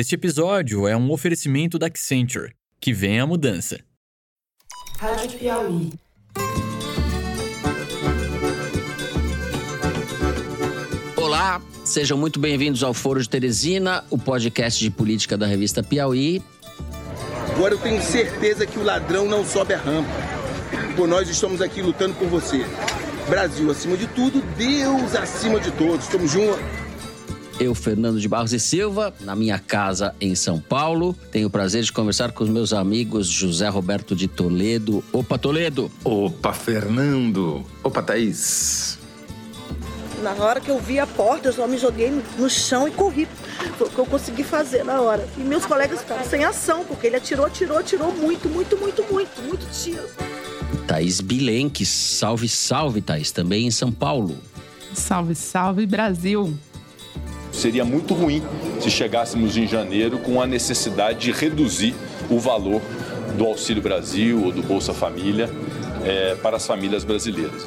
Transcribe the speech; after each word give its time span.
Este 0.00 0.14
episódio 0.14 0.86
é 0.86 0.96
um 0.96 1.10
oferecimento 1.10 1.76
da 1.76 1.88
Accenture. 1.88 2.52
Que 2.80 2.92
vem 2.92 3.18
a 3.18 3.26
mudança. 3.26 3.80
Rádio 4.96 5.36
Piauí. 5.36 5.92
Olá, 11.16 11.60
sejam 11.84 12.16
muito 12.16 12.38
bem-vindos 12.38 12.84
ao 12.84 12.94
Foro 12.94 13.20
de 13.20 13.28
Teresina, 13.28 14.04
o 14.08 14.16
podcast 14.16 14.78
de 14.78 14.88
política 14.88 15.36
da 15.36 15.48
revista 15.48 15.82
Piauí. 15.82 16.40
Agora 17.56 17.74
eu 17.74 17.78
tenho 17.78 18.00
certeza 18.00 18.64
que 18.68 18.78
o 18.78 18.84
ladrão 18.84 19.26
não 19.26 19.44
sobe 19.44 19.74
a 19.74 19.78
rampa. 19.78 20.12
Por 20.94 21.08
nós 21.08 21.28
estamos 21.28 21.60
aqui 21.60 21.82
lutando 21.82 22.14
por 22.14 22.28
você. 22.28 22.64
Brasil 23.28 23.68
acima 23.68 23.96
de 23.96 24.06
tudo, 24.06 24.42
Deus 24.56 25.16
acima 25.16 25.58
de 25.58 25.72
todos. 25.72 26.04
Estamos 26.04 26.30
juntos. 26.30 26.87
Eu, 27.60 27.74
Fernando 27.74 28.20
de 28.20 28.28
Barros 28.28 28.52
e 28.52 28.60
Silva, 28.60 29.12
na 29.20 29.34
minha 29.34 29.58
casa 29.58 30.14
em 30.20 30.32
São 30.36 30.60
Paulo. 30.60 31.16
Tenho 31.32 31.48
o 31.48 31.50
prazer 31.50 31.82
de 31.82 31.92
conversar 31.92 32.30
com 32.30 32.44
os 32.44 32.50
meus 32.50 32.72
amigos 32.72 33.26
José 33.26 33.68
Roberto 33.68 34.14
de 34.14 34.28
Toledo. 34.28 35.02
Opa, 35.12 35.36
Toledo! 35.36 35.90
Opa, 36.04 36.52
Fernando! 36.52 37.64
Opa, 37.82 38.00
Thaís! 38.00 38.96
Na 40.22 40.34
hora 40.34 40.60
que 40.60 40.70
eu 40.70 40.78
vi 40.78 41.00
a 41.00 41.06
porta, 41.06 41.48
eu 41.48 41.52
só 41.52 41.66
me 41.66 41.78
joguei 41.78 42.12
no 42.38 42.48
chão 42.48 42.86
e 42.86 42.92
corri. 42.92 43.26
Foi 43.76 43.88
o 43.88 43.90
que 43.90 43.98
eu 43.98 44.06
consegui 44.06 44.44
fazer 44.44 44.84
na 44.84 45.00
hora. 45.00 45.28
E 45.36 45.40
meus 45.40 45.66
colegas 45.66 46.00
ficaram 46.00 46.24
sem 46.24 46.44
ação, 46.44 46.84
porque 46.84 47.08
ele 47.08 47.16
atirou, 47.16 47.44
atirou, 47.46 47.78
atirou 47.78 48.12
muito, 48.14 48.48
muito, 48.48 48.76
muito, 48.76 49.04
muito, 49.12 49.42
muito 49.42 49.66
tiro. 49.72 50.04
Thaís 50.86 51.20
Bilenque, 51.20 51.84
salve, 51.84 52.48
salve, 52.48 53.00
Thaís, 53.00 53.32
também 53.32 53.66
em 53.66 53.70
São 53.72 53.90
Paulo. 53.90 54.38
Salve, 54.94 55.34
salve, 55.34 55.86
Brasil! 55.86 56.56
Seria 57.52 57.84
muito 57.84 58.14
ruim 58.14 58.42
se 58.80 58.90
chegássemos 58.90 59.56
em 59.56 59.66
janeiro 59.66 60.18
com 60.18 60.40
a 60.40 60.46
necessidade 60.46 61.20
de 61.20 61.32
reduzir 61.32 61.94
o 62.30 62.38
valor 62.38 62.80
do 63.36 63.44
Auxílio 63.44 63.82
Brasil 63.82 64.44
ou 64.44 64.52
do 64.52 64.62
Bolsa 64.62 64.92
Família 64.92 65.50
é, 66.04 66.34
para 66.36 66.56
as 66.56 66.66
famílias 66.66 67.04
brasileiras. 67.04 67.66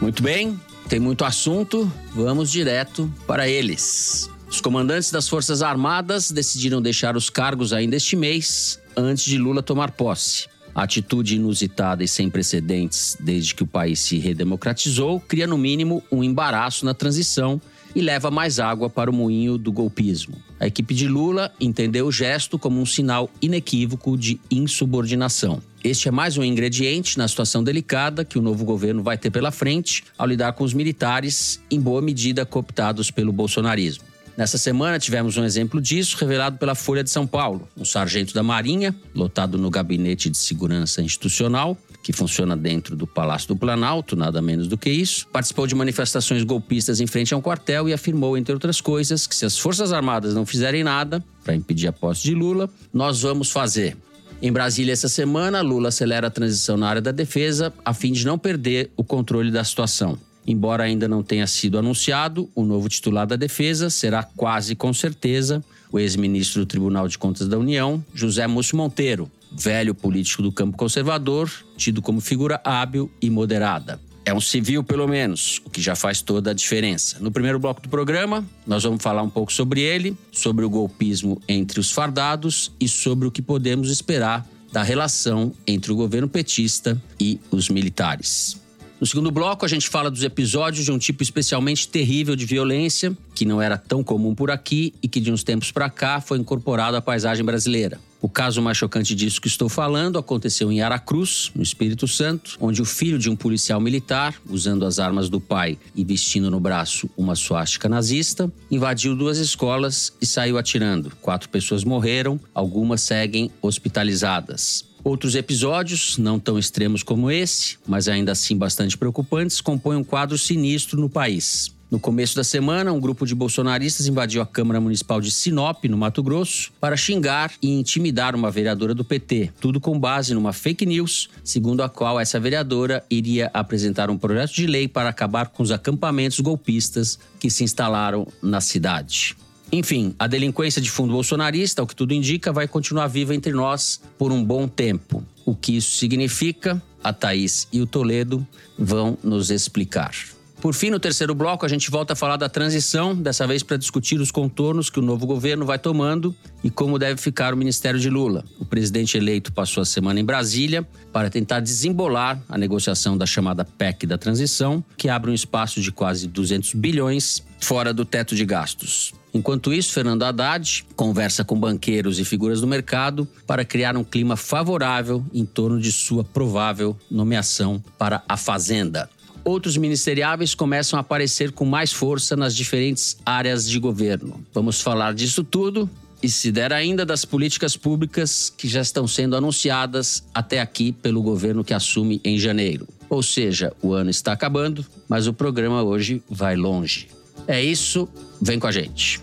Muito 0.00 0.22
bem, 0.22 0.58
tem 0.88 1.00
muito 1.00 1.24
assunto, 1.24 1.90
vamos 2.14 2.50
direto 2.50 3.12
para 3.26 3.48
eles. 3.48 4.30
Os 4.48 4.60
comandantes 4.60 5.10
das 5.10 5.28
Forças 5.28 5.60
Armadas 5.60 6.30
decidiram 6.30 6.80
deixar 6.80 7.16
os 7.16 7.28
cargos 7.28 7.72
ainda 7.72 7.96
este 7.96 8.16
mês, 8.16 8.80
antes 8.96 9.24
de 9.24 9.36
Lula 9.36 9.62
tomar 9.62 9.90
posse. 9.90 10.46
A 10.74 10.84
atitude 10.84 11.36
inusitada 11.36 12.04
e 12.04 12.08
sem 12.08 12.30
precedentes 12.30 13.16
desde 13.20 13.54
que 13.54 13.62
o 13.62 13.66
país 13.66 13.98
se 13.98 14.16
redemocratizou 14.18 15.20
cria, 15.20 15.46
no 15.46 15.58
mínimo, 15.58 16.02
um 16.10 16.24
embaraço 16.24 16.84
na 16.84 16.94
transição 16.94 17.60
e 17.94 18.00
leva 18.00 18.30
mais 18.30 18.58
água 18.58 18.88
para 18.88 19.10
o 19.10 19.14
moinho 19.14 19.56
do 19.56 19.72
golpismo. 19.72 20.36
A 20.60 20.66
equipe 20.66 20.94
de 20.94 21.06
Lula 21.08 21.52
entendeu 21.60 22.06
o 22.06 22.12
gesto 22.12 22.58
como 22.58 22.80
um 22.80 22.86
sinal 22.86 23.30
inequívoco 23.40 24.16
de 24.16 24.40
insubordinação. 24.50 25.62
Este 25.82 26.08
é 26.08 26.10
mais 26.10 26.36
um 26.36 26.42
ingrediente 26.42 27.16
na 27.16 27.28
situação 27.28 27.62
delicada 27.62 28.24
que 28.24 28.38
o 28.38 28.42
novo 28.42 28.64
governo 28.64 29.02
vai 29.02 29.16
ter 29.16 29.30
pela 29.30 29.52
frente 29.52 30.04
ao 30.16 30.26
lidar 30.26 30.52
com 30.52 30.64
os 30.64 30.74
militares, 30.74 31.62
em 31.70 31.80
boa 31.80 32.02
medida 32.02 32.44
cooptados 32.44 33.10
pelo 33.10 33.32
bolsonarismo. 33.32 34.04
Nessa 34.38 34.56
semana 34.56 35.00
tivemos 35.00 35.36
um 35.36 35.44
exemplo 35.44 35.80
disso 35.80 36.16
revelado 36.16 36.58
pela 36.58 36.76
Folha 36.76 37.02
de 37.02 37.10
São 37.10 37.26
Paulo. 37.26 37.68
Um 37.76 37.84
sargento 37.84 38.32
da 38.32 38.40
Marinha, 38.40 38.94
lotado 39.12 39.58
no 39.58 39.68
Gabinete 39.68 40.30
de 40.30 40.38
Segurança 40.38 41.02
Institucional, 41.02 41.76
que 42.08 42.12
funciona 42.14 42.56
dentro 42.56 42.96
do 42.96 43.06
Palácio 43.06 43.48
do 43.48 43.54
Planalto, 43.54 44.16
nada 44.16 44.40
menos 44.40 44.66
do 44.66 44.78
que 44.78 44.88
isso, 44.88 45.26
participou 45.30 45.66
de 45.66 45.74
manifestações 45.74 46.42
golpistas 46.42 47.02
em 47.02 47.06
frente 47.06 47.34
a 47.34 47.36
um 47.36 47.40
quartel 47.42 47.86
e 47.86 47.92
afirmou, 47.92 48.34
entre 48.38 48.54
outras 48.54 48.80
coisas, 48.80 49.26
que 49.26 49.36
se 49.36 49.44
as 49.44 49.58
Forças 49.58 49.92
Armadas 49.92 50.32
não 50.32 50.46
fizerem 50.46 50.82
nada 50.82 51.22
para 51.44 51.54
impedir 51.54 51.86
a 51.86 51.92
posse 51.92 52.22
de 52.22 52.34
Lula, 52.34 52.70
nós 52.94 53.20
vamos 53.20 53.50
fazer. 53.50 53.94
Em 54.40 54.50
Brasília, 54.50 54.90
essa 54.90 55.06
semana, 55.06 55.60
Lula 55.60 55.90
acelera 55.90 56.28
a 56.28 56.30
transição 56.30 56.78
na 56.78 56.88
área 56.88 57.02
da 57.02 57.12
defesa 57.12 57.74
a 57.84 57.92
fim 57.92 58.10
de 58.10 58.24
não 58.24 58.38
perder 58.38 58.90
o 58.96 59.04
controle 59.04 59.50
da 59.50 59.62
situação. 59.62 60.18
Embora 60.46 60.84
ainda 60.84 61.06
não 61.06 61.22
tenha 61.22 61.46
sido 61.46 61.78
anunciado, 61.78 62.48
o 62.54 62.64
novo 62.64 62.88
titular 62.88 63.26
da 63.26 63.36
defesa 63.36 63.90
será 63.90 64.22
quase 64.22 64.74
com 64.74 64.94
certeza 64.94 65.62
o 65.92 65.98
ex-ministro 65.98 66.62
do 66.62 66.66
Tribunal 66.66 67.06
de 67.06 67.18
Contas 67.18 67.48
da 67.48 67.58
União, 67.58 68.02
José 68.14 68.46
Múcio 68.46 68.78
Monteiro, 68.78 69.30
velho 69.50 69.94
político 69.94 70.42
do 70.42 70.52
campo 70.52 70.76
conservador, 70.76 71.50
tido 71.76 72.02
como 72.02 72.20
figura 72.20 72.60
hábil 72.64 73.10
e 73.20 73.30
moderada. 73.30 74.00
É 74.24 74.34
um 74.34 74.40
civil, 74.40 74.84
pelo 74.84 75.08
menos, 75.08 75.62
o 75.64 75.70
que 75.70 75.80
já 75.80 75.96
faz 75.96 76.20
toda 76.20 76.50
a 76.50 76.54
diferença. 76.54 77.16
No 77.18 77.30
primeiro 77.30 77.58
bloco 77.58 77.80
do 77.80 77.88
programa, 77.88 78.44
nós 78.66 78.82
vamos 78.82 79.02
falar 79.02 79.22
um 79.22 79.30
pouco 79.30 79.50
sobre 79.50 79.80
ele, 79.80 80.14
sobre 80.30 80.66
o 80.66 80.70
golpismo 80.70 81.40
entre 81.48 81.80
os 81.80 81.90
fardados 81.90 82.70
e 82.78 82.86
sobre 82.86 83.26
o 83.26 83.30
que 83.30 83.40
podemos 83.40 83.90
esperar 83.90 84.46
da 84.70 84.82
relação 84.82 85.54
entre 85.66 85.90
o 85.90 85.96
governo 85.96 86.28
petista 86.28 87.00
e 87.18 87.40
os 87.50 87.70
militares. 87.70 88.60
No 89.00 89.06
segundo 89.06 89.30
bloco, 89.30 89.64
a 89.64 89.68
gente 89.68 89.88
fala 89.88 90.10
dos 90.10 90.24
episódios 90.24 90.84
de 90.84 90.92
um 90.92 90.98
tipo 90.98 91.22
especialmente 91.22 91.88
terrível 91.88 92.34
de 92.34 92.44
violência, 92.44 93.16
que 93.34 93.44
não 93.44 93.62
era 93.62 93.78
tão 93.78 94.02
comum 94.02 94.34
por 94.34 94.50
aqui 94.50 94.92
e 95.02 95.08
que 95.08 95.20
de 95.20 95.30
uns 95.30 95.44
tempos 95.44 95.70
para 95.70 95.88
cá 95.88 96.20
foi 96.20 96.36
incorporado 96.36 96.96
à 96.96 97.00
paisagem 97.00 97.44
brasileira. 97.44 97.98
O 98.20 98.28
caso 98.28 98.60
mais 98.60 98.76
chocante 98.76 99.14
disso 99.14 99.40
que 99.40 99.46
estou 99.46 99.68
falando 99.68 100.18
aconteceu 100.18 100.72
em 100.72 100.80
Aracruz, 100.80 101.52
no 101.54 101.62
Espírito 101.62 102.08
Santo, 102.08 102.56
onde 102.60 102.82
o 102.82 102.84
filho 102.84 103.18
de 103.18 103.30
um 103.30 103.36
policial 103.36 103.80
militar, 103.80 104.34
usando 104.48 104.84
as 104.84 104.98
armas 104.98 105.28
do 105.28 105.40
pai 105.40 105.78
e 105.94 106.04
vestindo 106.04 106.50
no 106.50 106.58
braço 106.58 107.08
uma 107.16 107.36
suástica 107.36 107.88
nazista, 107.88 108.52
invadiu 108.68 109.14
duas 109.14 109.38
escolas 109.38 110.12
e 110.20 110.26
saiu 110.26 110.58
atirando. 110.58 111.12
Quatro 111.22 111.48
pessoas 111.48 111.84
morreram, 111.84 112.40
algumas 112.52 113.02
seguem 113.02 113.52
hospitalizadas. 113.62 114.84
Outros 115.04 115.36
episódios, 115.36 116.18
não 116.18 116.40
tão 116.40 116.58
extremos 116.58 117.04
como 117.04 117.30
esse, 117.30 117.78
mas 117.86 118.08
ainda 118.08 118.32
assim 118.32 118.56
bastante 118.56 118.98
preocupantes, 118.98 119.60
compõem 119.60 119.96
um 119.96 120.04
quadro 120.04 120.36
sinistro 120.36 121.00
no 121.00 121.08
país. 121.08 121.72
No 121.90 121.98
começo 121.98 122.36
da 122.36 122.44
semana, 122.44 122.92
um 122.92 123.00
grupo 123.00 123.24
de 123.24 123.34
bolsonaristas 123.34 124.06
invadiu 124.06 124.42
a 124.42 124.46
Câmara 124.46 124.78
Municipal 124.78 125.22
de 125.22 125.30
Sinop, 125.30 125.84
no 125.84 125.96
Mato 125.96 126.22
Grosso, 126.22 126.70
para 126.78 126.98
xingar 126.98 127.50
e 127.62 127.70
intimidar 127.70 128.36
uma 128.36 128.50
vereadora 128.50 128.94
do 128.94 129.02
PT. 129.02 129.52
Tudo 129.58 129.80
com 129.80 129.98
base 129.98 130.34
numa 130.34 130.52
fake 130.52 130.84
news, 130.84 131.30
segundo 131.42 131.82
a 131.82 131.88
qual 131.88 132.20
essa 132.20 132.38
vereadora 132.38 133.02
iria 133.08 133.50
apresentar 133.54 134.10
um 134.10 134.18
projeto 134.18 134.52
de 134.52 134.66
lei 134.66 134.86
para 134.86 135.08
acabar 135.08 135.48
com 135.48 135.62
os 135.62 135.70
acampamentos 135.70 136.40
golpistas 136.40 137.18
que 137.40 137.48
se 137.50 137.64
instalaram 137.64 138.28
na 138.42 138.60
cidade. 138.60 139.34
Enfim, 139.72 140.14
a 140.18 140.26
delinquência 140.26 140.82
de 140.82 140.90
fundo 140.90 141.14
bolsonarista, 141.14 141.80
ao 141.80 141.86
que 141.86 141.96
tudo 141.96 142.12
indica, 142.12 142.52
vai 142.52 142.68
continuar 142.68 143.06
viva 143.06 143.34
entre 143.34 143.52
nós 143.52 143.98
por 144.18 144.30
um 144.30 144.44
bom 144.44 144.68
tempo. 144.68 145.24
O 145.42 145.54
que 145.54 145.78
isso 145.78 145.96
significa, 145.96 146.82
a 147.02 147.14
Thaís 147.14 147.66
e 147.72 147.80
o 147.80 147.86
Toledo 147.86 148.46
vão 148.78 149.16
nos 149.22 149.50
explicar. 149.50 150.12
Por 150.60 150.74
fim, 150.74 150.90
no 150.90 150.98
terceiro 150.98 151.36
bloco, 151.36 151.64
a 151.64 151.68
gente 151.68 151.88
volta 151.88 152.14
a 152.14 152.16
falar 152.16 152.36
da 152.36 152.48
transição, 152.48 153.14
dessa 153.14 153.46
vez 153.46 153.62
para 153.62 153.76
discutir 153.76 154.20
os 154.20 154.32
contornos 154.32 154.90
que 154.90 154.98
o 154.98 155.02
novo 155.02 155.24
governo 155.24 155.64
vai 155.64 155.78
tomando 155.78 156.34
e 156.64 156.70
como 156.70 156.98
deve 156.98 157.20
ficar 157.20 157.54
o 157.54 157.56
ministério 157.56 158.00
de 158.00 158.10
Lula. 158.10 158.44
O 158.58 158.64
presidente 158.64 159.16
eleito 159.16 159.52
passou 159.52 159.82
a 159.82 159.86
semana 159.86 160.18
em 160.18 160.24
Brasília 160.24 160.86
para 161.12 161.30
tentar 161.30 161.60
desembolar 161.60 162.42
a 162.48 162.58
negociação 162.58 163.16
da 163.16 163.24
chamada 163.24 163.64
PEC 163.64 164.04
da 164.04 164.18
transição, 164.18 164.84
que 164.96 165.08
abre 165.08 165.30
um 165.30 165.34
espaço 165.34 165.80
de 165.80 165.92
quase 165.92 166.26
200 166.26 166.74
bilhões 166.74 167.40
fora 167.60 167.94
do 167.94 168.04
teto 168.04 168.34
de 168.34 168.44
gastos. 168.44 169.12
Enquanto 169.32 169.72
isso, 169.72 169.92
Fernando 169.92 170.24
Haddad 170.24 170.84
conversa 170.96 171.44
com 171.44 171.58
banqueiros 171.58 172.18
e 172.18 172.24
figuras 172.24 172.60
do 172.60 172.66
mercado 172.66 173.28
para 173.46 173.64
criar 173.64 173.96
um 173.96 174.02
clima 174.02 174.36
favorável 174.36 175.24
em 175.32 175.44
torno 175.44 175.78
de 175.80 175.92
sua 175.92 176.24
provável 176.24 176.96
nomeação 177.08 177.80
para 177.96 178.24
a 178.28 178.36
Fazenda 178.36 179.08
outros 179.44 179.76
ministeriáveis 179.76 180.54
começam 180.54 180.98
a 180.98 181.00
aparecer 181.00 181.52
com 181.52 181.64
mais 181.64 181.92
força 181.92 182.36
nas 182.36 182.54
diferentes 182.54 183.16
áreas 183.24 183.68
de 183.68 183.78
governo. 183.78 184.44
Vamos 184.52 184.80
falar 184.80 185.14
disso 185.14 185.44
tudo 185.44 185.88
e, 186.22 186.28
se 186.28 186.50
der 186.50 186.72
ainda, 186.72 187.06
das 187.06 187.24
políticas 187.24 187.76
públicas 187.76 188.52
que 188.56 188.68
já 188.68 188.80
estão 188.80 189.06
sendo 189.06 189.36
anunciadas 189.36 190.24
até 190.34 190.60
aqui 190.60 190.92
pelo 190.92 191.22
governo 191.22 191.64
que 191.64 191.74
assume 191.74 192.20
em 192.24 192.38
janeiro. 192.38 192.88
Ou 193.08 193.22
seja, 193.22 193.72
o 193.80 193.92
ano 193.92 194.10
está 194.10 194.32
acabando, 194.32 194.84
mas 195.08 195.26
o 195.26 195.32
programa 195.32 195.82
hoje 195.82 196.22
vai 196.28 196.56
longe. 196.56 197.08
É 197.46 197.62
isso, 197.62 198.08
vem 198.40 198.58
com 198.58 198.66
a 198.66 198.72
gente. 198.72 199.20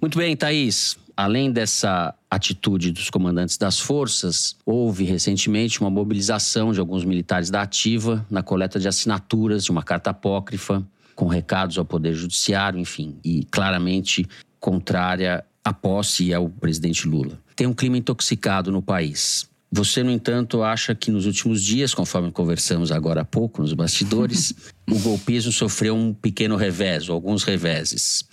Muito 0.00 0.18
bem, 0.18 0.36
Thaís 0.36 0.98
além 1.16 1.50
dessa 1.50 2.14
atitude 2.30 2.90
dos 2.90 3.10
comandantes 3.10 3.56
das 3.56 3.78
forças, 3.78 4.56
houve 4.64 5.04
recentemente 5.04 5.80
uma 5.80 5.90
mobilização 5.90 6.72
de 6.72 6.80
alguns 6.80 7.04
militares 7.04 7.50
da 7.50 7.62
Ativa 7.62 8.26
na 8.30 8.42
coleta 8.42 8.78
de 8.80 8.88
assinaturas 8.88 9.64
de 9.64 9.70
uma 9.70 9.82
carta 9.82 10.10
apócrifa 10.10 10.86
com 11.14 11.26
recados 11.26 11.78
ao 11.78 11.84
Poder 11.84 12.12
Judiciário, 12.12 12.78
enfim, 12.78 13.16
e 13.24 13.44
claramente 13.44 14.26
contrária 14.58 15.44
à 15.62 15.72
posse 15.72 16.24
e 16.24 16.34
ao 16.34 16.48
presidente 16.48 17.06
Lula. 17.06 17.38
Tem 17.54 17.66
um 17.66 17.72
clima 17.72 17.96
intoxicado 17.96 18.72
no 18.72 18.82
país. 18.82 19.48
Você, 19.70 20.02
no 20.02 20.10
entanto, 20.10 20.62
acha 20.62 20.94
que 20.94 21.10
nos 21.10 21.26
últimos 21.26 21.62
dias, 21.62 21.94
conforme 21.94 22.30
conversamos 22.30 22.92
agora 22.92 23.22
há 23.22 23.24
pouco 23.24 23.60
nos 23.60 23.72
bastidores, 23.72 24.54
o 24.88 24.98
golpismo 24.98 25.50
sofreu 25.50 25.96
um 25.96 26.14
pequeno 26.14 26.56
revés, 26.56 27.08
ou 27.08 27.14
alguns 27.14 27.42
reveses. 27.42 28.24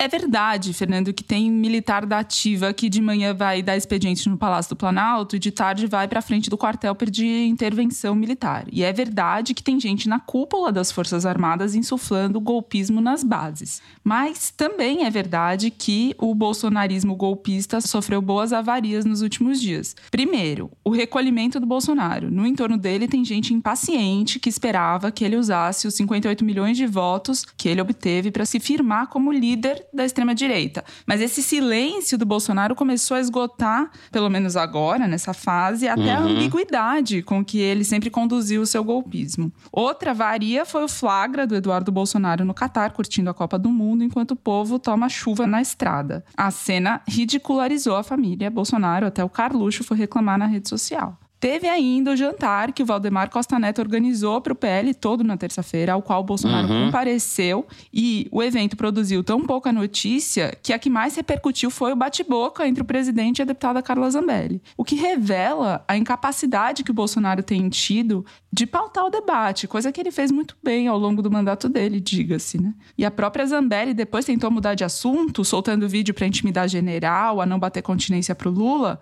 É 0.00 0.06
verdade, 0.06 0.72
Fernando, 0.72 1.12
que 1.12 1.24
tem 1.24 1.50
militar 1.50 2.06
da 2.06 2.20
ativa 2.20 2.72
que 2.72 2.88
de 2.88 3.02
manhã 3.02 3.34
vai 3.34 3.60
dar 3.62 3.76
expediente 3.76 4.28
no 4.28 4.38
Palácio 4.38 4.68
do 4.68 4.76
Planalto 4.76 5.34
e 5.34 5.40
de 5.40 5.50
tarde 5.50 5.88
vai 5.88 6.06
para 6.06 6.22
frente 6.22 6.48
do 6.48 6.56
quartel 6.56 6.94
pedir 6.94 7.48
intervenção 7.48 8.14
militar. 8.14 8.64
E 8.70 8.84
é 8.84 8.92
verdade 8.92 9.54
que 9.54 9.62
tem 9.62 9.80
gente 9.80 10.08
na 10.08 10.20
cúpula 10.20 10.70
das 10.70 10.92
Forças 10.92 11.26
Armadas 11.26 11.74
insuflando 11.74 12.40
golpismo 12.40 13.00
nas 13.00 13.24
bases. 13.24 13.82
Mas 14.04 14.52
também 14.56 15.04
é 15.04 15.10
verdade 15.10 15.68
que 15.68 16.14
o 16.16 16.32
bolsonarismo 16.32 17.16
golpista 17.16 17.80
sofreu 17.80 18.22
boas 18.22 18.52
avarias 18.52 19.04
nos 19.04 19.20
últimos 19.20 19.60
dias. 19.60 19.96
Primeiro, 20.12 20.70
o 20.84 20.90
recolhimento 20.90 21.58
do 21.58 21.66
Bolsonaro. 21.66 22.30
No 22.30 22.46
entorno 22.46 22.78
dele 22.78 23.08
tem 23.08 23.24
gente 23.24 23.52
impaciente 23.52 24.38
que 24.38 24.48
esperava 24.48 25.10
que 25.10 25.24
ele 25.24 25.34
usasse 25.34 25.88
os 25.88 25.94
58 25.94 26.44
milhões 26.44 26.76
de 26.76 26.86
votos 26.86 27.44
que 27.56 27.68
ele 27.68 27.80
obteve 27.80 28.30
para 28.30 28.46
se 28.46 28.60
firmar 28.60 29.08
como 29.08 29.32
líder 29.32 29.87
da 29.92 30.04
extrema-direita. 30.04 30.84
Mas 31.06 31.20
esse 31.20 31.42
silêncio 31.42 32.18
do 32.18 32.26
Bolsonaro 32.26 32.74
começou 32.74 33.16
a 33.16 33.20
esgotar, 33.20 33.90
pelo 34.12 34.28
menos 34.28 34.56
agora, 34.56 35.06
nessa 35.08 35.32
fase, 35.32 35.88
até 35.88 36.14
a 36.14 36.20
Uhum. 36.20 36.28
ambiguidade 36.28 37.22
com 37.22 37.44
que 37.44 37.58
ele 37.58 37.84
sempre 37.84 38.10
conduziu 38.10 38.62
o 38.62 38.66
seu 38.66 38.82
golpismo. 38.84 39.52
Outra 39.72 40.12
varia 40.12 40.64
foi 40.66 40.84
o 40.84 40.88
flagra 40.88 41.46
do 41.46 41.54
Eduardo 41.54 41.90
Bolsonaro 41.92 42.44
no 42.44 42.54
Catar, 42.54 42.92
curtindo 42.92 43.30
a 43.30 43.34
Copa 43.34 43.58
do 43.58 43.70
Mundo, 43.70 44.04
enquanto 44.04 44.32
o 44.32 44.36
povo 44.36 44.78
toma 44.78 45.08
chuva 45.08 45.46
na 45.46 45.60
estrada. 45.62 46.24
A 46.36 46.50
cena 46.50 47.00
ridicularizou 47.08 47.96
a 47.96 48.02
família 48.02 48.50
Bolsonaro, 48.50 49.06
até 49.06 49.22
o 49.24 49.28
Carluxo 49.28 49.84
foi 49.84 49.96
reclamar 49.96 50.38
na 50.38 50.46
rede 50.46 50.68
social. 50.68 51.18
Teve 51.40 51.68
ainda 51.68 52.12
o 52.12 52.16
jantar 52.16 52.72
que 52.72 52.82
o 52.82 52.86
Valdemar 52.86 53.30
Costa 53.30 53.58
Neto 53.58 53.80
organizou 53.80 54.40
para 54.40 54.52
o 54.52 54.56
PL 54.56 54.92
todo 54.92 55.22
na 55.22 55.36
terça-feira, 55.36 55.92
ao 55.92 56.02
qual 56.02 56.20
o 56.20 56.24
Bolsonaro 56.24 56.66
Uhum. 56.68 56.86
compareceu. 56.86 57.66
E 57.92 58.26
o 58.32 58.42
evento 58.42 58.76
produziu 58.76 59.22
tão 59.22 59.42
pouca 59.42 59.72
notícia 59.72 60.56
que 60.62 60.72
a 60.72 60.78
que 60.78 60.90
mais 60.90 61.14
repercutiu 61.14 61.70
foi 61.70 61.92
o 61.92 61.96
bate-boca 61.96 62.66
entre 62.66 62.82
o 62.82 62.84
presidente 62.84 63.38
e 63.38 63.42
a 63.42 63.44
deputada 63.44 63.80
Carla 63.82 64.10
Zambelli. 64.10 64.60
O 64.76 64.82
que 64.84 64.96
revela 64.96 65.84
a 65.86 65.96
incapacidade 65.96 66.82
que 66.82 66.90
o 66.90 66.94
Bolsonaro 66.94 67.42
tem 67.42 67.68
tido 67.68 68.24
de 68.52 68.66
pautar 68.66 69.04
o 69.04 69.10
debate, 69.10 69.68
coisa 69.68 69.92
que 69.92 70.00
ele 70.00 70.10
fez 70.10 70.32
muito 70.32 70.56
bem 70.62 70.88
ao 70.88 70.98
longo 70.98 71.22
do 71.22 71.30
mandato 71.30 71.68
dele, 71.68 72.00
diga-se. 72.00 72.60
Né? 72.60 72.74
E 72.96 73.04
a 73.04 73.10
própria 73.10 73.46
Zambelli 73.46 73.94
depois 73.94 74.24
tentou 74.24 74.50
mudar 74.50 74.74
de 74.74 74.82
assunto, 74.84 75.44
soltando 75.44 75.88
vídeo 75.88 76.12
para 76.14 76.26
intimidar 76.26 76.68
general, 76.68 77.40
a 77.40 77.46
não 77.46 77.58
bater 77.58 77.82
continência 77.82 78.34
para 78.34 78.48
o 78.48 78.52
Lula, 78.52 79.00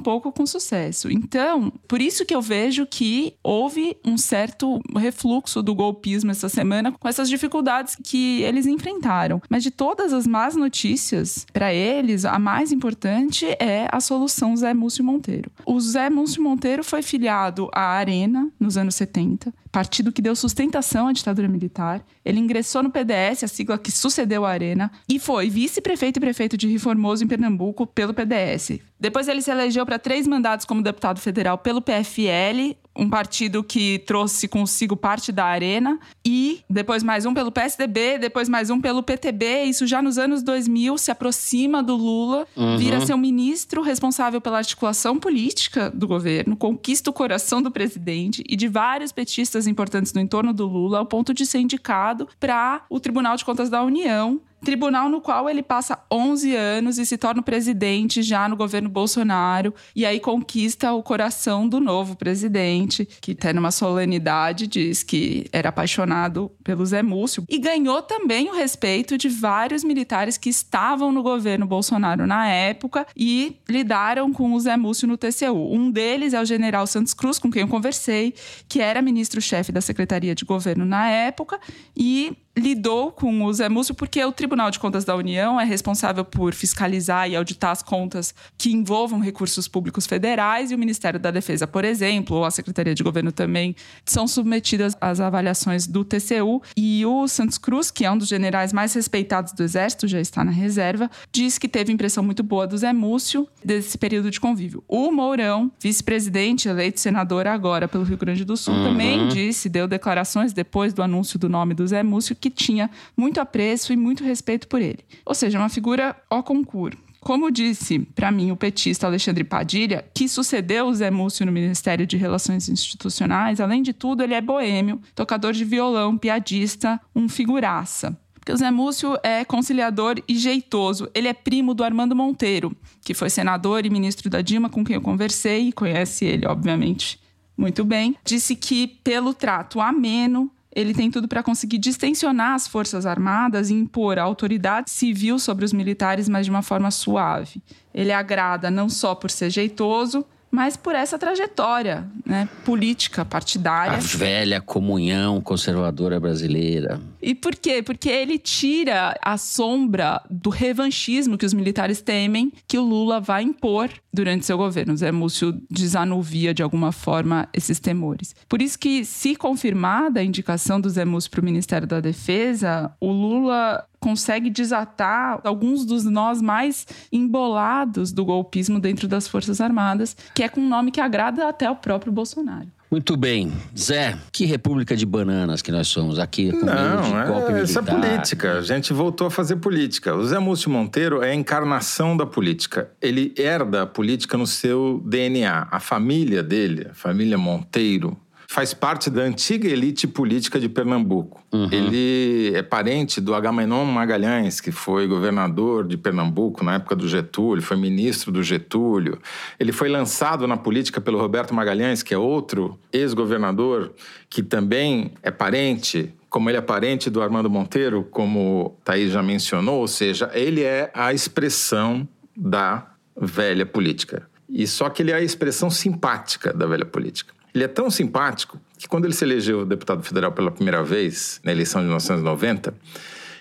pouco 0.00 0.32
com 0.32 0.44
sucesso. 0.44 1.08
Então, 1.08 1.72
por 1.86 2.00
isso 2.00 2.26
que 2.26 2.34
eu 2.34 2.42
vejo 2.42 2.84
que 2.84 3.34
houve 3.44 3.96
um 4.04 4.18
certo 4.18 4.80
refluxo 4.96 5.62
do 5.62 5.72
golpismo 5.72 6.32
essa 6.32 6.48
semana 6.48 6.90
com 6.90 7.06
essas 7.06 7.28
dificuldades 7.28 7.96
que 8.02 8.42
eles 8.42 8.66
enfrentaram. 8.66 9.40
Mas 9.48 9.62
de 9.62 9.70
todas 9.70 10.12
as 10.12 10.26
más 10.26 10.56
notícias, 10.56 11.46
para 11.52 11.72
eles, 11.72 12.24
a 12.24 12.38
mais 12.38 12.72
importante 12.72 13.46
é 13.60 13.86
a 13.92 14.00
solução 14.00 14.56
Zé 14.56 14.74
Múcio 14.74 15.04
Monteiro. 15.04 15.50
O 15.64 15.80
Zé 15.80 16.10
Múcio 16.10 16.42
Monteiro 16.42 16.82
foi 16.82 17.02
filiado 17.02 17.68
à 17.72 17.82
Arena 17.82 18.50
nos 18.58 18.76
anos 18.76 18.96
70, 18.96 19.54
partido 19.70 20.10
que 20.10 20.22
deu 20.22 20.34
sustentação 20.34 21.06
à 21.06 21.12
ditadura 21.12 21.46
militar. 21.46 22.04
Ele 22.24 22.40
ingressou 22.40 22.82
no 22.82 22.90
PDS, 22.90 23.44
a 23.44 23.48
sigla 23.48 23.78
que 23.78 23.92
sucedeu 23.92 24.44
a 24.44 24.50
Arena, 24.50 24.90
e 25.08 25.18
foi 25.18 25.48
vice-prefeito 25.48 26.18
e 26.18 26.20
prefeito 26.20 26.56
de 26.56 26.66
Rio 26.66 26.80
Formoso, 26.80 27.24
em 27.24 27.28
Pernambuco, 27.28 27.86
pelo 27.86 28.14
PDS. 28.14 28.80
Depois 29.00 29.28
ele 29.28 29.40
se 29.40 29.50
elegeu 29.50 29.77
para 29.84 29.98
três 29.98 30.26
mandatos 30.26 30.64
como 30.64 30.82
deputado 30.82 31.20
federal 31.20 31.58
pelo 31.58 31.80
PFL, 31.80 32.76
um 32.96 33.08
partido 33.08 33.62
que 33.62 34.00
trouxe 34.00 34.48
consigo 34.48 34.96
parte 34.96 35.30
da 35.30 35.44
Arena, 35.44 36.00
e 36.26 36.62
depois 36.68 37.02
mais 37.02 37.24
um 37.24 37.32
pelo 37.32 37.52
PSDB, 37.52 38.18
depois 38.18 38.48
mais 38.48 38.70
um 38.70 38.80
pelo 38.80 39.02
PTB. 39.02 39.64
Isso 39.64 39.86
já 39.86 40.02
nos 40.02 40.18
anos 40.18 40.42
2000 40.42 40.98
se 40.98 41.10
aproxima 41.10 41.82
do 41.82 41.94
Lula, 41.94 42.46
vira 42.76 43.00
seu 43.00 43.16
ministro 43.16 43.82
responsável 43.82 44.40
pela 44.40 44.58
articulação 44.58 45.18
política 45.18 45.90
do 45.90 46.08
governo, 46.08 46.56
conquista 46.56 47.10
o 47.10 47.12
coração 47.12 47.62
do 47.62 47.70
presidente 47.70 48.42
e 48.48 48.56
de 48.56 48.66
vários 48.66 49.12
petistas 49.12 49.66
importantes 49.66 50.12
no 50.12 50.20
entorno 50.20 50.52
do 50.52 50.66
Lula, 50.66 50.98
ao 50.98 51.06
ponto 51.06 51.32
de 51.32 51.46
ser 51.46 51.58
indicado 51.58 52.28
para 52.40 52.82
o 52.90 52.98
Tribunal 52.98 53.36
de 53.36 53.44
Contas 53.44 53.70
da 53.70 53.82
União 53.82 54.40
tribunal 54.64 55.08
no 55.08 55.20
qual 55.20 55.48
ele 55.48 55.62
passa 55.62 55.98
11 56.10 56.54
anos 56.54 56.98
e 56.98 57.06
se 57.06 57.16
torna 57.16 57.42
presidente 57.42 58.22
já 58.22 58.48
no 58.48 58.56
governo 58.56 58.88
Bolsonaro 58.88 59.74
e 59.94 60.04
aí 60.04 60.20
conquista 60.20 60.92
o 60.92 61.02
coração 61.02 61.68
do 61.68 61.80
novo 61.80 62.16
presidente, 62.16 63.08
que 63.20 63.32
até 63.32 63.52
numa 63.52 63.70
solenidade 63.70 64.66
diz 64.66 65.02
que 65.02 65.46
era 65.52 65.68
apaixonado 65.68 66.50
pelo 66.64 66.84
Zé 66.84 67.02
Múcio 67.02 67.44
e 67.48 67.58
ganhou 67.58 68.02
também 68.02 68.48
o 68.48 68.54
respeito 68.54 69.16
de 69.16 69.28
vários 69.28 69.84
militares 69.84 70.36
que 70.36 70.48
estavam 70.48 71.12
no 71.12 71.22
governo 71.22 71.66
Bolsonaro 71.66 72.26
na 72.26 72.46
época 72.48 73.06
e 73.16 73.56
lidaram 73.68 74.32
com 74.32 74.52
o 74.52 74.60
Zé 74.60 74.76
Múcio 74.76 75.08
no 75.08 75.16
TCU. 75.16 75.72
Um 75.72 75.90
deles 75.90 76.34
é 76.34 76.40
o 76.40 76.44
general 76.44 76.86
Santos 76.86 77.14
Cruz, 77.14 77.38
com 77.38 77.50
quem 77.50 77.62
eu 77.62 77.68
conversei, 77.68 78.34
que 78.68 78.80
era 78.80 79.02
ministro-chefe 79.02 79.72
da 79.72 79.80
Secretaria 79.80 80.34
de 80.34 80.44
Governo 80.44 80.84
na 80.84 81.08
época 81.08 81.58
e 81.96 82.36
lidou 82.58 83.12
com 83.12 83.44
o 83.44 83.52
Zé 83.52 83.68
Múcio 83.68 83.94
porque 83.94 84.22
o 84.24 84.32
Tribunal 84.32 84.70
de 84.70 84.78
Contas 84.78 85.04
da 85.04 85.14
União 85.14 85.60
é 85.60 85.64
responsável 85.64 86.24
por 86.24 86.52
fiscalizar 86.52 87.30
e 87.30 87.36
auditar 87.36 87.70
as 87.70 87.82
contas 87.82 88.34
que 88.56 88.72
envolvam 88.72 89.20
recursos 89.20 89.68
públicos 89.68 90.06
federais 90.06 90.70
e 90.70 90.74
o 90.74 90.78
Ministério 90.78 91.20
da 91.20 91.30
Defesa, 91.30 91.66
por 91.66 91.84
exemplo, 91.84 92.36
ou 92.36 92.44
a 92.44 92.50
Secretaria 92.50 92.94
de 92.94 93.02
Governo 93.02 93.32
também, 93.32 93.74
são 94.04 94.26
submetidas 94.26 94.96
às 95.00 95.20
avaliações 95.20 95.86
do 95.86 96.04
TCU. 96.04 96.62
E 96.76 97.04
o 97.06 97.28
Santos 97.28 97.58
Cruz, 97.58 97.90
que 97.90 98.04
é 98.04 98.10
um 98.10 98.18
dos 98.18 98.28
generais 98.28 98.72
mais 98.72 98.92
respeitados 98.92 99.52
do 99.52 99.62
Exército, 99.62 100.08
já 100.08 100.20
está 100.20 100.44
na 100.44 100.50
reserva, 100.50 101.10
diz 101.32 101.58
que 101.58 101.68
teve 101.68 101.92
impressão 101.92 102.24
muito 102.24 102.42
boa 102.42 102.66
do 102.66 102.76
Zé 102.76 102.92
Múcio 102.92 103.48
desse 103.64 103.96
período 103.96 104.30
de 104.30 104.40
convívio. 104.40 104.82
O 104.88 105.10
Mourão, 105.12 105.70
vice-presidente, 105.80 106.68
eleito 106.68 107.00
senador 107.00 107.46
agora 107.46 107.86
pelo 107.86 108.04
Rio 108.04 108.16
Grande 108.16 108.44
do 108.44 108.56
Sul, 108.56 108.74
também 108.74 109.28
disse, 109.28 109.68
deu 109.68 109.86
declarações 109.86 110.52
depois 110.52 110.92
do 110.92 111.02
anúncio 111.02 111.38
do 111.38 111.48
nome 111.48 111.74
do 111.74 111.86
Zé 111.86 112.02
Múcio, 112.02 112.34
que 112.34 112.47
tinha 112.50 112.90
muito 113.16 113.40
apreço 113.40 113.92
e 113.92 113.96
muito 113.96 114.24
respeito 114.24 114.68
por 114.68 114.80
ele. 114.80 114.98
Ou 115.24 115.34
seja, 115.34 115.58
uma 115.58 115.68
figura 115.68 116.16
ao 116.28 116.42
concurso. 116.42 116.98
Como 117.20 117.50
disse 117.50 117.98
para 117.98 118.30
mim 118.30 118.52
o 118.52 118.56
petista 118.56 119.06
Alexandre 119.06 119.42
Padilha, 119.44 120.04
que 120.14 120.28
sucedeu 120.28 120.86
o 120.86 120.94
Zé 120.94 121.10
Múcio 121.10 121.44
no 121.44 121.52
Ministério 121.52 122.06
de 122.06 122.16
Relações 122.16 122.68
Institucionais, 122.68 123.60
além 123.60 123.82
de 123.82 123.92
tudo, 123.92 124.22
ele 124.22 124.34
é 124.34 124.40
boêmio, 124.40 125.00
tocador 125.14 125.52
de 125.52 125.64
violão, 125.64 126.16
piadista, 126.16 127.00
um 127.14 127.28
figuraça. 127.28 128.16
Porque 128.34 128.52
o 128.52 128.56
Zé 128.56 128.70
Múcio 128.70 129.18
é 129.22 129.44
conciliador 129.44 130.22
e 130.26 130.36
jeitoso. 130.38 131.10
Ele 131.12 131.28
é 131.28 131.34
primo 131.34 131.74
do 131.74 131.84
Armando 131.84 132.16
Monteiro, 132.16 132.74
que 133.02 133.12
foi 133.12 133.28
senador 133.28 133.84
e 133.84 133.90
ministro 133.90 134.30
da 134.30 134.40
Dilma, 134.40 134.70
com 134.70 134.84
quem 134.84 134.94
eu 134.94 135.02
conversei, 135.02 135.68
e 135.68 135.72
conhece 135.72 136.24
ele, 136.24 136.46
obviamente, 136.46 137.20
muito 137.56 137.84
bem. 137.84 138.16
Disse 138.24 138.56
que, 138.56 138.86
pelo 138.86 139.34
trato 139.34 139.80
ameno, 139.80 140.50
ele 140.74 140.94
tem 140.94 141.10
tudo 141.10 141.26
para 141.26 141.42
conseguir 141.42 141.78
distensionar 141.78 142.54
as 142.54 142.68
Forças 142.68 143.06
Armadas 143.06 143.70
e 143.70 143.74
impor 143.74 144.18
a 144.18 144.22
autoridade 144.22 144.90
civil 144.90 145.38
sobre 145.38 145.64
os 145.64 145.72
militares, 145.72 146.28
mas 146.28 146.46
de 146.46 146.50
uma 146.50 146.62
forma 146.62 146.90
suave. 146.90 147.62
Ele 147.92 148.12
agrada 148.12 148.70
não 148.70 148.88
só 148.88 149.14
por 149.14 149.30
ser 149.30 149.50
jeitoso, 149.50 150.24
mas 150.50 150.76
por 150.76 150.94
essa 150.94 151.18
trajetória 151.18 152.06
né, 152.24 152.48
política, 152.64 153.22
A 153.22 153.24
partidária. 153.24 153.98
velha 153.98 154.60
comunhão 154.60 155.40
conservadora 155.40 156.18
brasileira. 156.18 157.00
E 157.20 157.34
por 157.34 157.54
quê? 157.56 157.82
Porque 157.82 158.08
ele 158.08 158.38
tira 158.38 159.18
a 159.22 159.36
sombra 159.36 160.22
do 160.30 160.50
revanchismo 160.50 161.36
que 161.36 161.44
os 161.46 161.52
militares 161.52 162.00
temem 162.00 162.52
que 162.66 162.78
o 162.78 162.82
Lula 162.82 163.20
vai 163.20 163.42
impor 163.42 163.90
durante 164.12 164.46
seu 164.46 164.56
governo. 164.56 164.94
O 164.94 164.96
Zé 164.96 165.12
Múcio 165.12 165.60
desanuvia 165.70 166.54
de 166.54 166.62
alguma 166.62 166.92
forma 166.92 167.48
esses 167.52 167.78
temores. 167.80 168.34
Por 168.48 168.62
isso 168.62 168.78
que, 168.78 169.04
se 169.04 169.36
confirmada 169.36 170.20
a 170.20 170.24
indicação 170.24 170.80
do 170.80 170.88
Zé 170.88 171.04
Múcio 171.04 171.30
para 171.30 171.40
o 171.40 171.44
Ministério 171.44 171.86
da 171.86 172.00
Defesa, 172.00 172.92
o 173.00 173.10
Lula 173.10 173.84
consegue 174.00 174.50
desatar 174.50 175.40
alguns 175.44 175.84
dos 175.84 176.04
nós 176.04 176.40
mais 176.40 176.86
embolados 177.12 178.12
do 178.12 178.24
golpismo 178.24 178.80
dentro 178.80 179.06
das 179.08 179.28
Forças 179.28 179.60
Armadas, 179.60 180.16
que 180.34 180.42
é 180.42 180.48
com 180.48 180.60
um 180.60 180.68
nome 180.68 180.90
que 180.90 181.00
agrada 181.00 181.48
até 181.48 181.70
o 181.70 181.76
próprio 181.76 182.12
Bolsonaro. 182.12 182.68
Muito 182.90 183.18
bem. 183.18 183.52
Zé, 183.78 184.16
que 184.32 184.46
república 184.46 184.96
de 184.96 185.04
bananas 185.04 185.60
que 185.60 185.70
nós 185.70 185.88
somos 185.88 186.18
aqui 186.18 186.50
com 186.50 186.64
Não, 186.64 187.26
golpe 187.26 187.52
é, 187.52 187.62
isso 187.62 187.78
é 187.78 187.82
militar. 187.82 188.00
política. 188.00 188.52
A 188.54 188.62
gente 188.62 188.94
voltou 188.94 189.26
a 189.26 189.30
fazer 189.30 189.56
política. 189.56 190.14
O 190.14 190.26
Zé 190.26 190.38
Múcio 190.38 190.70
Monteiro 190.70 191.22
é 191.22 191.32
a 191.32 191.34
encarnação 191.34 192.16
da 192.16 192.24
política. 192.24 192.90
Ele 193.02 193.34
herda 193.36 193.82
a 193.82 193.86
política 193.86 194.38
no 194.38 194.46
seu 194.46 195.02
DNA. 195.04 195.68
A 195.70 195.80
família 195.80 196.42
dele, 196.42 196.86
a 196.90 196.94
família 196.94 197.36
Monteiro, 197.36 198.16
faz 198.50 198.72
parte 198.72 199.10
da 199.10 199.20
antiga 199.20 199.68
elite 199.68 200.06
política 200.06 200.58
de 200.58 200.70
Pernambuco. 200.70 201.44
Uhum. 201.52 201.68
Ele 201.70 202.56
é 202.56 202.62
parente 202.62 203.20
do 203.20 203.34
Agamenon 203.34 203.84
Magalhães, 203.84 204.58
que 204.58 204.72
foi 204.72 205.06
governador 205.06 205.86
de 205.86 205.98
Pernambuco 205.98 206.64
na 206.64 206.76
época 206.76 206.96
do 206.96 207.06
Getúlio, 207.06 207.62
foi 207.62 207.76
ministro 207.76 208.32
do 208.32 208.42
Getúlio. 208.42 209.18
Ele 209.60 209.70
foi 209.70 209.90
lançado 209.90 210.46
na 210.46 210.56
política 210.56 210.98
pelo 210.98 211.18
Roberto 211.18 211.54
Magalhães, 211.54 212.02
que 212.02 212.14
é 212.14 212.18
outro 212.18 212.78
ex-governador 212.90 213.92
que 214.30 214.42
também 214.42 215.12
é 215.22 215.30
parente 215.30 216.14
como 216.30 216.50
ele 216.50 216.58
é 216.58 216.62
parente 216.62 217.08
do 217.08 217.22
Armando 217.22 217.48
Monteiro, 217.48 218.06
como 218.10 218.76
Thaís 218.84 219.12
já 219.12 219.22
mencionou, 219.22 219.80
ou 219.80 219.88
seja, 219.88 220.30
ele 220.34 220.62
é 220.62 220.90
a 220.92 221.12
expressão 221.12 222.06
da 222.36 222.86
velha 223.18 223.64
política. 223.64 224.28
E 224.48 224.66
só 224.66 224.90
que 224.90 225.02
ele 225.02 225.10
é 225.10 225.14
a 225.14 225.22
expressão 225.22 225.70
simpática 225.70 226.52
da 226.52 226.66
velha 226.66 226.84
política. 226.84 227.37
Ele 227.58 227.64
é 227.64 227.68
tão 227.68 227.90
simpático 227.90 228.56
que 228.78 228.86
quando 228.86 229.04
ele 229.04 229.12
se 229.12 229.24
elegeu 229.24 229.66
deputado 229.66 230.00
federal 230.04 230.30
pela 230.30 230.48
primeira 230.48 230.80
vez, 230.84 231.40
na 231.42 231.50
eleição 231.50 231.80
de 231.80 231.88
1990, 231.88 232.72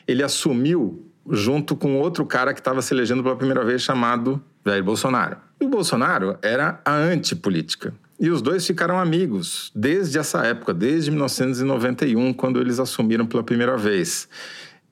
ele 0.07 0.23
assumiu 0.23 1.05
junto 1.29 1.75
com 1.75 1.99
outro 1.99 2.25
cara 2.25 2.51
que 2.51 2.59
estava 2.59 2.81
se 2.81 2.95
elegendo 2.95 3.21
pela 3.21 3.35
primeira 3.35 3.63
vez, 3.63 3.83
chamado 3.83 4.41
Jair 4.65 4.83
Bolsonaro. 4.83 5.37
E 5.61 5.65
o 5.65 5.69
Bolsonaro 5.69 6.35
era 6.41 6.81
a 6.83 6.95
antipolítica. 6.95 7.93
E 8.19 8.31
os 8.31 8.41
dois 8.41 8.65
ficaram 8.65 8.99
amigos 8.99 9.71
desde 9.75 10.17
essa 10.17 10.43
época, 10.43 10.73
desde 10.73 11.11
1991, 11.11 12.33
quando 12.33 12.59
eles 12.59 12.79
assumiram 12.79 13.27
pela 13.27 13.43
primeira 13.43 13.77
vez. 13.77 14.27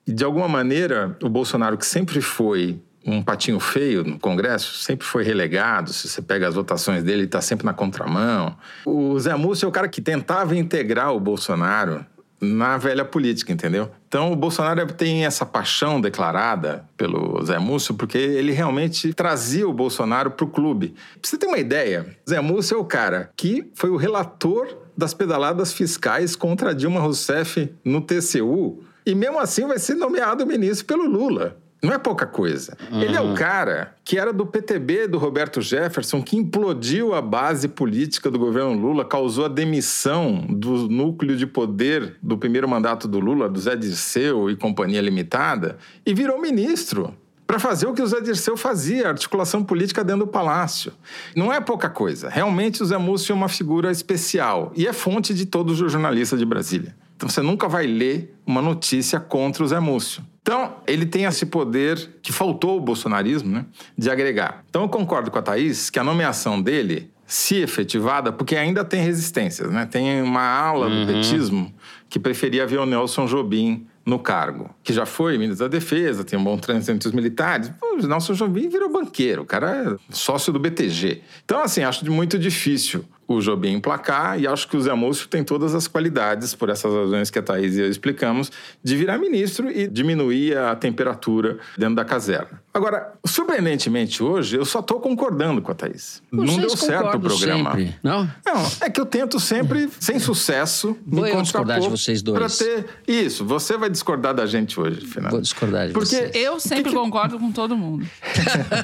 E 0.06 0.12
de 0.12 0.22
alguma 0.22 0.46
maneira, 0.46 1.18
o 1.20 1.28
Bolsonaro, 1.28 1.76
que 1.76 1.84
sempre 1.84 2.20
foi 2.20 2.80
um 3.06 3.22
patinho 3.22 3.60
feio 3.60 4.02
no 4.02 4.18
Congresso, 4.18 4.74
sempre 4.78 5.06
foi 5.06 5.22
relegado. 5.22 5.92
Se 5.92 6.08
você 6.08 6.20
pega 6.20 6.48
as 6.48 6.54
votações 6.54 7.04
dele, 7.04 7.18
ele 7.18 7.24
está 7.26 7.40
sempre 7.40 7.64
na 7.64 7.72
contramão. 7.72 8.56
O 8.84 9.18
Zé 9.18 9.34
Múcio 9.36 9.66
é 9.66 9.68
o 9.68 9.72
cara 9.72 9.88
que 9.88 10.00
tentava 10.00 10.56
integrar 10.56 11.14
o 11.14 11.20
Bolsonaro 11.20 12.04
na 12.40 12.76
velha 12.76 13.04
política, 13.04 13.52
entendeu? 13.52 13.90
Então 14.08 14.32
o 14.32 14.36
Bolsonaro 14.36 14.86
tem 14.92 15.24
essa 15.24 15.46
paixão 15.46 16.00
declarada 16.00 16.84
pelo 16.96 17.42
Zé 17.44 17.58
Múcio 17.58 17.94
porque 17.94 18.18
ele 18.18 18.52
realmente 18.52 19.14
trazia 19.14 19.66
o 19.66 19.72
Bolsonaro 19.72 20.32
para 20.32 20.44
o 20.44 20.48
clube. 20.48 20.94
Pra 21.20 21.30
você 21.30 21.38
ter 21.38 21.46
uma 21.46 21.58
ideia, 21.58 22.06
Zé 22.28 22.40
Múcio 22.40 22.76
é 22.76 22.78
o 22.78 22.84
cara 22.84 23.30
que 23.36 23.70
foi 23.74 23.90
o 23.90 23.96
relator 23.96 24.68
das 24.96 25.14
pedaladas 25.14 25.72
fiscais 25.72 26.34
contra 26.34 26.74
Dilma 26.74 27.00
Rousseff 27.00 27.72
no 27.84 28.00
TCU 28.00 28.82
e 29.04 29.14
mesmo 29.14 29.38
assim 29.38 29.66
vai 29.66 29.78
ser 29.78 29.94
nomeado 29.94 30.46
ministro 30.46 30.86
pelo 30.86 31.06
Lula. 31.06 31.56
Não 31.82 31.92
é 31.92 31.98
pouca 31.98 32.26
coisa. 32.26 32.76
Uhum. 32.90 33.02
Ele 33.02 33.16
é 33.16 33.20
o 33.20 33.34
cara 33.34 33.94
que 34.04 34.18
era 34.18 34.32
do 34.32 34.46
PTB 34.46 35.06
do 35.06 35.18
Roberto 35.18 35.60
Jefferson, 35.60 36.22
que 36.22 36.36
implodiu 36.36 37.14
a 37.14 37.20
base 37.20 37.68
política 37.68 38.30
do 38.30 38.38
governo 38.38 38.72
Lula, 38.72 39.04
causou 39.04 39.44
a 39.44 39.48
demissão 39.48 40.44
do 40.48 40.88
núcleo 40.88 41.36
de 41.36 41.46
poder 41.46 42.16
do 42.22 42.38
primeiro 42.38 42.68
mandato 42.68 43.06
do 43.06 43.20
Lula, 43.20 43.48
do 43.48 43.60
Zé 43.60 43.76
Dirceu 43.76 44.50
e 44.50 44.56
Companhia 44.56 45.00
Limitada, 45.00 45.76
e 46.04 46.14
virou 46.14 46.40
ministro 46.40 47.14
para 47.46 47.58
fazer 47.60 47.86
o 47.86 47.94
que 47.94 48.02
o 48.02 48.06
Zé 48.06 48.20
Dirceu 48.20 48.56
fazia, 48.56 49.08
articulação 49.08 49.62
política 49.62 50.02
dentro 50.02 50.26
do 50.26 50.30
palácio. 50.30 50.92
Não 51.34 51.52
é 51.52 51.60
pouca 51.60 51.88
coisa. 51.88 52.28
Realmente 52.28 52.82
o 52.82 52.86
Zé 52.86 52.98
Múcio 52.98 53.32
é 53.32 53.36
uma 53.36 53.48
figura 53.48 53.92
especial 53.92 54.72
e 54.74 54.86
é 54.86 54.92
fonte 54.92 55.32
de 55.32 55.46
todos 55.46 55.80
os 55.80 55.92
jornalistas 55.92 56.38
de 56.38 56.44
Brasília. 56.44 56.96
Então 57.16 57.28
você 57.28 57.40
nunca 57.40 57.68
vai 57.68 57.86
ler 57.86 58.34
uma 58.44 58.60
notícia 58.60 59.20
contra 59.20 59.62
o 59.62 59.66
Zé 59.68 59.78
Múcio. 59.78 60.24
Então, 60.46 60.76
ele 60.86 61.04
tem 61.04 61.24
esse 61.24 61.44
poder 61.44 62.08
que 62.22 62.32
faltou 62.32 62.74
ao 62.74 62.80
bolsonarismo, 62.80 63.50
né, 63.50 63.66
de 63.98 64.08
agregar. 64.08 64.64
Então, 64.70 64.82
eu 64.82 64.88
concordo 64.88 65.28
com 65.28 65.40
a 65.40 65.42
Thaís 65.42 65.90
que 65.90 65.98
a 65.98 66.04
nomeação 66.04 66.62
dele, 66.62 67.10
se 67.26 67.56
efetivada, 67.56 68.30
porque 68.30 68.54
ainda 68.54 68.84
tem 68.84 69.02
resistências, 69.02 69.72
né? 69.72 69.84
Tem 69.84 70.22
uma 70.22 70.42
ala 70.42 70.86
uhum. 70.86 71.04
do 71.04 71.12
petismo 71.12 71.74
que 72.08 72.20
preferia 72.20 72.64
ver 72.64 72.78
o 72.78 72.86
Nelson 72.86 73.26
Jobim 73.26 73.88
no 74.06 74.20
cargo, 74.20 74.70
que 74.84 74.92
já 74.92 75.04
foi 75.04 75.36
ministro 75.36 75.68
da 75.68 75.68
Defesa, 75.68 76.22
tem 76.22 76.38
um 76.38 76.44
bom 76.44 76.56
trânsito 76.56 76.92
entre 76.92 77.08
os 77.08 77.12
militares. 77.12 77.72
O 77.82 78.06
Nelson 78.06 78.34
Jobim 78.34 78.68
virou 78.68 78.88
banqueiro, 78.88 79.42
o 79.42 79.44
cara 79.44 79.98
é 79.98 80.14
sócio 80.14 80.52
do 80.52 80.60
BTG. 80.60 81.22
Então, 81.44 81.60
assim, 81.60 81.82
acho 81.82 82.08
muito 82.08 82.38
difícil 82.38 83.04
o 83.28 83.40
Jobim 83.40 83.72
emplacar 83.74 84.38
e 84.40 84.46
acho 84.46 84.68
que 84.68 84.76
o 84.76 84.80
Zé 84.80 84.94
Múcio 84.94 85.28
tem 85.28 85.42
todas 85.42 85.74
as 85.74 85.88
qualidades, 85.88 86.54
por 86.54 86.68
essas 86.68 86.92
razões 86.92 87.30
que 87.30 87.38
a 87.38 87.42
Thaís 87.42 87.76
e 87.76 87.80
eu 87.80 87.90
explicamos, 87.90 88.50
de 88.82 88.96
virar 88.96 89.18
ministro 89.18 89.70
e 89.70 89.88
diminuir 89.88 90.56
a 90.56 90.76
temperatura 90.76 91.58
dentro 91.76 91.96
da 91.96 92.04
caserna. 92.04 92.62
Agora, 92.72 93.14
surpreendentemente 93.24 94.22
hoje, 94.22 94.56
eu 94.56 94.64
só 94.64 94.80
estou 94.80 95.00
concordando 95.00 95.62
com 95.62 95.72
a 95.72 95.74
Thaís. 95.74 96.22
Vocês 96.30 96.50
não 96.50 96.58
deu 96.58 96.76
certo 96.76 97.16
o 97.16 97.20
programa. 97.20 97.70
Sempre, 97.70 97.96
não? 98.02 98.30
Não, 98.44 98.66
é 98.80 98.90
que 98.90 99.00
eu 99.00 99.06
tento 99.06 99.40
sempre, 99.40 99.88
sem 99.98 100.18
sucesso, 100.18 100.96
Vou 101.06 101.24
me 101.24 101.42
discordar 101.42 101.80
de 101.80 101.88
vocês 101.88 102.22
dois. 102.22 102.38
Pra 102.38 102.48
ter 102.48 102.86
isso, 103.06 103.44
você 103.44 103.76
vai 103.76 103.88
discordar 103.88 104.34
da 104.34 104.46
gente 104.46 104.78
hoje, 104.78 105.06
Fernando. 105.06 105.32
Vou 105.32 105.40
discordar 105.40 105.86
de 105.86 105.92
Porque 105.92 106.16
vocês. 106.16 106.34
Eu 106.34 106.60
sempre 106.60 106.90
que... 106.90 106.96
concordo 106.96 107.38
com 107.38 107.50
todo 107.50 107.76
mundo. 107.76 108.06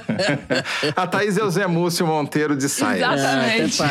a 0.96 1.06
Thaís 1.06 1.36
é 1.36 1.44
o 1.44 1.50
Zé 1.50 1.66
Múcio 1.66 2.06
Monteiro 2.06 2.56
de 2.56 2.68
Saia. 2.68 3.14
Exatamente. 3.14 3.82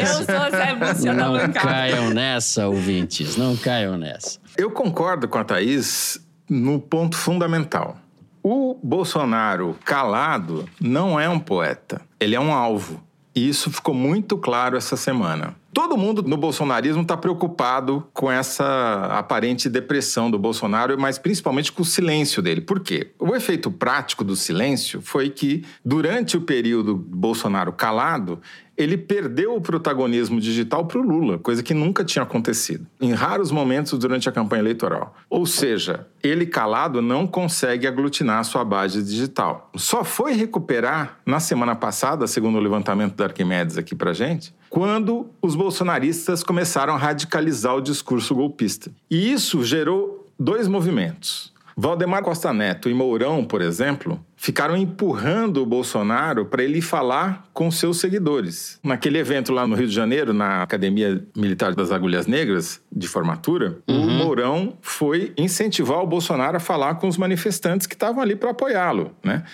Eu 0.00 0.06
sou 0.06 0.50
Zé 0.50 0.74
Múcio 0.74 1.12
Não 1.12 1.32
bancada. 1.32 1.60
caiam 1.60 2.10
nessa, 2.10 2.66
ouvintes. 2.66 3.36
Não 3.36 3.56
caiam 3.56 3.96
nessa. 3.96 4.38
Eu 4.56 4.70
concordo 4.70 5.28
com 5.28 5.38
a 5.38 5.44
Thaís 5.44 6.20
no 6.48 6.78
ponto 6.80 7.16
fundamental. 7.16 7.96
O 8.42 8.78
Bolsonaro 8.82 9.76
calado 9.84 10.68
não 10.80 11.18
é 11.18 11.28
um 11.28 11.38
poeta, 11.38 12.00
ele 12.20 12.34
é 12.34 12.40
um 12.40 12.52
alvo. 12.52 13.02
E 13.34 13.48
isso 13.48 13.70
ficou 13.70 13.94
muito 13.94 14.36
claro 14.36 14.76
essa 14.76 14.96
semana. 14.96 15.54
Todo 15.74 15.96
mundo 15.96 16.22
no 16.22 16.36
bolsonarismo 16.36 17.02
está 17.02 17.16
preocupado 17.16 18.06
com 18.12 18.30
essa 18.30 19.08
aparente 19.10 19.68
depressão 19.68 20.30
do 20.30 20.38
Bolsonaro, 20.38 20.96
mas 20.96 21.18
principalmente 21.18 21.72
com 21.72 21.82
o 21.82 21.84
silêncio 21.84 22.40
dele. 22.40 22.60
Por 22.60 22.78
quê? 22.78 23.10
O 23.18 23.34
efeito 23.34 23.72
prático 23.72 24.22
do 24.22 24.36
silêncio 24.36 25.02
foi 25.02 25.30
que, 25.30 25.64
durante 25.84 26.36
o 26.36 26.42
período 26.42 26.94
Bolsonaro 26.94 27.72
calado, 27.72 28.40
ele 28.76 28.96
perdeu 28.96 29.54
o 29.54 29.60
protagonismo 29.60 30.40
digital 30.40 30.84
para 30.86 30.98
o 30.98 31.02
Lula, 31.02 31.38
coisa 31.38 31.62
que 31.62 31.74
nunca 31.74 32.04
tinha 32.04 32.22
acontecido, 32.22 32.86
em 33.00 33.12
raros 33.12 33.50
momentos 33.50 33.98
durante 33.98 34.28
a 34.28 34.32
campanha 34.32 34.62
eleitoral. 34.62 35.14
Ou 35.30 35.46
seja, 35.46 36.06
ele 36.22 36.46
calado 36.46 37.00
não 37.00 37.26
consegue 37.26 37.86
aglutinar 37.86 38.38
a 38.38 38.44
sua 38.44 38.64
base 38.64 39.02
digital. 39.02 39.70
Só 39.76 40.02
foi 40.02 40.32
recuperar 40.34 41.18
na 41.24 41.38
semana 41.38 41.74
passada, 41.74 42.26
segundo 42.26 42.58
o 42.58 42.60
levantamento 42.60 43.14
da 43.14 43.24
Arquimedes 43.24 43.78
aqui 43.78 43.94
para 43.94 44.12
gente, 44.12 44.54
quando 44.74 45.30
os 45.40 45.54
bolsonaristas 45.54 46.42
começaram 46.42 46.94
a 46.94 46.98
radicalizar 46.98 47.76
o 47.76 47.80
discurso 47.80 48.34
golpista. 48.34 48.90
E 49.08 49.32
isso 49.32 49.62
gerou 49.62 50.28
dois 50.36 50.66
movimentos. 50.66 51.54
Valdemar 51.76 52.24
Costa 52.24 52.52
Neto 52.52 52.90
e 52.90 52.94
Mourão, 52.94 53.44
por 53.44 53.62
exemplo, 53.62 54.20
ficaram 54.36 54.76
empurrando 54.76 55.62
o 55.62 55.66
Bolsonaro 55.66 56.46
para 56.46 56.64
ele 56.64 56.80
falar 56.80 57.48
com 57.52 57.70
seus 57.70 58.00
seguidores. 58.00 58.80
Naquele 58.82 59.18
evento 59.18 59.52
lá 59.52 59.64
no 59.64 59.76
Rio 59.76 59.86
de 59.86 59.94
Janeiro, 59.94 60.32
na 60.32 60.64
Academia 60.64 61.24
Militar 61.36 61.72
das 61.72 61.92
Agulhas 61.92 62.26
Negras, 62.26 62.80
de 62.90 63.06
formatura, 63.06 63.78
uhum. 63.88 64.06
o 64.06 64.10
Mourão 64.10 64.76
foi 64.82 65.32
incentivar 65.38 66.00
o 66.00 66.06
Bolsonaro 66.06 66.56
a 66.56 66.60
falar 66.60 66.96
com 66.96 67.06
os 67.06 67.16
manifestantes 67.16 67.86
que 67.86 67.94
estavam 67.94 68.20
ali 68.20 68.34
para 68.34 68.50
apoiá-lo, 68.50 69.12
né? 69.22 69.44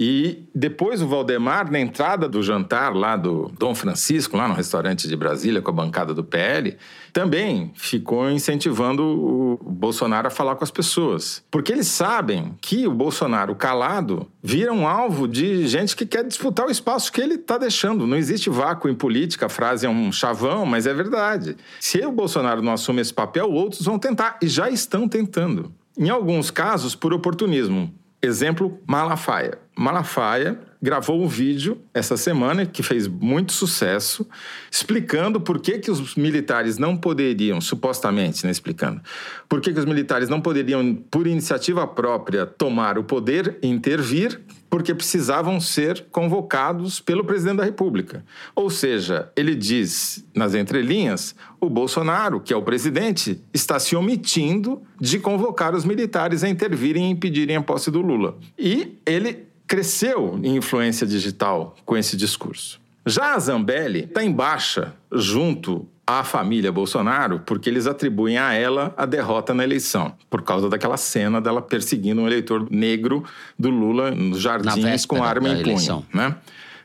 E 0.00 0.48
depois 0.54 1.02
o 1.02 1.08
Valdemar, 1.08 1.72
na 1.72 1.80
entrada 1.80 2.28
do 2.28 2.40
jantar 2.40 2.94
lá 2.94 3.16
do 3.16 3.50
Dom 3.58 3.74
Francisco, 3.74 4.36
lá 4.36 4.46
no 4.46 4.54
restaurante 4.54 5.08
de 5.08 5.16
Brasília, 5.16 5.60
com 5.60 5.72
a 5.72 5.74
bancada 5.74 6.14
do 6.14 6.22
PL, 6.22 6.76
também 7.12 7.72
ficou 7.74 8.30
incentivando 8.30 9.02
o 9.02 9.58
Bolsonaro 9.68 10.28
a 10.28 10.30
falar 10.30 10.54
com 10.54 10.62
as 10.62 10.70
pessoas. 10.70 11.42
Porque 11.50 11.72
eles 11.72 11.88
sabem 11.88 12.54
que 12.60 12.86
o 12.86 12.94
Bolsonaro 12.94 13.56
calado 13.56 14.30
vira 14.40 14.72
um 14.72 14.86
alvo 14.86 15.26
de 15.26 15.66
gente 15.66 15.96
que 15.96 16.06
quer 16.06 16.22
disputar 16.22 16.68
o 16.68 16.70
espaço 16.70 17.12
que 17.12 17.20
ele 17.20 17.34
está 17.34 17.58
deixando. 17.58 18.06
Não 18.06 18.16
existe 18.16 18.48
vácuo 18.48 18.88
em 18.88 18.94
política, 18.94 19.46
a 19.46 19.48
frase 19.48 19.84
é 19.84 19.90
um 19.90 20.12
chavão, 20.12 20.64
mas 20.64 20.86
é 20.86 20.94
verdade. 20.94 21.56
Se 21.80 21.98
o 22.06 22.12
Bolsonaro 22.12 22.62
não 22.62 22.72
assume 22.72 23.00
esse 23.00 23.12
papel, 23.12 23.50
outros 23.50 23.82
vão 23.82 23.98
tentar, 23.98 24.38
e 24.40 24.46
já 24.46 24.70
estão 24.70 25.08
tentando. 25.08 25.72
Em 25.98 26.08
alguns 26.08 26.52
casos, 26.52 26.94
por 26.94 27.12
oportunismo. 27.12 27.92
Exemplo, 28.20 28.80
Malafaia. 28.86 29.58
Malafaia 29.76 30.58
gravou 30.82 31.22
um 31.22 31.28
vídeo 31.28 31.80
essa 31.94 32.16
semana 32.16 32.66
que 32.66 32.82
fez 32.82 33.06
muito 33.06 33.52
sucesso, 33.52 34.26
explicando 34.70 35.40
por 35.40 35.60
que, 35.60 35.78
que 35.78 35.90
os 35.90 36.16
militares 36.16 36.78
não 36.78 36.96
poderiam, 36.96 37.60
supostamente, 37.60 38.44
né, 38.44 38.50
explicando, 38.50 39.00
por 39.48 39.60
que, 39.60 39.72
que 39.72 39.78
os 39.78 39.84
militares 39.84 40.28
não 40.28 40.40
poderiam, 40.40 40.96
por 41.10 41.28
iniciativa 41.28 41.86
própria, 41.86 42.44
tomar 42.44 42.98
o 42.98 43.04
poder 43.04 43.56
e 43.62 43.68
intervir, 43.68 44.40
porque 44.70 44.94
precisavam 44.94 45.60
ser 45.60 46.06
convocados 46.10 47.00
pelo 47.00 47.24
presidente 47.24 47.58
da 47.58 47.64
República. 47.64 48.24
Ou 48.54 48.68
seja, 48.68 49.30
ele 49.34 49.54
diz 49.54 50.24
nas 50.34 50.54
entrelinhas, 50.54 51.34
o 51.60 51.68
Bolsonaro, 51.68 52.40
que 52.40 52.52
é 52.52 52.56
o 52.56 52.62
presidente, 52.62 53.40
está 53.52 53.78
se 53.78 53.96
omitindo 53.96 54.82
de 55.00 55.18
convocar 55.18 55.74
os 55.74 55.84
militares 55.84 56.44
a 56.44 56.48
intervirem 56.48 57.06
e 57.06 57.10
impedirem 57.10 57.56
a 57.56 57.62
posse 57.62 57.90
do 57.90 58.00
Lula. 58.00 58.36
E 58.58 58.98
ele 59.06 59.46
cresceu 59.66 60.38
em 60.42 60.56
influência 60.56 61.06
digital 61.06 61.76
com 61.84 61.96
esse 61.96 62.16
discurso. 62.16 62.80
Já 63.06 63.34
a 63.34 63.38
Zambelli 63.38 64.04
está 64.04 64.22
em 64.22 64.32
baixa 64.32 64.94
junto 65.12 65.86
à 66.08 66.24
família 66.24 66.72
Bolsonaro 66.72 67.40
porque 67.44 67.68
eles 67.68 67.86
atribuem 67.86 68.38
a 68.38 68.54
ela 68.54 68.94
a 68.96 69.04
derrota 69.04 69.52
na 69.52 69.62
eleição, 69.62 70.14
por 70.30 70.40
causa 70.40 70.66
daquela 70.66 70.96
cena 70.96 71.38
dela 71.38 71.60
perseguindo 71.60 72.22
um 72.22 72.26
eleitor 72.26 72.66
negro 72.70 73.22
do 73.58 73.68
Lula 73.68 74.10
nos 74.10 74.40
jardins 74.40 75.04
com 75.04 75.22
arma 75.22 75.50
em 75.50 75.62
punho. 75.62 76.06
Né? 76.12 76.34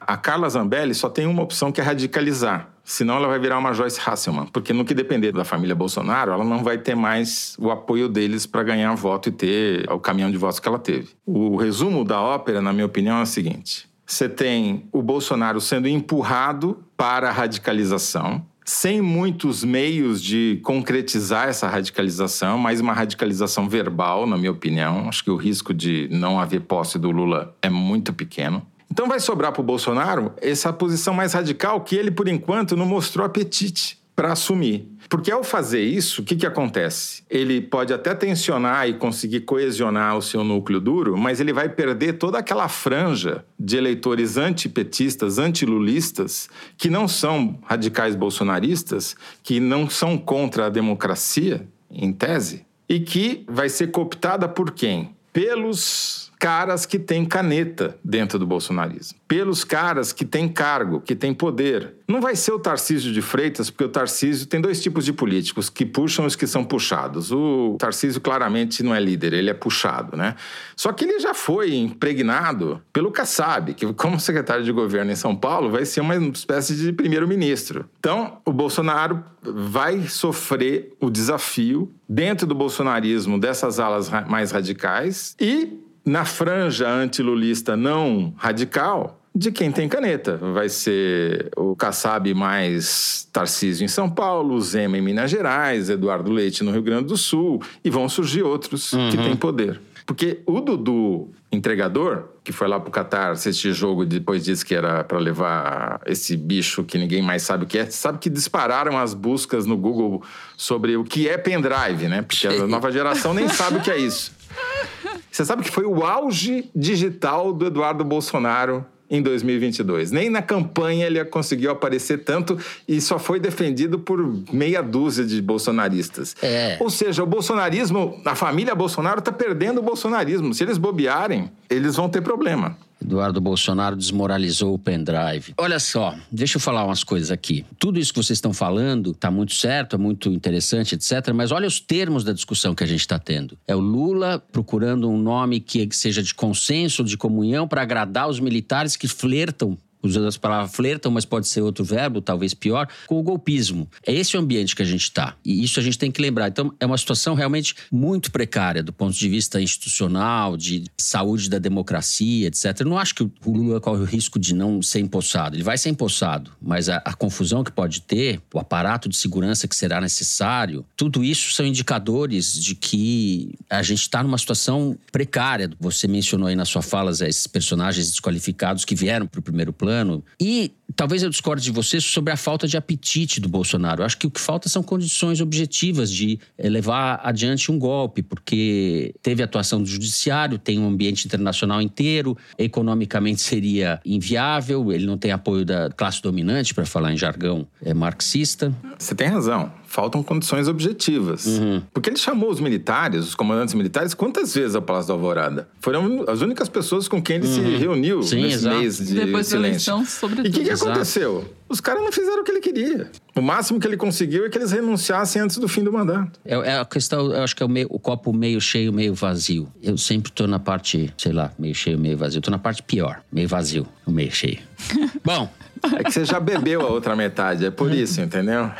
A 0.01 0.18
Carla 0.18 0.50
Zambelli 0.50 0.94
só 0.94 1.08
tem 1.08 1.25
uma 1.25 1.42
opção 1.42 1.72
que 1.72 1.80
é 1.80 1.84
radicalizar. 1.84 2.68
Senão 2.84 3.15
ela 3.15 3.30
vai 3.30 3.39
virar 3.39 3.58
uma 3.58 3.72
Joyce 3.72 3.98
Hasselman. 4.06 4.48
Porque 4.48 4.74
no 4.74 4.84
que 4.84 4.94
depender 4.94 5.32
da 5.32 5.46
família 5.46 5.74
Bolsonaro, 5.74 6.34
ela 6.34 6.44
não 6.44 6.62
vai 6.62 6.77
ter 6.77 6.94
mais 6.94 7.56
o 7.58 7.72
apoio 7.72 8.10
deles 8.10 8.46
para 8.46 8.62
ganhar 8.62 8.94
voto 8.96 9.30
e 9.30 9.32
ter 9.32 9.89
o 9.89 9.98
caminhão 10.00 10.30
de 10.30 10.36
votos 10.36 10.60
que 10.60 10.68
ela 10.68 10.77
teve. 10.77 11.12
O 11.25 11.56
resumo 11.56 12.03
da 12.03 12.20
ópera, 12.20 12.62
na 12.62 12.74
minha 12.74 12.86
opinião, 12.86 13.20
é 13.20 13.22
o 13.22 13.25
seguinte: 13.25 13.88
você 14.06 14.27
tem 14.27 14.84
o 14.92 15.01
Bolsonaro 15.01 15.62
sendo 15.62 15.88
empurrado 15.88 16.84
para 16.98 17.30
a 17.30 17.32
radicalização, 17.32 18.46
sem 18.65 19.01
muitos 19.01 19.63
meios 19.63 20.22
de 20.22 20.60
concretizar 20.63 21.48
essa 21.48 21.67
radicalização, 21.67 22.58
mais 22.58 22.79
uma 22.79 22.93
radicalização 22.93 23.67
verbal, 23.67 24.25
na 24.25 24.38
minha 24.38 24.51
opinião. 24.51 25.08
Acho 25.10 25.24
que 25.24 25.32
o 25.32 25.36
risco 25.36 25.74
de 25.74 26.08
não 26.12 26.39
haver 26.39 26.62
posse 26.62 26.98
do 26.98 27.12
Lula 27.12 27.55
é 27.62 27.70
muito 27.70 28.13
pequeno. 28.13 28.65
Então 28.91 29.08
vai 29.08 29.20
sobrar 29.20 29.51
para 29.51 29.62
o 29.62 29.63
Bolsonaro 29.63 30.34
essa 30.41 30.72
posição 30.72 31.13
mais 31.13 31.34
radical 31.34 31.82
que 31.82 31.96
ele, 31.96 32.12
por 32.12 32.27
enquanto, 32.27 32.77
não 32.77 32.86
mostrou 32.86 33.25
apetite 33.25 34.02
para 34.15 34.32
assumir. 34.32 34.88
Porque 35.10 35.32
ao 35.32 35.43
fazer 35.43 35.82
isso, 35.82 36.22
o 36.22 36.25
que, 36.25 36.36
que 36.36 36.46
acontece? 36.46 37.24
Ele 37.29 37.62
pode 37.62 37.93
até 37.93 38.13
tensionar 38.13 38.88
e 38.88 38.93
conseguir 38.93 39.41
coesionar 39.41 40.17
o 40.17 40.22
seu 40.22 40.43
núcleo 40.43 40.79
duro, 40.79 41.17
mas 41.17 41.39
ele 41.39 41.53
vai 41.53 41.70
perder 41.70 42.13
toda 42.13 42.38
aquela 42.38 42.67
franja 42.67 43.46
de 43.60 43.77
eleitores 43.77 44.38
antipetistas, 44.38 45.38
antilulistas, 45.38 46.50
que 46.77 46.89
não 46.89 47.08
são 47.08 47.60
radicais 47.63 48.15
bolsonaristas, 48.15 49.15
que 49.41 49.60
não 49.60 49.89
são 49.89 50.17
contra 50.17 50.67
a 50.67 50.70
democracia, 50.70 51.67
em 51.91 52.12
tese, 52.12 52.65
e 52.89 53.00
que 53.00 53.46
vai 53.48 53.70
ser 53.70 53.88
cooptada 53.88 54.48
por 54.48 54.72
quem? 54.72 55.15
Pelos 55.32 56.32
caras 56.43 56.85
que 56.85 57.00
têm 57.00 57.23
caneta 57.23 57.97
dentro 58.03 58.38
do 58.38 58.45
bolsonarismo, 58.45 59.17
pelos 59.29 59.63
caras 59.63 60.12
que 60.12 60.25
têm 60.25 60.50
cargo, 60.50 61.00
que 61.00 61.15
têm 61.15 61.33
poder. 61.33 61.93
Não 62.05 62.19
vai 62.19 62.35
ser 62.35 62.51
o 62.51 62.59
Tarcísio 62.59 63.13
de 63.13 63.21
Freitas, 63.21 63.69
porque 63.69 63.85
o 63.85 63.89
Tarcísio 63.89 64.45
tem 64.45 64.59
dois 64.59 64.83
tipos 64.83 65.05
de 65.05 65.13
políticos, 65.13 65.69
que 65.69 65.85
puxam 65.85 66.25
e 66.25 66.27
os 66.27 66.35
que 66.35 66.45
são 66.45 66.65
puxados. 66.65 67.31
O 67.31 67.77
Tarcísio 67.79 68.19
claramente 68.19 68.83
não 68.83 68.93
é 68.93 69.00
líder, 69.00 69.31
ele 69.31 69.50
é 69.50 69.53
puxado, 69.53 70.17
né? 70.17 70.35
Só 70.75 70.91
que 70.91 71.05
ele 71.05 71.17
já 71.17 71.33
foi 71.33 71.75
impregnado 71.75 72.81
pelo 72.91 73.09
Kassab, 73.09 73.73
que 73.73 73.93
como 73.93 74.19
secretário 74.19 74.65
de 74.65 74.71
governo 74.73 75.13
em 75.13 75.15
São 75.15 75.33
Paulo 75.33 75.71
vai 75.71 75.85
ser 75.85 76.01
uma 76.01 76.17
espécie 76.17 76.75
de 76.75 76.91
primeiro-ministro. 76.91 77.85
Então, 78.00 78.39
o 78.43 78.51
Bolsonaro 78.51 79.23
vai 79.41 80.09
sofrer 80.09 80.93
o 81.00 81.09
desafio 81.09 81.89
dentro 82.07 82.45
do 82.45 82.53
bolsonarismo 82.53 83.39
dessas 83.39 83.79
alas 83.79 84.09
mais 84.27 84.51
radicais 84.51 85.38
e 85.39 85.82
na 86.05 86.25
franja 86.25 86.89
antilulista 86.89 87.77
não 87.77 88.33
radical, 88.38 89.19
de 89.36 89.51
quem 89.51 89.72
tem 89.72 89.89
caneta. 89.89 90.38
Vai 90.38 90.69
ser 90.69 91.50
o 91.57 91.75
Kassab 91.75 92.31
mais 92.33 93.27
Tarcísio 93.31 93.83
em 93.83 93.88
São 93.88 94.10
Paulo, 94.10 94.60
Zema 94.62 94.98
em 94.98 95.01
Minas 95.01 95.31
Gerais, 95.31 95.89
Eduardo 95.89 96.31
Leite 96.31 96.63
no 96.63 96.72
Rio 96.72 96.83
Grande 96.83 97.07
do 97.07 97.17
Sul, 97.17 97.62
e 97.83 97.89
vão 97.89 98.07
surgir 98.07 98.43
outros 98.43 98.93
uhum. 98.93 99.10
que 99.10 99.17
têm 99.17 99.36
poder. 99.36 99.81
Porque 100.05 100.41
o 100.45 100.60
Dudu 100.60 101.31
entregador, 101.51 102.25
que 102.43 102.51
foi 102.51 102.67
lá 102.67 102.79
pro 102.79 102.91
Catar 102.91 103.31
assistir 103.31 103.74
jogo 103.74 104.03
e 104.03 104.05
depois 104.05 104.43
disse 104.43 104.65
que 104.65 104.75
era 104.75 105.03
para 105.03 105.17
levar 105.17 106.01
esse 106.05 106.36
bicho 106.36 106.83
que 106.83 106.98
ninguém 106.98 107.22
mais 107.22 107.43
sabe 107.43 107.63
o 107.63 107.67
que 107.67 107.77
é, 107.77 107.86
sabe 107.86 108.17
que 108.17 108.29
dispararam 108.29 108.98
as 108.98 109.13
buscas 109.13 109.65
no 109.65 109.77
Google 109.77 110.24
sobre 110.57 110.98
o 110.98 111.03
que 111.03 111.29
é 111.29 111.38
pendrive, 111.38 112.07
né? 112.07 112.22
Porque 112.22 112.48
a 112.48 112.67
nova 112.67 112.91
geração 112.91 113.33
nem 113.33 113.48
sabe 113.48 113.77
o 113.77 113.81
que 113.81 113.91
é 113.91 113.98
isso. 113.98 114.33
Você 115.33 115.43
sabe 115.43 115.63
que 115.63 115.71
foi 115.71 115.83
o 115.83 116.05
auge 116.05 116.69
digital 116.75 117.51
do 117.51 117.65
Eduardo 117.65 118.03
Bolsonaro 118.03 118.85
em 119.09 119.19
2022. 119.19 120.11
Nem 120.11 120.29
na 120.29 120.43
campanha 120.43 121.07
ele 121.07 121.25
conseguiu 121.25 121.71
aparecer 121.71 122.19
tanto 122.19 122.55
e 122.87 123.01
só 123.01 123.17
foi 123.17 123.39
defendido 123.39 123.97
por 123.97 124.19
meia 124.51 124.83
dúzia 124.83 125.25
de 125.25 125.41
bolsonaristas. 125.41 126.35
É. 126.39 126.77
Ou 126.79 126.87
seja, 126.87 127.23
o 127.23 127.25
bolsonarismo, 127.25 128.21
a 128.23 128.35
família 128.35 128.75
Bolsonaro 128.75 129.17
está 129.19 129.31
perdendo 129.31 129.79
o 129.79 129.83
bolsonarismo. 129.83 130.53
Se 130.53 130.63
eles 130.63 130.77
bobearem, 130.77 131.50
eles 131.67 131.96
vão 131.96 132.07
ter 132.07 132.22
problema. 132.22 132.77
Eduardo 133.03 133.39
Bolsonaro 133.42 133.96
desmoralizou 133.96 134.74
o 134.74 134.79
pendrive. 134.79 135.53
Olha 135.57 135.79
só, 135.79 136.16
deixa 136.31 136.57
eu 136.57 136.61
falar 136.61 136.85
umas 136.85 137.03
coisas 137.03 137.31
aqui. 137.31 137.66
Tudo 137.77 138.00
isso 138.00 138.13
que 138.13 138.24
vocês 138.24 138.37
estão 138.37 138.53
falando 138.53 139.11
está 139.11 139.29
muito 139.29 139.53
certo, 139.53 139.96
é 139.96 140.00
muito 140.00 140.29
interessante, 140.29 140.96
etc. 140.96 141.33
Mas 141.33 141.51
olha 141.51 141.68
os 141.68 141.79
termos 141.79 142.24
da 142.24 142.33
discussão 142.33 142.74
que 142.74 142.83
a 142.83 142.87
gente 142.87 143.01
está 143.01 143.20
tendo. 143.20 143.57
É 143.68 143.75
o 143.75 143.79
Lula 143.79 144.42
procurando 144.51 145.09
um 145.09 145.18
nome 145.18 145.59
que 145.59 145.87
seja 145.92 146.24
de 146.24 146.33
consenso, 146.33 147.03
de 147.03 147.18
comunhão, 147.18 147.68
para 147.68 147.81
agradar 147.81 148.29
os 148.29 148.39
militares 148.39 148.96
que 148.96 149.07
flertam 149.07 149.77
usando 150.03 150.27
as 150.27 150.37
palavras 150.37 150.75
flertam, 150.75 151.11
mas 151.11 151.25
pode 151.25 151.48
ser 151.48 151.61
outro 151.61 151.83
verbo, 151.83 152.22
talvez 152.22 152.53
pior, 152.53 152.87
com 153.07 153.18
o 153.18 153.24
golpismo. 153.24 153.89
É 154.05 154.13
esse 154.13 154.35
o 154.35 154.39
ambiente 154.39 154.75
que 154.75 154.81
a 154.81 154.85
gente 154.85 155.03
está. 155.03 155.35
E 155.44 155.63
isso 155.63 155.79
a 155.79 155.83
gente 155.83 155.98
tem 155.98 156.11
que 156.11 156.22
lembrar. 156.22 156.50
Então, 156.50 156.74
é 156.79 156.85
uma 156.85 156.98
situação 156.98 157.33
realmente 157.33 157.75
muito 157.92 158.31
precária 158.31 158.83
do 158.83 158.92
ponto 158.92 159.18
de 159.18 159.29
vista 159.29 159.61
institucional, 159.61 160.57
de 160.57 160.83
saúde 160.98 161.50
da 161.50 161.57
democracia, 161.57 162.48
etc. 162.48 162.81
Eu 162.81 162.87
não 162.87 162.98
acho 162.98 163.16
que 163.16 163.24
o 163.24 163.31
Lula 163.46 163.79
corre 163.79 164.01
o 164.01 164.05
risco 164.05 164.37
de 164.37 164.53
não 164.53 164.81
ser 164.81 165.00
empossado. 165.00 165.55
Ele 165.55 165.63
vai 165.63 165.77
ser 165.77 165.89
empossado, 165.89 166.51
mas 166.61 166.89
a, 166.89 166.98
a 166.98 167.13
confusão 167.13 167.63
que 167.63 167.72
pode 167.72 168.01
ter, 168.01 168.42
o 168.53 168.59
aparato 168.59 169.07
de 169.07 169.16
segurança 169.16 169.68
que 169.68 169.75
será 169.75 170.01
necessário, 170.01 170.85
tudo 170.98 171.24
isso 171.24 171.51
são 171.53 171.66
indicadores 171.66 172.53
de 172.53 172.75
que 172.75 173.55
a 173.70 173.81
gente 173.81 174.01
está 174.01 174.22
numa 174.22 174.37
situação 174.37 174.98
precária. 175.11 175.70
Você 175.79 176.07
mencionou 176.07 176.48
aí 176.48 176.55
na 176.55 176.66
sua 176.66 176.81
fala 176.81 177.11
esses 177.11 177.48
personagens 177.48 178.09
desqualificados 178.09 178.83
que 178.83 178.96
vieram 178.96 179.27
para 179.27 179.39
o 179.39 179.44
primeiro 179.44 179.72
plano 179.72 179.93
ano. 179.94 180.24
E 180.40 180.72
talvez 180.96 181.24
eu 181.24 181.29
discorde 181.29 181.64
de 181.64 181.72
você 181.72 182.00
sobre 182.00 182.34
a 182.34 182.38
falta 182.38 182.68
de 182.68 182.77
apetite 182.77 183.40
do 183.40 183.48
Bolsonaro. 183.48 184.01
Eu 184.01 184.06
acho 184.06 184.18
que 184.18 184.27
o 184.27 184.32
que 184.32 184.40
falta 184.40 184.70
são 184.70 184.84
condições 184.84 185.42
objetivas 185.42 186.12
de 186.12 186.40
eh, 186.58 186.70
levar 186.70 187.22
adiante 187.24 187.72
um 187.72 187.79
golpe, 187.79 188.22
porque 188.22 189.14
teve 189.22 189.44
atuação 189.44 189.82
do 189.82 189.88
judiciário, 189.88 190.58
tem 190.58 190.79
um 190.79 190.88
ambiente 190.88 191.25
internacional 191.25 191.82
inteiro, 191.82 192.38
economicamente 192.58 193.40
seria 193.42 194.00
inviável, 194.06 194.92
ele 194.92 195.06
não 195.06 195.18
tem 195.18 195.32
apoio 195.32 195.66
da 195.66 195.90
classe 195.90 196.22
dominante, 196.22 196.74
para 196.74 196.86
falar 196.86 197.14
em 197.14 197.18
jargão 197.18 197.68
é, 197.82 197.94
marxista. 197.94 198.74
Você 198.98 199.16
tem 199.16 199.27
razão 199.27 199.72
faltam 199.94 200.24
condições 200.24 200.68
objetivas. 200.68 201.46
Uhum. 201.46 201.84
Porque 201.94 202.10
ele 202.10 202.18
chamou 202.18 202.50
os 202.50 202.60
militares, 202.60 203.27
os 203.27 203.36
comandantes 203.36 203.75
militares, 203.75 204.16
quantas 204.16 204.51
vezes 204.51 204.75
ao 204.75 204.82
Palácio 204.82 205.10
da 205.10 205.14
Alvorada? 205.14 205.70
Foram 205.79 206.25
as 206.27 206.42
únicas 206.42 206.68
pessoas 206.68 207.08
com 207.08 207.22
quem 207.22 207.36
ele 207.36 207.48
uhum. 207.48 207.53
se 207.53 207.62
reuniu 207.77 208.24
Sim, 208.24 208.42
nesse 208.42 208.56
exato. 208.56 208.77
mês 208.77 208.98
de 208.98 209.14
Depois 209.14 209.46
silêncio. 209.46 209.94
Eleição, 209.94 210.06
sobretudo. 210.06 210.48
E 210.48 210.50
o 210.50 210.51
que, 210.51 210.64
que 210.64 210.72
aconteceu? 210.72 211.46
Os 211.70 211.79
caras 211.79 212.01
não 212.01 212.12
fizeram 212.12 212.42
o 212.42 212.44
que 212.44 212.51
ele 212.51 212.60
queria. 212.60 213.12
O 213.36 213.42
máximo 213.42 213.79
que 213.79 213.86
ele 213.86 213.96
conseguiu 213.96 214.46
é 214.46 214.50
que 214.50 214.58
eles 214.58 214.72
renunciassem 214.72 215.40
antes 215.40 215.58
do 215.58 215.68
fim 215.68 215.84
do 215.84 215.94
mandato. 215.94 216.40
É, 216.44 216.56
é 216.56 216.79
a 216.79 216.86
questão, 216.86 217.32
eu 217.32 217.44
acho 217.44 217.56
que 217.56 217.62
é 217.62 217.66
o, 217.66 217.70
meio, 217.70 217.88
o, 217.92 218.00
copo 218.00 218.34
meio 218.34 218.60
cheio, 218.60 218.92
meio 218.92 219.14
vazio. 219.14 219.72
Eu 219.82 219.96
sempre 219.96 220.32
tô 220.32 220.48
na 220.48 220.58
parte, 220.58 221.14
sei 221.18 221.32
lá, 221.32 221.51
meio 221.60 221.75
cheio, 221.75 222.00
meio 222.00 222.18
vazio. 222.18 222.42
Tô 222.42 222.50
na 222.50 222.60
parte 222.60 222.82
pior, 222.82 223.22
meio 223.32 223.48
vazio, 223.48 223.88
meio 224.08 224.32
cheio. 224.32 224.58
Bom, 225.24 225.50
é 225.98 226.03
que 226.03 226.11
você 226.11 226.25
já 226.25 226.39
bebeu 226.39 226.81
a 226.81 226.89
outra 226.89 227.15
metade, 227.15 227.65
é 227.65 227.72
por 227.72 227.91
isso, 227.91 228.22
entendeu? 228.22 228.72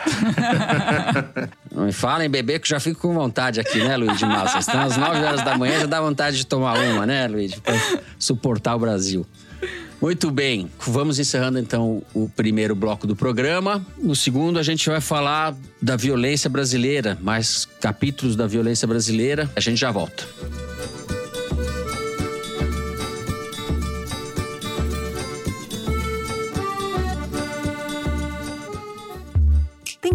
Não 1.74 1.86
me 1.86 1.92
falem 1.92 2.30
beber 2.30 2.60
que 2.60 2.66
eu 2.66 2.70
já 2.70 2.80
fico 2.80 3.02
com 3.02 3.14
vontade 3.14 3.60
aqui, 3.60 3.80
né, 3.80 3.98
Luiz 3.98 4.18
de 4.18 4.26
Massa? 4.26 4.60
Estão 4.60 4.82
às 4.82 4.96
9 4.96 5.24
horas 5.24 5.42
da 5.44 5.58
manhã, 5.58 5.80
já 5.82 5.86
dá 5.86 6.00
vontade 6.00 6.38
de 6.38 6.46
tomar 6.46 6.78
uma, 6.78 7.06
né, 7.06 7.28
Luiz? 7.28 7.56
Pra 7.56 7.74
suportar 8.18 8.76
o 8.76 8.80
Brasil. 8.80 9.26
Muito 10.02 10.30
bem, 10.32 10.70
vamos 10.86 11.18
encerrando 11.18 11.58
então 11.58 12.04
o 12.14 12.28
primeiro 12.28 12.76
bloco 12.76 13.08
do 13.08 13.16
programa. 13.16 13.86
No 13.98 14.14
segundo, 14.16 14.60
a 14.60 14.64
gente 14.64 14.90
vai 14.90 15.00
falar 15.00 15.56
da 15.82 15.96
violência 15.96 16.50
brasileira, 16.50 17.18
mais 17.22 17.66
capítulos 17.80 18.36
da 18.36 18.46
violência 18.46 18.86
brasileira. 18.86 19.50
A 19.56 19.62
gente 19.62 19.80
já 19.80 19.92
volta. 19.92 20.28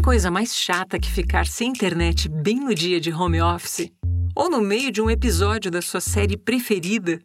Coisa 0.09 0.31
mais 0.31 0.57
chata 0.57 0.99
que 0.99 1.11
ficar 1.11 1.47
sem 1.47 1.68
internet 1.68 2.31
bem 2.31 2.59
no 2.59 2.75
dia 2.75 2.99
de 2.99 3.12
home 3.12 3.42
office? 3.42 3.90
Ou 4.35 4.49
no 4.49 4.59
meio 4.59 4.90
de 4.90 5.03
um 5.03 5.11
episódio 5.11 5.71
da 5.71 5.83
sua 5.83 6.01
série 6.01 6.35
preferida? 6.35 7.18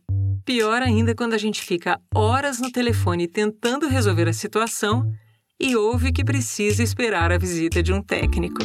Pior 0.44 0.82
ainda 0.82 1.16
quando 1.16 1.34
a 1.34 1.38
gente 1.38 1.62
fica 1.62 1.98
horas 2.14 2.60
no 2.60 2.70
telefone 2.70 3.26
tentando 3.26 3.88
resolver 3.88 4.28
a 4.28 4.34
situação 4.34 5.10
e 5.58 5.78
ouve 5.78 6.12
que 6.12 6.26
precisa 6.26 6.84
esperar 6.84 7.32
a 7.32 7.38
visita 7.38 7.82
de 7.82 7.94
um 7.94 8.02
técnico. 8.02 8.60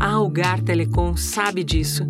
A 0.00 0.12
Algar 0.12 0.62
Telecom 0.62 1.14
sabe 1.14 1.62
disso 1.62 2.04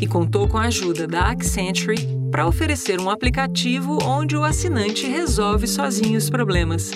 e 0.00 0.06
contou 0.08 0.48
com 0.48 0.58
a 0.58 0.62
ajuda 0.62 1.06
da 1.06 1.30
Accenture 1.30 2.08
para 2.28 2.48
oferecer 2.48 3.00
um 3.00 3.08
aplicativo 3.08 4.00
onde 4.02 4.36
o 4.36 4.42
assinante 4.42 5.06
resolve 5.06 5.68
sozinho 5.68 6.18
os 6.18 6.28
problemas. 6.28 6.90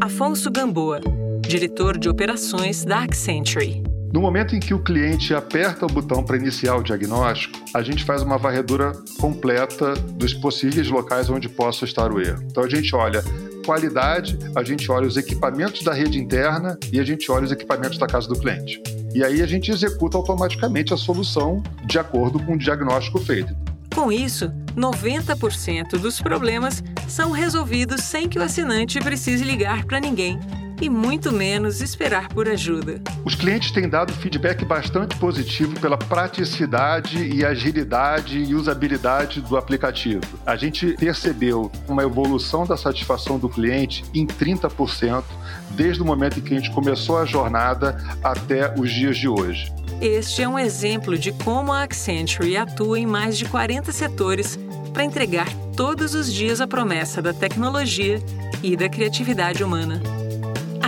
Afonso 0.00 0.50
Gamboa 0.50 1.00
diretor 1.46 1.96
de 1.96 2.08
operações 2.08 2.84
da 2.84 3.04
Accenture. 3.04 3.82
No 4.12 4.20
momento 4.20 4.56
em 4.56 4.60
que 4.60 4.74
o 4.74 4.82
cliente 4.82 5.34
aperta 5.34 5.86
o 5.86 5.88
botão 5.88 6.24
para 6.24 6.36
iniciar 6.36 6.76
o 6.76 6.82
diagnóstico, 6.82 7.58
a 7.72 7.82
gente 7.82 8.04
faz 8.04 8.22
uma 8.22 8.36
varredura 8.36 8.92
completa 9.20 9.94
dos 9.94 10.34
possíveis 10.34 10.88
locais 10.88 11.30
onde 11.30 11.48
possa 11.48 11.84
estar 11.84 12.12
o 12.12 12.20
erro. 12.20 12.42
Então 12.50 12.64
a 12.64 12.68
gente 12.68 12.94
olha 12.94 13.22
qualidade, 13.64 14.38
a 14.54 14.62
gente 14.62 14.90
olha 14.90 15.06
os 15.06 15.16
equipamentos 15.16 15.82
da 15.82 15.92
rede 15.92 16.18
interna 16.18 16.78
e 16.92 16.98
a 16.98 17.04
gente 17.04 17.30
olha 17.30 17.44
os 17.44 17.52
equipamentos 17.52 17.98
da 17.98 18.06
casa 18.06 18.28
do 18.28 18.38
cliente. 18.38 18.82
E 19.14 19.22
aí 19.22 19.40
a 19.40 19.46
gente 19.46 19.70
executa 19.70 20.16
automaticamente 20.16 20.92
a 20.94 20.96
solução 20.96 21.62
de 21.84 21.98
acordo 21.98 22.40
com 22.40 22.54
o 22.54 22.58
diagnóstico 22.58 23.20
feito. 23.20 23.54
Com 23.94 24.10
isso, 24.10 24.50
90% 24.76 25.98
dos 25.98 26.20
problemas 26.20 26.82
são 27.08 27.30
resolvidos 27.30 28.02
sem 28.02 28.28
que 28.28 28.38
o 28.38 28.42
assinante 28.42 28.98
precise 29.00 29.44
ligar 29.44 29.84
para 29.84 30.00
ninguém 30.00 30.38
e 30.80 30.88
muito 30.88 31.32
menos 31.32 31.80
esperar 31.80 32.28
por 32.28 32.48
ajuda. 32.48 33.00
Os 33.24 33.34
clientes 33.34 33.70
têm 33.70 33.88
dado 33.88 34.12
feedback 34.12 34.64
bastante 34.64 35.16
positivo 35.16 35.78
pela 35.80 35.96
praticidade 35.96 37.18
e 37.18 37.44
agilidade 37.44 38.38
e 38.38 38.54
usabilidade 38.54 39.40
do 39.40 39.56
aplicativo. 39.56 40.22
A 40.44 40.56
gente 40.56 40.94
percebeu 40.94 41.70
uma 41.88 42.02
evolução 42.02 42.66
da 42.66 42.76
satisfação 42.76 43.38
do 43.38 43.48
cliente 43.48 44.04
em 44.14 44.26
30% 44.26 45.24
desde 45.70 46.02
o 46.02 46.04
momento 46.04 46.38
em 46.38 46.42
que 46.42 46.54
a 46.54 46.58
gente 46.58 46.70
começou 46.70 47.18
a 47.18 47.24
jornada 47.24 47.96
até 48.22 48.74
os 48.78 48.90
dias 48.90 49.16
de 49.16 49.28
hoje. 49.28 49.72
Este 50.00 50.42
é 50.42 50.48
um 50.48 50.58
exemplo 50.58 51.18
de 51.18 51.32
como 51.32 51.72
a 51.72 51.82
Accenture 51.82 52.56
atua 52.56 52.98
em 52.98 53.06
mais 53.06 53.38
de 53.38 53.46
40 53.46 53.92
setores 53.92 54.58
para 54.92 55.04
entregar 55.04 55.48
todos 55.76 56.14
os 56.14 56.32
dias 56.32 56.60
a 56.60 56.66
promessa 56.66 57.20
da 57.20 57.32
tecnologia 57.32 58.18
e 58.62 58.76
da 58.76 58.88
criatividade 58.88 59.62
humana. 59.62 60.00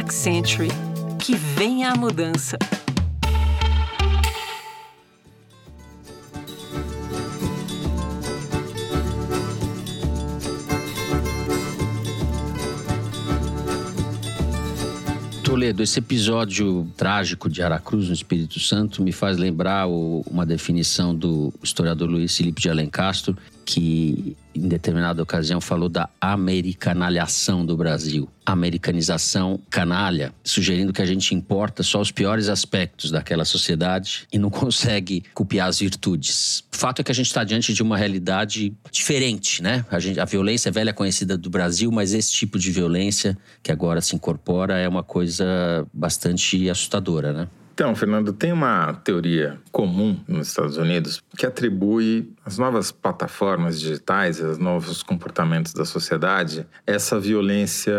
Accenture. 0.09 0.68
Que 1.18 1.35
venha 1.35 1.90
a 1.90 1.94
mudança. 1.94 2.57
Toledo, 15.44 15.83
esse 15.83 15.99
episódio 15.99 16.90
trágico 16.97 17.51
de 17.51 17.62
Aracruz, 17.62 18.09
no 18.09 18.14
Espírito 18.14 18.59
Santo, 18.59 19.03
me 19.03 19.12
faz 19.12 19.37
lembrar 19.37 19.87
o, 19.87 20.25
uma 20.27 20.47
definição 20.47 21.14
do 21.14 21.53
historiador 21.62 22.09
Luiz 22.09 22.35
Felipe 22.35 22.62
de 22.62 22.71
Alencastro, 22.71 23.37
que 23.68 24.35
em 24.54 24.66
determinada 24.66 25.22
ocasião 25.22 25.61
falou 25.61 25.90
da 25.90 26.09
americanalhação 26.18 27.66
do 27.66 27.76
Brasil. 27.76 28.26
Americanização 28.46 29.61
canalha, 29.68 30.33
sugerindo 30.42 30.90
que 30.90 31.02
a 31.02 31.04
gente 31.04 31.35
importa 31.35 31.83
só 31.83 32.00
os 32.00 32.11
piores 32.11 32.48
aspectos 32.48 33.11
daquela 33.11 33.44
sociedade 33.44 34.26
e 34.33 34.38
não 34.38 34.48
consegue 34.48 35.22
copiar 35.35 35.68
as 35.68 35.81
virtudes. 35.81 36.64
O 36.72 36.78
fato 36.78 37.00
é 37.00 37.04
que 37.04 37.12
a 37.12 37.14
gente 37.14 37.26
está 37.26 37.44
diante 37.44 37.74
de 37.74 37.83
uma 37.83 37.98
realidade 37.98 38.72
diferente, 38.90 39.62
né? 39.62 39.85
A, 39.90 39.98
gente, 40.00 40.18
a 40.18 40.24
violência 40.24 40.70
é 40.70 40.72
velha 40.72 40.94
conhecida 40.94 41.37
do 41.37 41.50
Brasil, 41.50 41.92
mas 41.92 42.14
esse 42.14 42.33
tipo 42.33 42.59
de 42.59 42.70
violência 42.70 43.37
que 43.62 43.70
agora 43.70 44.00
se 44.00 44.16
incorpora 44.16 44.78
é 44.78 44.88
uma 44.88 45.02
coisa 45.02 45.87
bastante 45.92 46.70
assustadora, 46.70 47.35
né? 47.35 47.48
Então, 47.79 47.95
Fernando, 47.95 48.33
tem 48.33 48.51
uma 48.51 48.93
teoria 48.93 49.57
comum 49.71 50.19
nos 50.27 50.49
Estados 50.49 50.77
Unidos 50.77 51.23
que 51.37 51.47
atribui 51.47 52.35
às 52.45 52.59
novas 52.59 52.91
plataformas 52.91 53.79
digitais, 53.79 54.43
aos 54.43 54.59
novos 54.59 55.01
comportamentos 55.01 55.73
da 55.75 55.85
sociedade, 55.85 56.67
essa 56.85 57.21
violência 57.21 57.95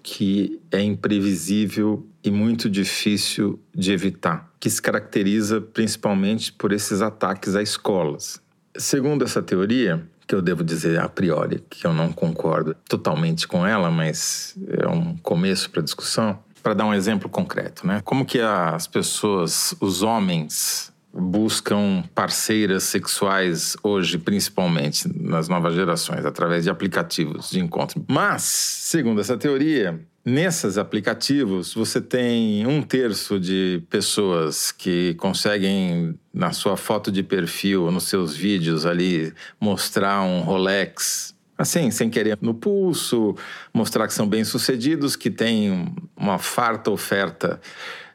que 0.00 0.60
é 0.70 0.80
imprevisível 0.80 2.06
e 2.22 2.30
muito 2.30 2.70
difícil 2.70 3.60
de 3.74 3.90
evitar, 3.90 4.48
que 4.60 4.70
se 4.70 4.80
caracteriza 4.80 5.60
principalmente 5.60 6.52
por 6.52 6.70
esses 6.70 7.02
ataques 7.02 7.56
a 7.56 7.62
escolas. 7.62 8.40
Segundo 8.76 9.24
essa 9.24 9.42
teoria, 9.42 10.06
que 10.24 10.36
eu 10.36 10.40
devo 10.40 10.62
dizer 10.62 11.00
a 11.00 11.08
priori 11.08 11.64
que 11.68 11.84
eu 11.84 11.92
não 11.92 12.12
concordo 12.12 12.76
totalmente 12.88 13.48
com 13.48 13.66
ela, 13.66 13.90
mas 13.90 14.56
é 14.68 14.86
um 14.86 15.16
começo 15.16 15.68
para 15.68 15.80
a 15.80 15.84
discussão, 15.84 16.38
para 16.64 16.72
dar 16.72 16.86
um 16.86 16.94
exemplo 16.94 17.28
concreto, 17.28 17.86
né? 17.86 18.00
Como 18.02 18.24
que 18.24 18.40
as 18.40 18.86
pessoas, 18.86 19.76
os 19.80 20.02
homens, 20.02 20.90
buscam 21.12 22.02
parceiras 22.14 22.84
sexuais 22.84 23.76
hoje, 23.82 24.16
principalmente 24.16 25.06
nas 25.14 25.46
novas 25.46 25.74
gerações, 25.74 26.24
através 26.24 26.64
de 26.64 26.70
aplicativos 26.70 27.50
de 27.50 27.60
encontro. 27.60 28.02
Mas, 28.08 28.42
segundo 28.42 29.20
essa 29.20 29.36
teoria, 29.36 30.00
Nesses 30.26 30.78
aplicativos, 30.78 31.74
você 31.74 32.00
tem 32.00 32.66
um 32.66 32.80
terço 32.80 33.38
de 33.38 33.82
pessoas 33.90 34.72
que 34.72 35.12
conseguem, 35.18 36.18
na 36.32 36.50
sua 36.50 36.78
foto 36.78 37.12
de 37.12 37.22
perfil, 37.22 37.90
nos 37.90 38.04
seus 38.04 38.34
vídeos 38.34 38.86
ali, 38.86 39.34
mostrar 39.60 40.22
um 40.22 40.40
Rolex 40.40 41.33
assim, 41.56 41.90
sem 41.90 42.10
querer 42.10 42.38
no 42.40 42.54
pulso, 42.54 43.34
mostrar 43.72 44.06
que 44.06 44.14
são 44.14 44.28
bem-sucedidos, 44.28 45.16
que 45.16 45.30
têm 45.30 45.94
uma 46.16 46.38
farta 46.38 46.90
oferta 46.90 47.60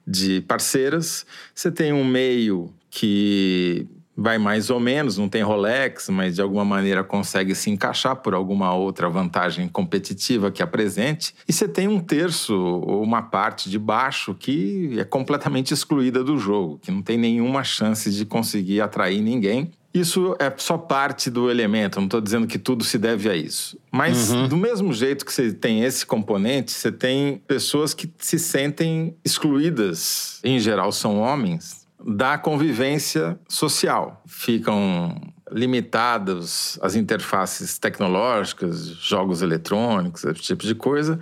de 0.06 0.42
parceiras. 0.42 1.26
Você 1.54 1.72
tem 1.72 1.94
um 1.94 2.04
meio 2.04 2.74
que 2.90 3.88
vai 4.20 4.38
mais 4.38 4.70
ou 4.70 4.80
menos, 4.80 5.18
não 5.18 5.30
tem 5.30 5.42
Rolex, 5.42 6.10
mas 6.10 6.36
de 6.36 6.42
alguma 6.42 6.66
maneira 6.66 7.04
consegue 7.04 7.56
se 7.56 7.70
encaixar 7.70 8.18
por 8.18 8.34
alguma 8.34 8.74
outra 8.74 9.10
vantagem 9.10 9.68
competitiva 9.70 10.52
que 10.52 10.62
apresente. 10.62 11.34
E 11.48 11.54
você 11.54 11.68
tem 11.68 11.88
um 11.88 12.00
terço 12.00 12.54
ou 12.54 13.02
uma 13.02 13.22
parte 13.22 13.70
de 13.70 13.80
baixo 13.80 14.36
que 14.36 15.00
é 15.00 15.06
completamente 15.06 15.74
excluída 15.74 16.22
do 16.22 16.38
jogo, 16.38 16.80
que 16.80 16.92
não 16.92 17.02
tem 17.02 17.18
nenhuma 17.18 17.64
chance 17.64 18.12
de 18.12 18.26
conseguir 18.26 18.82
atrair 18.82 19.22
ninguém 19.22 19.72
isso 19.94 20.36
é 20.40 20.54
só 20.58 20.78
parte 20.78 21.30
do 21.30 21.50
elemento, 21.50 22.00
não 22.00 22.06
estou 22.06 22.22
dizendo 22.22 22.46
que 22.46 22.60
tudo 22.60 22.84
se 22.84 22.98
deve 22.98 23.30
a 23.30 23.36
isso. 23.36 23.78
Mas, 23.92 24.32
uhum. 24.32 24.48
do 24.48 24.58
mesmo 24.58 24.94
jeito 24.94 25.26
que 25.26 25.34
você 25.34 25.52
tem 25.52 25.84
esse 25.84 26.06
componente, 26.06 26.72
você 26.72 26.92
tem 26.92 27.42
pessoas 27.48 27.94
que 27.94 28.12
se 28.20 28.38
sentem 28.38 29.16
excluídas, 29.26 30.40
em 30.44 30.60
geral 30.60 30.92
são 30.92 31.20
homens, 31.20 31.88
da 32.06 32.38
convivência 32.38 33.38
social. 33.48 34.22
Ficam 34.26 35.20
limitados 35.52 36.78
às 36.82 36.96
interfaces 36.96 37.78
tecnológicas, 37.80 38.86
jogos 38.86 39.42
eletrônicos, 39.42 40.24
esse 40.24 40.42
tipo 40.42 40.66
de 40.66 40.76
coisa 40.76 41.20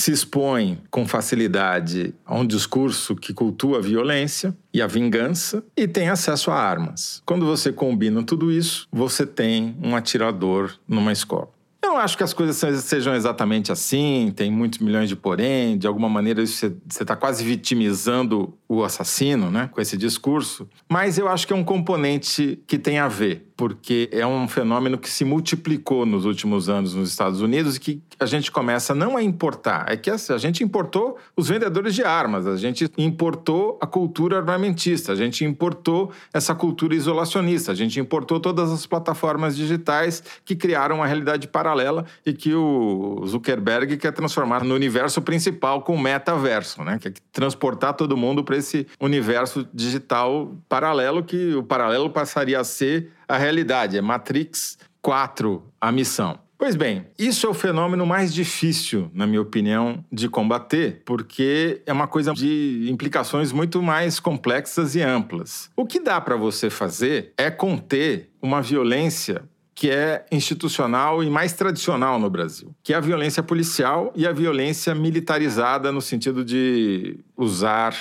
se 0.00 0.12
expõe 0.12 0.78
com 0.90 1.06
facilidade 1.06 2.14
a 2.24 2.34
um 2.34 2.46
discurso 2.46 3.14
que 3.14 3.34
cultua 3.34 3.78
a 3.78 3.82
violência 3.82 4.56
e 4.72 4.80
a 4.80 4.86
vingança 4.86 5.62
e 5.76 5.86
tem 5.86 6.08
acesso 6.08 6.50
a 6.50 6.54
armas. 6.54 7.22
Quando 7.26 7.44
você 7.44 7.72
combina 7.72 8.22
tudo 8.22 8.50
isso, 8.50 8.88
você 8.90 9.26
tem 9.26 9.76
um 9.82 9.94
atirador 9.94 10.74
numa 10.88 11.12
escola. 11.12 11.50
Eu 11.82 11.92
não 11.92 11.98
acho 11.98 12.16
que 12.16 12.22
as 12.22 12.34
coisas 12.34 12.56
sejam 12.84 13.14
exatamente 13.14 13.72
assim, 13.72 14.32
tem 14.36 14.50
muitos 14.50 14.78
milhões 14.80 15.08
de 15.08 15.16
porém, 15.16 15.78
de 15.78 15.86
alguma 15.86 16.10
maneira 16.10 16.44
você 16.44 16.72
está 16.88 17.16
quase 17.16 17.42
vitimizando 17.42 18.54
o 18.68 18.84
assassino, 18.84 19.50
né, 19.50 19.68
com 19.72 19.80
esse 19.80 19.96
discurso. 19.96 20.68
Mas 20.88 21.16
eu 21.16 21.26
acho 21.26 21.46
que 21.46 21.52
é 21.52 21.56
um 21.56 21.64
componente 21.64 22.62
que 22.66 22.78
tem 22.78 22.98
a 22.98 23.08
ver 23.08 23.49
porque 23.60 24.08
é 24.10 24.26
um 24.26 24.48
fenômeno 24.48 24.96
que 24.96 25.10
se 25.10 25.22
multiplicou 25.22 26.06
nos 26.06 26.24
últimos 26.24 26.70
anos 26.70 26.94
nos 26.94 27.10
Estados 27.10 27.42
Unidos 27.42 27.76
e 27.76 27.80
que 27.80 28.02
a 28.18 28.24
gente 28.24 28.50
começa 28.50 28.94
não 28.94 29.18
a 29.18 29.22
importar, 29.22 29.84
é 29.86 29.98
que 29.98 30.08
a 30.08 30.38
gente 30.38 30.64
importou 30.64 31.18
os 31.36 31.46
vendedores 31.46 31.94
de 31.94 32.02
armas, 32.02 32.46
a 32.46 32.56
gente 32.56 32.90
importou 32.96 33.78
a 33.78 33.86
cultura 33.86 34.38
armamentista, 34.38 35.12
a 35.12 35.14
gente 35.14 35.44
importou 35.44 36.10
essa 36.32 36.54
cultura 36.54 36.94
isolacionista, 36.94 37.72
a 37.72 37.74
gente 37.74 38.00
importou 38.00 38.40
todas 38.40 38.72
as 38.72 38.86
plataformas 38.86 39.54
digitais 39.54 40.22
que 40.42 40.56
criaram 40.56 40.96
uma 40.96 41.06
realidade 41.06 41.46
paralela 41.46 42.06
e 42.24 42.32
que 42.32 42.54
o 42.54 43.22
Zuckerberg 43.26 43.98
quer 43.98 44.12
transformar 44.12 44.64
no 44.64 44.74
universo 44.74 45.20
principal 45.20 45.82
com 45.82 45.96
o 45.96 46.00
metaverso, 46.00 46.82
né? 46.82 46.98
Quer 46.98 47.12
transportar 47.30 47.92
todo 47.92 48.16
mundo 48.16 48.42
para 48.42 48.56
esse 48.56 48.86
universo 48.98 49.68
digital 49.74 50.56
paralelo 50.66 51.22
que 51.22 51.54
o 51.54 51.62
paralelo 51.62 52.08
passaria 52.08 52.58
a 52.58 52.64
ser 52.64 53.10
a 53.30 53.38
realidade, 53.38 53.96
é 53.96 54.00
Matrix 54.00 54.76
4, 55.00 55.62
a 55.80 55.92
missão. 55.92 56.38
Pois 56.58 56.76
bem, 56.76 57.06
isso 57.18 57.46
é 57.46 57.48
o 57.48 57.54
fenômeno 57.54 58.04
mais 58.04 58.34
difícil, 58.34 59.10
na 59.14 59.26
minha 59.26 59.40
opinião, 59.40 60.04
de 60.12 60.28
combater, 60.28 61.00
porque 61.06 61.80
é 61.86 61.92
uma 61.92 62.06
coisa 62.06 62.34
de 62.34 62.86
implicações 62.90 63.50
muito 63.50 63.80
mais 63.80 64.20
complexas 64.20 64.94
e 64.94 65.00
amplas. 65.00 65.70
O 65.74 65.86
que 65.86 66.00
dá 66.00 66.20
para 66.20 66.36
você 66.36 66.68
fazer 66.68 67.32
é 67.38 67.50
conter 67.50 68.28
uma 68.42 68.60
violência 68.60 69.42
que 69.74 69.88
é 69.88 70.26
institucional 70.30 71.24
e 71.24 71.30
mais 71.30 71.54
tradicional 71.54 72.18
no 72.18 72.28
Brasil, 72.28 72.74
que 72.82 72.92
é 72.92 72.96
a 72.96 73.00
violência 73.00 73.42
policial 73.42 74.12
e 74.14 74.26
a 74.26 74.32
violência 74.32 74.94
militarizada 74.94 75.90
no 75.90 76.02
sentido 76.02 76.44
de 76.44 77.18
usar 77.34 77.96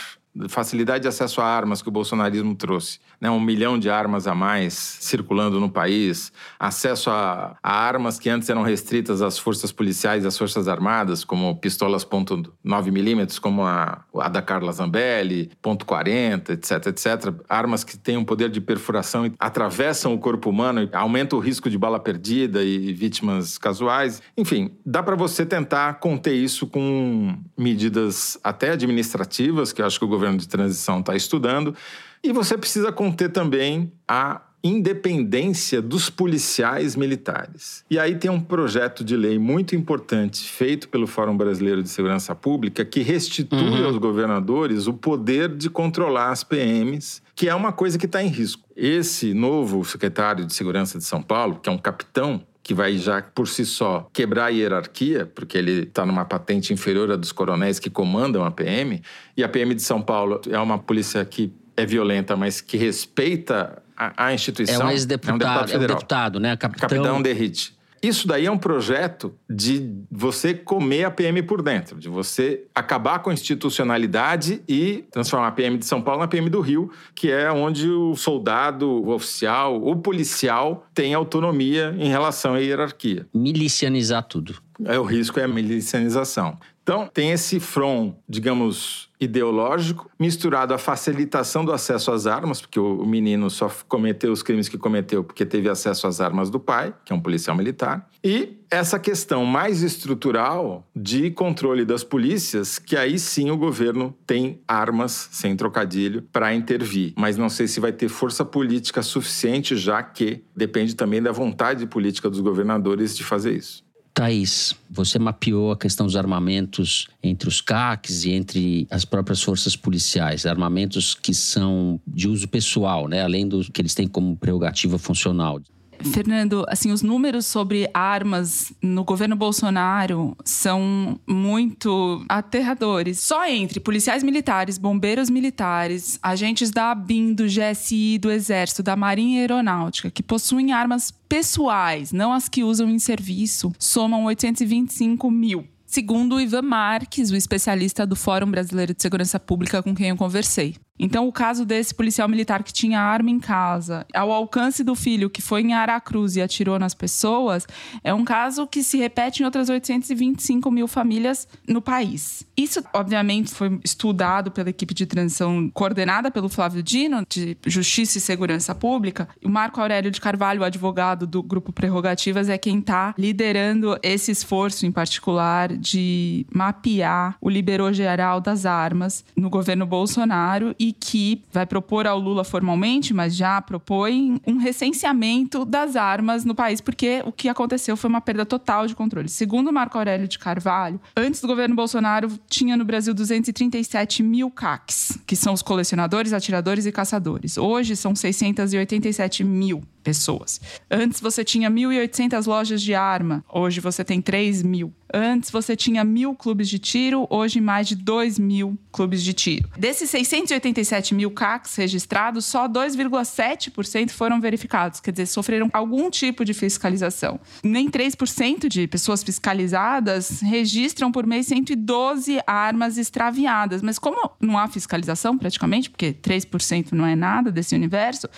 facilidade 0.47 1.01
de 1.01 1.07
acesso 1.07 1.41
a 1.41 1.45
armas 1.45 1.81
que 1.81 1.89
o 1.89 1.91
bolsonarismo 1.91 2.55
trouxe, 2.55 2.99
né? 3.19 3.29
um 3.29 3.39
milhão 3.39 3.77
de 3.77 3.89
armas 3.89 4.27
a 4.27 4.35
mais 4.35 4.73
circulando 4.73 5.59
no 5.59 5.69
país, 5.69 6.31
acesso 6.59 7.09
a, 7.09 7.57
a 7.61 7.73
armas 7.73 8.19
que 8.19 8.29
antes 8.29 8.49
eram 8.49 8.61
restritas 8.61 9.21
às 9.21 9.37
forças 9.37 9.71
policiais 9.71 10.23
e 10.23 10.27
às 10.27 10.37
forças 10.37 10.67
armadas, 10.67 11.23
como 11.23 11.55
pistolas 11.57 12.05
.9 12.05 12.91
milímetros, 12.91 13.39
como 13.39 13.63
a, 13.63 14.03
a 14.15 14.29
da 14.29 14.41
Carla 14.41 14.71
Zambelli, 14.71 15.51
.40, 15.63 16.51
etc, 16.51 16.87
etc. 16.87 17.33
Armas 17.47 17.83
que 17.83 17.97
têm 17.97 18.17
um 18.17 18.25
poder 18.25 18.49
de 18.49 18.61
perfuração 18.61 19.25
e 19.25 19.33
atravessam 19.39 20.13
o 20.13 20.19
corpo 20.19 20.49
humano, 20.49 20.83
e 20.83 20.89
aumentam 20.93 21.39
o 21.39 21.41
risco 21.41 21.69
de 21.69 21.77
bala 21.77 21.99
perdida 21.99 22.63
e 22.63 22.93
vítimas 22.93 23.57
casuais. 23.57 24.21
Enfim, 24.37 24.71
dá 24.85 25.01
para 25.01 25.15
você 25.15 25.45
tentar 25.45 25.95
conter 25.95 26.33
isso 26.33 26.67
com 26.67 27.37
medidas 27.57 28.37
até 28.43 28.71
administrativas, 28.71 29.71
que 29.71 29.81
eu 29.81 29.85
acho 29.85 29.99
que 29.99 30.05
o 30.05 30.07
governo 30.07 30.28
de 30.35 30.47
transição 30.47 30.99
está 30.99 31.15
estudando. 31.15 31.75
E 32.23 32.31
você 32.31 32.57
precisa 32.57 32.91
conter 32.91 33.29
também 33.29 33.91
a 34.07 34.41
independência 34.63 35.81
dos 35.81 36.09
policiais 36.09 36.95
militares. 36.95 37.83
E 37.89 37.97
aí 37.97 38.15
tem 38.15 38.29
um 38.29 38.41
projeto 38.41 39.03
de 39.03 39.15
lei 39.15 39.39
muito 39.39 39.75
importante 39.75 40.43
feito 40.43 40.89
pelo 40.89 41.07
Fórum 41.07 41.35
Brasileiro 41.35 41.81
de 41.81 41.89
Segurança 41.89 42.35
Pública 42.35 42.83
que 42.83 43.01
restitui 43.01 43.57
uhum. 43.57 43.85
aos 43.85 43.97
governadores 43.97 44.87
o 44.87 44.93
poder 44.93 45.55
de 45.55 45.69
controlar 45.69 46.31
as 46.31 46.43
PMs, 46.43 47.21
que 47.33 47.47
é 47.47 47.55
uma 47.55 47.71
coisa 47.71 47.97
que 47.97 48.05
está 48.05 48.21
em 48.21 48.27
risco. 48.27 48.63
Esse 48.75 49.33
novo 49.33 49.83
secretário 49.85 50.45
de 50.45 50.53
Segurança 50.53 50.97
de 50.97 51.05
São 51.05 51.21
Paulo, 51.21 51.59
que 51.61 51.69
é 51.69 51.71
um 51.71 51.77
capitão, 51.77 52.43
que 52.61 52.73
vai 52.73 52.97
já 52.97 53.21
por 53.21 53.47
si 53.47 53.65
só 53.65 54.09
quebrar 54.13 54.45
a 54.45 54.49
hierarquia, 54.49 55.25
porque 55.25 55.57
ele 55.57 55.83
está 55.83 56.05
numa 56.05 56.25
patente 56.25 56.73
inferior 56.73 57.11
à 57.11 57.15
dos 57.15 57.31
coronéis 57.31 57.79
que 57.79 57.89
comandam 57.89 58.43
a 58.43 58.51
PM, 58.51 59.01
e 59.35 59.43
a 59.43 59.49
PM 59.49 59.73
de 59.73 59.81
São 59.81 60.01
Paulo 60.01 60.41
é 60.49 60.59
uma 60.59 60.77
polícia 60.77 61.23
que 61.25 61.53
é 61.75 61.85
violenta, 61.85 62.35
mas 62.35 62.61
que 62.61 62.77
respeita 62.77 63.81
a, 63.95 64.27
a 64.27 64.33
instituição. 64.33 64.81
É 64.81 64.85
um 64.85 64.91
ex-deputado, 64.91 65.71
é 65.71 65.77
um. 65.77 65.81
É 65.81 65.83
um 65.83 65.87
deputado, 65.87 66.39
né? 66.39 66.57
Capitão, 66.57 66.89
Capitão 66.89 67.21
Derrite. 67.21 67.78
Isso 68.01 68.27
daí 68.27 68.45
é 68.45 68.51
um 68.51 68.57
projeto 68.57 69.33
de 69.49 69.91
você 70.09 70.53
comer 70.53 71.03
a 71.03 71.11
PM 71.11 71.41
por 71.43 71.61
dentro, 71.61 71.99
de 71.99 72.07
você 72.07 72.63
acabar 72.73 73.19
com 73.19 73.29
a 73.29 73.33
institucionalidade 73.33 74.61
e 74.67 75.05
transformar 75.11 75.47
a 75.47 75.51
PM 75.51 75.77
de 75.77 75.85
São 75.85 76.01
Paulo 76.01 76.21
na 76.21 76.27
PM 76.27 76.49
do 76.49 76.61
Rio, 76.61 76.91
que 77.13 77.31
é 77.31 77.51
onde 77.51 77.89
o 77.89 78.15
soldado, 78.15 78.89
o 78.89 79.09
oficial, 79.09 79.81
o 79.81 79.95
policial 79.95 80.85
tem 80.93 81.13
autonomia 81.13 81.95
em 81.97 82.09
relação 82.09 82.53
à 82.53 82.59
hierarquia. 82.59 83.27
Milicianizar 83.33 84.23
tudo. 84.23 84.55
É, 84.85 84.97
o 84.97 85.03
risco 85.03 85.39
é 85.39 85.43
a 85.43 85.47
milicianização. 85.47 86.57
Então, 86.89 87.07
tem 87.07 87.31
esse 87.31 87.59
front, 87.59 88.15
digamos, 88.27 89.09
ideológico, 89.21 90.09
misturado 90.19 90.73
à 90.73 90.77
facilitação 90.79 91.63
do 91.63 91.71
acesso 91.71 92.11
às 92.11 92.25
armas, 92.25 92.61
porque 92.61 92.79
o 92.79 93.05
menino 93.05 93.47
só 93.47 93.71
cometeu 93.87 94.31
os 94.31 94.41
crimes 94.41 94.67
que 94.67 94.75
cometeu 94.75 95.23
porque 95.23 95.45
teve 95.45 95.69
acesso 95.69 96.07
às 96.07 96.19
armas 96.19 96.49
do 96.49 96.59
pai, 96.59 96.91
que 97.05 97.13
é 97.13 97.15
um 97.15 97.21
policial 97.21 97.55
militar, 97.55 98.09
e 98.23 98.57
essa 98.71 98.97
questão 98.97 99.45
mais 99.45 99.83
estrutural 99.83 100.83
de 100.95 101.29
controle 101.29 101.85
das 101.85 102.03
polícias, 102.03 102.79
que 102.79 102.97
aí 102.97 103.19
sim 103.19 103.51
o 103.51 103.57
governo 103.57 104.17
tem 104.25 104.59
armas, 104.67 105.29
sem 105.31 105.55
trocadilho, 105.55 106.23
para 106.31 106.55
intervir. 106.55 107.13
Mas 107.15 107.37
não 107.37 107.49
sei 107.49 107.67
se 107.67 107.79
vai 107.79 107.91
ter 107.91 108.09
força 108.09 108.43
política 108.43 109.03
suficiente, 109.03 109.75
já 109.75 110.01
que 110.01 110.43
depende 110.55 110.95
também 110.95 111.21
da 111.21 111.31
vontade 111.31 111.85
política 111.85 112.31
dos 112.31 112.39
governadores 112.39 113.15
de 113.15 113.23
fazer 113.23 113.53
isso. 113.53 113.87
Thaís, 114.19 114.75
você 114.91 115.17
mapeou 115.17 115.71
a 115.71 115.77
questão 115.77 116.05
dos 116.05 116.17
armamentos 116.17 117.07
entre 117.23 117.47
os 117.47 117.61
CACs 117.61 118.25
e 118.25 118.33
entre 118.33 118.85
as 118.91 119.05
próprias 119.05 119.41
forças 119.41 119.77
policiais, 119.77 120.45
armamentos 120.45 121.15
que 121.15 121.33
são 121.33 121.97
de 122.05 122.27
uso 122.27 122.45
pessoal, 122.45 123.07
né? 123.07 123.23
além 123.23 123.47
do 123.47 123.61
que 123.71 123.81
eles 123.81 123.95
têm 123.95 124.09
como 124.09 124.35
prerrogativa 124.35 124.97
funcional. 124.97 125.61
Fernando, 126.03 126.65
assim, 126.67 126.91
os 126.91 127.01
números 127.01 127.45
sobre 127.45 127.89
armas 127.93 128.71
no 128.81 129.03
governo 129.03 129.35
Bolsonaro 129.35 130.35
são 130.43 131.19
muito 131.27 132.23
aterradores. 132.27 133.19
Só 133.19 133.45
entre 133.47 133.79
policiais 133.79 134.23
militares, 134.23 134.77
bombeiros 134.77 135.29
militares, 135.29 136.19
agentes 136.21 136.71
da 136.71 136.91
ABIN, 136.91 137.33
do 137.33 137.45
GSI, 137.45 138.17
do 138.17 138.31
Exército, 138.31 138.83
da 138.83 138.95
Marinha 138.95 139.41
Aeronáutica, 139.41 140.09
que 140.09 140.23
possuem 140.23 140.71
armas 140.71 141.11
pessoais, 141.27 142.11
não 142.11 142.33
as 142.33 142.49
que 142.49 142.63
usam 142.63 142.89
em 142.89 142.99
serviço, 142.99 143.71
somam 143.77 144.25
825 144.25 145.29
mil. 145.29 145.65
Segundo 145.85 146.39
Ivan 146.39 146.61
Marques, 146.61 147.31
o 147.31 147.35
especialista 147.35 148.05
do 148.05 148.15
Fórum 148.15 148.51
Brasileiro 148.51 148.93
de 148.93 149.01
Segurança 149.01 149.39
Pública 149.39 149.81
com 149.81 149.95
quem 149.95 150.09
eu 150.09 150.15
conversei. 150.15 150.75
Então, 150.99 151.27
o 151.27 151.31
caso 151.31 151.65
desse 151.65 151.95
policial 151.95 152.27
militar 152.27 152.61
que 152.61 152.73
tinha 152.73 152.99
arma 152.99 153.29
em 153.29 153.39
casa, 153.39 154.05
ao 154.13 154.31
alcance 154.31 154.83
do 154.83 154.93
filho 154.95 155.29
que 155.29 155.41
foi 155.41 155.61
em 155.61 155.73
Aracruz 155.73 156.35
e 156.35 156.41
atirou 156.41 156.77
nas 156.77 156.93
pessoas, 156.93 157.65
é 158.03 158.13
um 158.13 158.25
caso 158.25 158.67
que 158.67 158.83
se 158.83 158.97
repete 158.97 159.41
em 159.41 159.45
outras 159.45 159.69
825 159.69 160.69
mil 160.69 160.87
famílias 160.87 161.47
no 161.67 161.81
país. 161.81 162.45
Isso, 162.57 162.83
obviamente, 162.93 163.53
foi 163.53 163.79
estudado 163.83 164.51
pela 164.51 164.69
equipe 164.69 164.93
de 164.93 165.05
transição 165.05 165.69
coordenada 165.73 166.29
pelo 166.29 166.49
Flávio 166.49 166.83
Dino, 166.83 167.23
de 167.29 167.57
Justiça 167.65 168.17
e 168.17 168.21
Segurança 168.21 168.75
Pública. 168.75 169.29
O 169.43 169.47
Marco 169.47 169.79
Aurélio 169.79 170.11
de 170.11 170.19
Carvalho, 170.19 170.63
advogado 170.63 171.25
do 171.25 171.41
Grupo 171.41 171.71
Prerrogativas, 171.71 172.49
é 172.49 172.57
quem 172.57 172.79
está 172.79 173.15
liderando 173.17 173.97
esse 174.03 174.31
esforço, 174.31 174.85
em 174.85 174.91
particular, 174.91 175.75
de 175.77 176.45
mapear 176.53 177.37
o 177.39 177.49
liberou 177.49 177.93
geral 177.93 178.41
das 178.41 178.65
armas 178.65 179.23
no 179.35 179.49
governo 179.49 179.85
Bolsonaro 179.85 180.75
e 180.77 180.88
que 180.93 181.41
vai 181.51 181.65
propor 181.65 182.07
ao 182.07 182.19
Lula 182.19 182.43
formalmente, 182.43 183.13
mas 183.13 183.35
já 183.35 183.61
propõe 183.61 184.39
um 184.45 184.57
recenseamento 184.57 185.65
das 185.65 185.95
armas 185.95 186.45
no 186.45 186.55
país, 186.55 186.81
porque 186.81 187.21
o 187.25 187.31
que 187.31 187.49
aconteceu 187.49 187.95
foi 187.95 188.09
uma 188.09 188.21
perda 188.21 188.45
total 188.45 188.87
de 188.87 188.95
controle. 188.95 189.29
Segundo 189.29 189.71
Marco 189.71 189.97
Aurélio 189.97 190.27
de 190.27 190.39
Carvalho, 190.39 190.99
antes 191.15 191.41
do 191.41 191.47
governo 191.47 191.75
Bolsonaro, 191.75 192.29
tinha 192.47 192.75
no 192.75 192.85
Brasil 192.85 193.13
237 193.13 194.23
mil 194.23 194.49
CACs, 194.49 195.17
que 195.25 195.35
são 195.35 195.53
os 195.53 195.61
colecionadores, 195.61 196.33
atiradores 196.33 196.85
e 196.85 196.91
caçadores. 196.91 197.57
Hoje 197.57 197.95
são 197.95 198.15
687 198.15 199.43
mil 199.43 199.81
pessoas. 200.03 200.59
Antes 200.89 201.19
você 201.21 201.43
tinha 201.43 201.69
1.800 201.69 202.45
lojas 202.47 202.81
de 202.81 202.93
arma, 202.93 203.43
hoje 203.49 203.79
você 203.79 204.03
tem 204.03 204.21
3 204.21 204.63
mil. 204.63 204.93
Antes 205.11 205.49
você 205.49 205.75
tinha 205.75 206.03
mil 206.03 206.35
clubes 206.35 206.69
de 206.69 206.77
tiro, 206.77 207.25
hoje 207.31 207.59
mais 207.59 207.87
de 207.87 207.95
2 207.95 208.37
mil 208.37 208.77
clubes 208.91 209.23
de 209.23 209.33
tiro. 209.33 209.67
Desses 209.75 210.09
687 210.11 211.15
mil 211.15 211.31
CACs 211.31 211.75
registrados, 211.75 212.45
só 212.45 212.67
2,7% 212.67 214.11
foram 214.11 214.39
verificados, 214.39 214.99
quer 214.99 215.11
dizer, 215.11 215.25
sofreram 215.25 215.69
algum 215.73 216.11
tipo 216.11 216.45
de 216.45 216.53
fiscalização. 216.53 217.39
Nem 217.63 217.89
3% 217.89 218.67
de 218.67 218.87
pessoas 218.87 219.23
fiscalizadas 219.23 220.41
registram 220.41 221.11
por 221.11 221.25
mês 221.25 221.47
112 221.47 222.39
armas 222.45 222.97
extraviadas. 222.97 223.81
Mas 223.81 223.97
como 223.97 224.31
não 224.39 224.59
há 224.59 224.67
fiscalização 224.67 225.37
praticamente, 225.37 225.89
porque 225.89 226.13
3% 226.13 226.91
não 226.91 227.05
é 227.05 227.15
nada 227.15 227.51
desse 227.51 227.73
universo, 227.73 228.29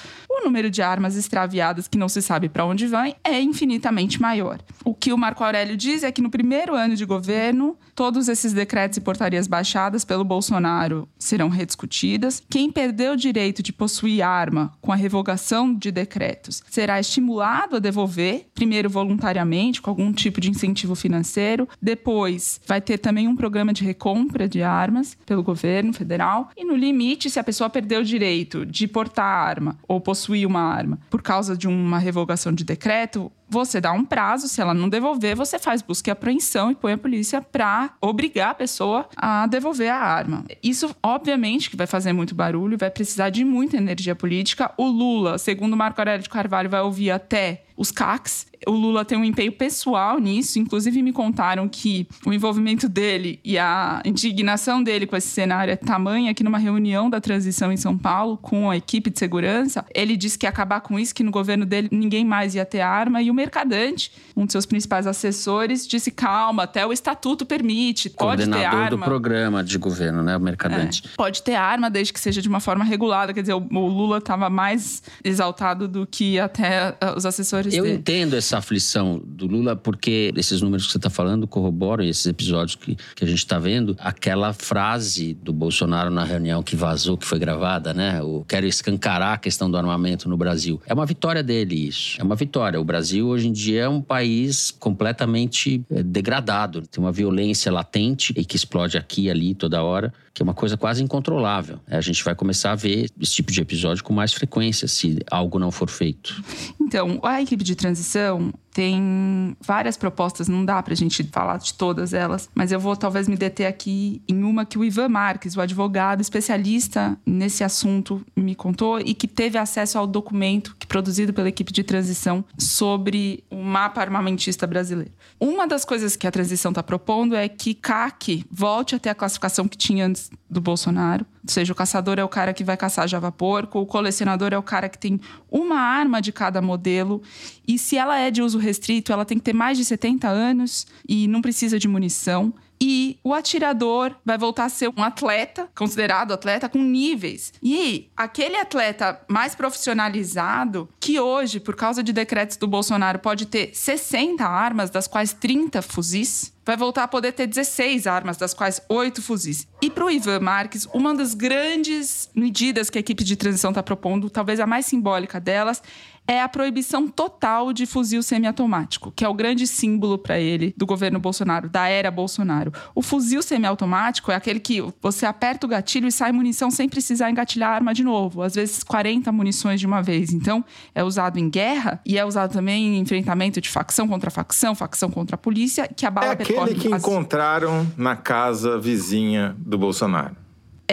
o 0.41 0.45
número 0.45 0.69
de 0.69 0.81
armas 0.81 1.15
extraviadas 1.15 1.87
que 1.87 1.97
não 1.97 2.09
se 2.09 2.21
sabe 2.21 2.49
para 2.49 2.65
onde 2.65 2.87
vão 2.87 3.13
é 3.23 3.39
infinitamente 3.39 4.21
maior. 4.21 4.59
O 4.83 4.93
que 4.93 5.13
o 5.13 5.17
Marco 5.17 5.43
Aurélio 5.43 5.77
diz 5.77 6.03
é 6.03 6.11
que 6.11 6.21
no 6.21 6.29
primeiro 6.29 6.75
ano 6.75 6.95
de 6.95 7.05
governo, 7.05 7.77
todos 8.01 8.27
esses 8.27 8.51
decretos 8.51 8.97
e 8.97 9.01
portarias 9.01 9.45
baixadas 9.45 10.03
pelo 10.03 10.23
Bolsonaro 10.23 11.07
serão 11.19 11.49
rediscutidas. 11.49 12.41
Quem 12.49 12.71
perdeu 12.71 13.13
o 13.13 13.15
direito 13.15 13.61
de 13.61 13.71
possuir 13.71 14.23
arma 14.23 14.73
com 14.81 14.91
a 14.91 14.95
revogação 14.95 15.71
de 15.71 15.91
decretos 15.91 16.63
será 16.67 16.99
estimulado 16.99 17.75
a 17.75 17.79
devolver, 17.79 18.47
primeiro 18.55 18.89
voluntariamente, 18.89 19.83
com 19.83 19.91
algum 19.91 20.11
tipo 20.11 20.41
de 20.41 20.49
incentivo 20.49 20.95
financeiro, 20.95 21.69
depois 21.79 22.59
vai 22.65 22.81
ter 22.81 22.97
também 22.97 23.27
um 23.27 23.35
programa 23.35 23.71
de 23.71 23.83
recompra 23.83 24.49
de 24.49 24.63
armas 24.63 25.15
pelo 25.23 25.43
governo 25.43 25.93
federal 25.93 26.49
e 26.57 26.65
no 26.65 26.75
limite, 26.75 27.29
se 27.29 27.37
a 27.37 27.43
pessoa 27.43 27.69
perdeu 27.69 28.01
o 28.01 28.03
direito 28.03 28.65
de 28.65 28.87
portar 28.87 29.27
arma 29.27 29.77
ou 29.87 30.01
possuir 30.01 30.47
uma 30.47 30.61
arma 30.61 30.97
por 31.07 31.21
causa 31.21 31.55
de 31.55 31.67
uma 31.67 31.99
revogação 31.99 32.51
de 32.51 32.63
decreto, 32.63 33.31
você 33.51 33.81
dá 33.81 33.91
um 33.91 34.05
prazo, 34.05 34.47
se 34.47 34.61
ela 34.61 34.73
não 34.73 34.87
devolver, 34.87 35.35
você 35.35 35.59
faz 35.59 35.81
busca 35.81 36.09
e 36.09 36.11
apreensão 36.11 36.71
e 36.71 36.75
põe 36.75 36.93
a 36.93 36.97
polícia 36.97 37.41
para 37.41 37.91
obrigar 37.99 38.51
a 38.51 38.53
pessoa 38.53 39.09
a 39.13 39.45
devolver 39.45 39.91
a 39.91 39.97
arma. 39.97 40.45
Isso, 40.63 40.95
obviamente, 41.03 41.69
que 41.69 41.75
vai 41.75 41.85
fazer 41.85 42.13
muito 42.13 42.33
barulho, 42.33 42.77
vai 42.77 42.89
precisar 42.89 43.29
de 43.29 43.43
muita 43.43 43.75
energia 43.75 44.15
política. 44.15 44.71
O 44.77 44.87
Lula, 44.87 45.37
segundo 45.37 45.75
Marco 45.75 45.99
Aurélio 45.99 46.23
de 46.23 46.29
Carvalho, 46.29 46.69
vai 46.69 46.79
ouvir 46.79 47.11
até 47.11 47.65
os 47.81 47.89
CACs. 47.89 48.45
O 48.67 48.73
Lula 48.73 49.03
tem 49.03 49.17
um 49.17 49.23
empenho 49.23 49.51
pessoal 49.51 50.19
nisso, 50.19 50.59
inclusive 50.59 51.01
me 51.01 51.11
contaram 51.11 51.67
que 51.67 52.07
o 52.23 52.31
envolvimento 52.31 52.87
dele 52.87 53.39
e 53.43 53.57
a 53.57 54.03
indignação 54.05 54.83
dele 54.83 55.07
com 55.07 55.15
esse 55.15 55.29
cenário 55.29 55.71
é 55.71 55.75
tamanha 55.75 56.31
que 56.31 56.43
numa 56.43 56.59
reunião 56.59 57.09
da 57.09 57.19
transição 57.19 57.71
em 57.71 57.77
São 57.77 57.97
Paulo 57.97 58.37
com 58.37 58.69
a 58.69 58.77
equipe 58.77 59.09
de 59.09 59.17
segurança, 59.17 59.83
ele 59.95 60.15
disse 60.15 60.37
que 60.37 60.45
ia 60.45 60.49
acabar 60.51 60.81
com 60.81 60.99
isso, 60.99 61.15
que 61.15 61.23
no 61.23 61.31
governo 61.31 61.65
dele 61.65 61.89
ninguém 61.91 62.23
mais 62.23 62.53
ia 62.53 62.63
ter 62.63 62.81
arma 62.81 63.19
e 63.19 63.31
o 63.31 63.33
Mercadante, 63.33 64.11
um 64.37 64.45
de 64.45 64.51
seus 64.51 64.67
principais 64.67 65.07
assessores, 65.07 65.87
disse 65.87 66.11
calma, 66.11 66.63
até 66.63 66.85
o 66.85 66.93
estatuto 66.93 67.47
permite, 67.47 68.11
pode 68.11 68.47
ter 68.47 68.63
arma. 68.63 68.89
do 68.91 68.99
programa 68.99 69.63
de 69.63 69.79
governo, 69.79 70.21
né, 70.21 70.37
o 70.37 70.39
Mercadante. 70.39 71.01
É, 71.03 71.17
pode 71.17 71.41
ter 71.41 71.55
arma 71.55 71.89
desde 71.89 72.13
que 72.13 72.19
seja 72.19 72.43
de 72.43 72.47
uma 72.47 72.59
forma 72.59 72.85
regulada, 72.85 73.33
quer 73.33 73.41
dizer, 73.41 73.55
o, 73.55 73.67
o 73.71 73.87
Lula 73.87 74.19
estava 74.19 74.51
mais 74.51 75.01
exaltado 75.23 75.87
do 75.87 76.05
que 76.05 76.39
até 76.39 76.91
uh, 76.91 77.17
os 77.17 77.25
assessores 77.25 77.70
Eu 77.77 77.87
entendo 77.87 78.35
essa 78.35 78.57
aflição 78.57 79.21
do 79.25 79.47
Lula, 79.47 79.75
porque 79.75 80.33
esses 80.35 80.61
números 80.61 80.85
que 80.85 80.91
você 80.91 80.97
está 80.97 81.09
falando 81.09 81.47
corroboram 81.47 82.03
esses 82.03 82.25
episódios 82.25 82.75
que, 82.75 82.95
que 83.15 83.23
a 83.23 83.27
gente 83.27 83.39
está 83.39 83.59
vendo. 83.59 83.95
Aquela 83.99 84.53
frase 84.53 85.33
do 85.33 85.53
Bolsonaro 85.53 86.09
na 86.09 86.23
reunião 86.23 86.61
que 86.63 86.75
vazou, 86.75 87.17
que 87.17 87.25
foi 87.25 87.39
gravada, 87.39 87.93
né? 87.93 88.21
O 88.21 88.43
quero 88.47 88.65
escancarar 88.65 89.33
a 89.33 89.37
questão 89.37 89.69
do 89.69 89.77
armamento 89.77 90.27
no 90.27 90.37
Brasil. 90.37 90.81
É 90.85 90.93
uma 90.93 91.05
vitória 91.05 91.43
dele, 91.43 91.87
isso. 91.87 92.19
É 92.19 92.23
uma 92.23 92.35
vitória. 92.35 92.79
O 92.79 92.83
Brasil, 92.83 93.27
hoje 93.27 93.47
em 93.47 93.51
dia, 93.51 93.83
é 93.83 93.89
um 93.89 94.01
país 94.01 94.71
completamente 94.71 95.83
eh, 95.89 96.03
degradado. 96.03 96.81
Tem 96.87 97.03
uma 97.03 97.11
violência 97.11 97.71
latente 97.71 98.33
e 98.35 98.43
que 98.45 98.55
explode 98.55 98.97
aqui 98.97 99.23
e 99.23 99.29
ali 99.29 99.53
toda 99.53 99.83
hora, 99.83 100.13
que 100.33 100.41
é 100.41 100.43
uma 100.43 100.53
coisa 100.53 100.77
quase 100.77 101.03
incontrolável. 101.03 101.79
A 101.87 102.01
gente 102.01 102.23
vai 102.23 102.33
começar 102.35 102.71
a 102.71 102.75
ver 102.75 103.09
esse 103.19 103.33
tipo 103.33 103.51
de 103.51 103.61
episódio 103.61 104.03
com 104.03 104.13
mais 104.13 104.33
frequência 104.33 104.87
se 104.87 105.19
algo 105.29 105.59
não 105.59 105.71
for 105.71 105.89
feito. 105.89 106.43
Então, 106.79 107.19
a 107.23 107.41
equipe 107.61 107.63
de 107.63 107.75
transição 107.75 108.51
tem 108.73 109.55
várias 109.61 109.97
propostas, 109.97 110.47
não 110.47 110.63
dá 110.63 110.81
pra 110.81 110.95
gente 110.95 111.23
falar 111.23 111.57
de 111.57 111.73
todas 111.73 112.13
elas, 112.13 112.49
mas 112.55 112.71
eu 112.71 112.79
vou 112.79 112.95
talvez 112.95 113.27
me 113.27 113.35
deter 113.35 113.67
aqui 113.67 114.21
em 114.27 114.43
uma 114.43 114.65
que 114.65 114.77
o 114.77 114.83
Ivan 114.83 115.09
Marques, 115.09 115.55
o 115.55 115.61
advogado 115.61 116.21
especialista 116.21 117.17
nesse 117.25 117.63
assunto, 117.63 118.25
me 118.35 118.55
contou 118.55 118.99
e 118.99 119.13
que 119.13 119.27
teve 119.27 119.57
acesso 119.57 119.97
ao 119.97 120.07
documento 120.07 120.75
que 120.79 120.87
produzido 120.87 121.33
pela 121.33 121.49
equipe 121.49 121.71
de 121.71 121.83
transição 121.83 122.43
sobre 122.57 123.43
o 123.49 123.57
mapa 123.57 124.01
armamentista 124.01 124.65
brasileiro. 124.65 125.11
Uma 125.39 125.67
das 125.67 125.83
coisas 125.83 126.15
que 126.15 126.27
a 126.27 126.31
transição 126.31 126.71
está 126.71 126.83
propondo 126.83 127.35
é 127.35 127.47
que 127.49 127.73
CAC 127.73 128.45
volte 128.49 128.95
a 128.95 128.99
ter 128.99 129.09
a 129.09 129.15
classificação 129.15 129.67
que 129.67 129.77
tinha 129.77 130.05
antes 130.05 130.29
do 130.49 130.61
Bolsonaro, 130.61 131.25
ou 131.43 131.51
seja, 131.51 131.73
o 131.73 131.75
caçador 131.75 132.19
é 132.19 132.23
o 132.23 132.29
cara 132.29 132.53
que 132.53 132.63
vai 132.63 132.77
caçar 132.77 133.07
java 133.07 133.31
porco, 133.31 133.79
o 133.79 133.85
colecionador 133.85 134.53
é 134.53 134.57
o 134.57 134.63
cara 134.63 134.87
que 134.87 134.97
tem 134.97 135.19
uma 135.49 135.79
arma 135.79 136.21
de 136.21 136.31
cada 136.31 136.61
modelo. 136.61 137.21
E 137.67 137.79
se 137.79 137.97
ela 137.97 138.19
é 138.19 138.29
de 138.29 138.41
uso 138.41 138.59
restrito, 138.61 139.11
ela 139.11 139.25
tem 139.25 139.37
que 139.37 139.43
ter 139.43 139.53
mais 139.53 139.77
de 139.77 139.85
70 139.85 140.27
anos 140.27 140.87
e 141.07 141.27
não 141.27 141.41
precisa 141.41 141.77
de 141.77 141.87
munição. 141.87 142.53
E 142.83 143.19
o 143.23 143.31
atirador 143.31 144.15
vai 144.25 144.39
voltar 144.39 144.65
a 144.65 144.69
ser 144.69 144.91
um 144.97 145.03
atleta, 145.03 145.69
considerado 145.75 146.31
atleta, 146.31 146.67
com 146.67 146.79
níveis. 146.79 147.53
E 147.61 148.09
aquele 148.17 148.57
atleta 148.57 149.21
mais 149.27 149.53
profissionalizado, 149.53 150.89
que 150.99 151.19
hoje, 151.19 151.59
por 151.59 151.75
causa 151.75 152.01
de 152.01 152.11
decretos 152.11 152.57
do 152.57 152.65
Bolsonaro, 152.65 153.19
pode 153.19 153.45
ter 153.45 153.69
60 153.75 154.43
armas, 154.43 154.89
das 154.89 155.07
quais 155.07 155.31
30 155.31 155.79
fuzis, 155.83 156.51
vai 156.65 156.77
voltar 156.77 157.03
a 157.03 157.07
poder 157.07 157.33
ter 157.33 157.45
16 157.45 158.07
armas, 158.07 158.37
das 158.37 158.53
quais 158.53 158.81
8 158.89 159.21
fuzis. 159.21 159.67
E 159.79 159.89
para 159.89 160.05
o 160.05 160.09
Ivan 160.09 160.39
Marques, 160.39 160.87
uma 160.93 161.13
das 161.13 161.33
grandes 161.33 162.29
medidas 162.33 162.89
que 162.89 162.97
a 162.97 163.01
equipe 163.01 163.23
de 163.23 163.35
transição 163.35 163.71
está 163.71 163.83
propondo, 163.83 164.29
talvez 164.29 164.59
a 164.59 164.65
mais 164.65 164.85
simbólica 164.85 165.39
delas, 165.39 165.83
é 166.27 166.41
a 166.41 166.47
proibição 166.47 167.07
total 167.07 167.73
de 167.73 167.85
fuzil 167.85 168.23
semiautomático, 168.23 169.11
que 169.11 169.25
é 169.25 169.27
o 169.27 169.33
grande 169.33 169.67
símbolo 169.67 170.17
para 170.17 170.39
ele 170.39 170.73
do 170.77 170.85
governo 170.85 171.19
Bolsonaro, 171.19 171.69
da 171.69 171.87
era 171.87 172.09
Bolsonaro. 172.09 172.71
O 172.95 173.01
fuzil 173.01 173.41
semiautomático 173.41 174.31
é 174.31 174.35
aquele 174.35 174.59
que 174.59 174.81
você 175.01 175.25
aperta 175.25 175.65
o 175.65 175.69
gatilho 175.69 176.07
e 176.07 176.11
sai 176.11 176.31
munição 176.31 176.71
sem 176.71 176.87
precisar 176.87 177.29
engatilhar 177.29 177.71
a 177.71 177.75
arma 177.75 177.93
de 177.93 178.03
novo, 178.03 178.41
às 178.41 178.55
vezes 178.55 178.83
40 178.83 179.31
munições 179.31 179.79
de 179.79 179.85
uma 179.85 180.01
vez. 180.01 180.31
Então, 180.31 180.63
é 180.95 181.03
usado 181.03 181.37
em 181.37 181.49
guerra 181.49 181.99
e 182.05 182.17
é 182.17 182.25
usado 182.25 182.53
também 182.53 182.95
em 182.95 182.99
enfrentamento 182.99 183.59
de 183.59 183.69
facção 183.69 184.07
contra 184.07 184.31
facção, 184.31 184.73
facção 184.73 185.09
contra 185.09 185.35
a 185.35 185.37
polícia, 185.37 185.87
que 185.87 186.05
a 186.05 186.11
bala 186.11 186.27
é 186.27 186.31
aquele 186.31 186.75
que 186.75 186.93
as... 186.93 187.01
encontraram 187.01 187.85
na 187.97 188.15
casa 188.15 188.79
vizinha 188.79 189.55
do 189.59 189.77
Bolsonaro. 189.77 190.35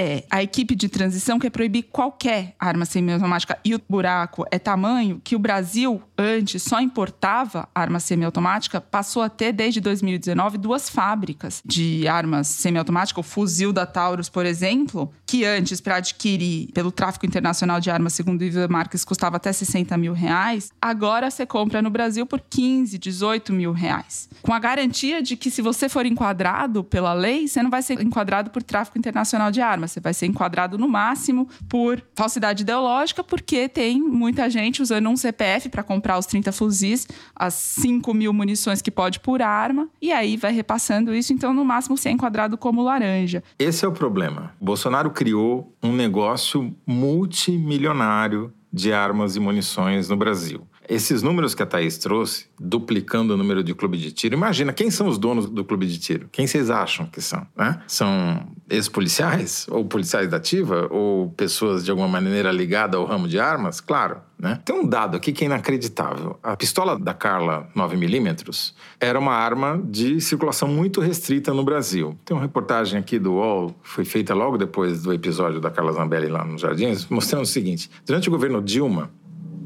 É, 0.00 0.22
a 0.30 0.40
equipe 0.40 0.76
de 0.76 0.88
transição 0.88 1.40
quer 1.40 1.50
proibir 1.50 1.88
qualquer 1.90 2.54
arma 2.56 2.84
semiautomática 2.84 3.58
e 3.64 3.74
o 3.74 3.80
buraco 3.88 4.46
é 4.48 4.56
tamanho 4.56 5.20
que 5.24 5.34
o 5.34 5.40
Brasil, 5.40 6.00
antes, 6.16 6.62
só 6.62 6.80
importava 6.80 7.68
arma 7.74 7.98
semiautomática, 7.98 8.80
passou 8.80 9.22
a 9.22 9.28
ter, 9.28 9.52
desde 9.52 9.80
2019, 9.80 10.56
duas 10.56 10.88
fábricas 10.88 11.60
de 11.64 12.06
armas 12.06 12.46
semiautomáticas. 12.46 13.18
O 13.18 13.28
fuzil 13.28 13.72
da 13.72 13.84
Taurus, 13.86 14.28
por 14.28 14.46
exemplo, 14.46 15.12
que 15.26 15.44
antes, 15.44 15.80
para 15.80 15.96
adquirir 15.96 16.70
pelo 16.72 16.92
tráfico 16.92 17.26
internacional 17.26 17.80
de 17.80 17.90
armas, 17.90 18.12
segundo 18.12 18.44
Ivan 18.44 18.68
Marques, 18.68 19.04
custava 19.04 19.36
até 19.36 19.52
60 19.52 19.98
mil 19.98 20.12
reais, 20.12 20.70
agora 20.80 21.28
você 21.28 21.44
compra 21.44 21.82
no 21.82 21.90
Brasil 21.90 22.24
por 22.24 22.40
15, 22.40 22.96
18 22.98 23.52
mil 23.52 23.72
reais. 23.72 24.28
Com 24.42 24.52
a 24.52 24.60
garantia 24.60 25.20
de 25.20 25.36
que 25.36 25.50
se 25.50 25.60
você 25.60 25.88
for 25.88 26.06
enquadrado 26.06 26.84
pela 26.84 27.12
lei, 27.12 27.48
você 27.48 27.60
não 27.60 27.70
vai 27.70 27.82
ser 27.82 28.00
enquadrado 28.00 28.50
por 28.50 28.62
tráfico 28.62 28.96
internacional 28.96 29.50
de 29.50 29.60
armas 29.60 29.87
você 29.88 30.00
vai 30.00 30.14
ser 30.14 30.26
enquadrado 30.26 30.78
no 30.78 30.88
máximo 30.88 31.48
por 31.68 32.02
falsidade 32.14 32.62
ideológica, 32.62 33.24
porque 33.24 33.68
tem 33.68 34.00
muita 34.00 34.48
gente 34.48 34.82
usando 34.82 35.08
um 35.08 35.16
CPF 35.16 35.68
para 35.68 35.82
comprar 35.82 36.18
os 36.18 36.26
30 36.26 36.52
fuzis, 36.52 37.08
as 37.34 37.54
5 37.54 38.12
mil 38.14 38.32
munições 38.32 38.82
que 38.82 38.90
pode 38.90 39.20
por 39.20 39.42
arma, 39.42 39.88
e 40.00 40.12
aí 40.12 40.36
vai 40.36 40.52
repassando 40.52 41.14
isso. 41.14 41.32
Então, 41.32 41.52
no 41.52 41.64
máximo, 41.64 41.96
você 41.96 42.08
é 42.08 42.12
enquadrado 42.12 42.56
como 42.56 42.82
laranja. 42.82 43.42
Esse 43.58 43.84
é 43.84 43.88
o 43.88 43.92
problema. 43.92 44.54
Bolsonaro 44.60 45.10
criou 45.10 45.74
um 45.82 45.92
negócio 45.92 46.74
multimilionário 46.86 48.52
de 48.72 48.92
armas 48.92 49.36
e 49.36 49.40
munições 49.40 50.08
no 50.08 50.16
Brasil. 50.16 50.66
Esses 50.88 51.22
números 51.22 51.54
que 51.54 51.62
a 51.62 51.66
Thaís 51.66 51.98
trouxe, 51.98 52.46
duplicando 52.58 53.34
o 53.34 53.36
número 53.36 53.62
de 53.62 53.74
clube 53.74 53.98
de 53.98 54.10
tiro, 54.10 54.34
imagina 54.34 54.72
quem 54.72 54.90
são 54.90 55.06
os 55.06 55.18
donos 55.18 55.44
do 55.50 55.62
clube 55.62 55.86
de 55.86 55.98
tiro? 55.98 56.28
Quem 56.32 56.46
vocês 56.46 56.70
acham 56.70 57.04
que 57.04 57.20
são? 57.20 57.46
Né? 57.54 57.78
São 57.86 58.46
ex-policiais? 58.70 59.66
Ou 59.70 59.84
policiais 59.84 60.28
da 60.28 60.38
ativa? 60.38 60.88
Ou 60.90 61.28
pessoas 61.32 61.84
de 61.84 61.90
alguma 61.90 62.08
maneira 62.08 62.50
ligadas 62.50 62.98
ao 62.98 63.04
ramo 63.04 63.28
de 63.28 63.38
armas? 63.38 63.82
Claro. 63.82 64.22
Né? 64.38 64.58
Tem 64.64 64.74
um 64.74 64.86
dado 64.86 65.14
aqui 65.14 65.30
que 65.30 65.44
é 65.44 65.46
inacreditável. 65.46 66.38
A 66.42 66.56
pistola 66.56 66.98
da 66.98 67.12
Carla 67.12 67.68
9mm 67.76 68.72
era 68.98 69.18
uma 69.18 69.34
arma 69.34 69.78
de 69.84 70.20
circulação 70.22 70.68
muito 70.68 71.02
restrita 71.02 71.52
no 71.52 71.64
Brasil. 71.64 72.16
Tem 72.24 72.34
uma 72.34 72.42
reportagem 72.42 72.98
aqui 72.98 73.18
do 73.18 73.34
UOL, 73.34 73.76
foi 73.82 74.06
feita 74.06 74.32
logo 74.32 74.56
depois 74.56 75.02
do 75.02 75.12
episódio 75.12 75.60
da 75.60 75.70
Carla 75.70 75.92
Zambelli 75.92 76.28
lá 76.28 76.44
nos 76.44 76.62
Jardins, 76.62 77.06
mostrando 77.10 77.42
o 77.42 77.46
seguinte: 77.46 77.90
durante 78.06 78.28
o 78.28 78.30
governo 78.30 78.62
Dilma, 78.62 79.10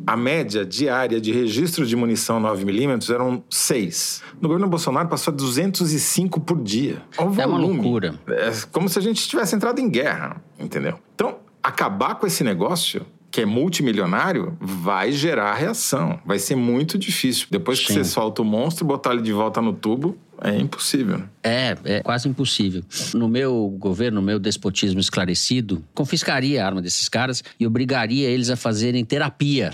a 0.06 0.16
média 0.16 0.64
diária 0.64 1.20
de 1.20 1.32
registro 1.32 1.86
de 1.86 1.94
munição 1.96 2.40
9mm 2.40 3.12
eram 3.12 3.42
6. 3.48 4.22
No 4.40 4.48
governo 4.48 4.68
Bolsonaro 4.68 5.08
passou 5.08 5.32
a 5.32 5.36
205 5.36 6.40
por 6.40 6.62
dia. 6.62 7.02
Volume, 7.16 7.40
é 7.40 7.46
uma 7.46 7.58
loucura. 7.58 8.14
É 8.28 8.52
como 8.70 8.88
se 8.88 8.98
a 8.98 9.02
gente 9.02 9.26
tivesse 9.28 9.54
entrado 9.54 9.80
em 9.80 9.88
guerra, 9.88 10.42
entendeu? 10.58 10.98
Então, 11.14 11.38
acabar 11.62 12.16
com 12.16 12.26
esse 12.26 12.42
negócio 12.42 13.06
que 13.30 13.40
é 13.40 13.46
multimilionário, 13.46 14.58
vai 14.60 15.10
gerar 15.10 15.54
reação. 15.54 16.20
Vai 16.24 16.38
ser 16.38 16.54
muito 16.54 16.98
difícil. 16.98 17.46
Depois 17.50 17.78
Sim. 17.78 17.86
que 17.86 17.92
você 17.94 18.04
solta 18.04 18.42
o 18.42 18.44
monstro, 18.44 18.84
botar 18.84 19.12
ele 19.12 19.22
de 19.22 19.32
volta 19.32 19.62
no 19.62 19.72
tubo, 19.72 20.18
é 20.44 20.58
impossível. 20.58 21.18
Né? 21.18 21.24
É, 21.42 21.76
é 21.84 22.02
quase 22.02 22.28
impossível. 22.28 22.82
No 23.14 23.28
meu 23.28 23.74
governo, 23.78 24.20
no 24.20 24.26
meu 24.26 24.38
despotismo 24.38 25.00
esclarecido, 25.00 25.82
confiscaria 25.94 26.62
a 26.62 26.66
arma 26.66 26.82
desses 26.82 27.08
caras 27.08 27.42
e 27.58 27.66
obrigaria 27.66 28.28
eles 28.28 28.50
a 28.50 28.56
fazerem 28.56 29.04
terapia 29.04 29.72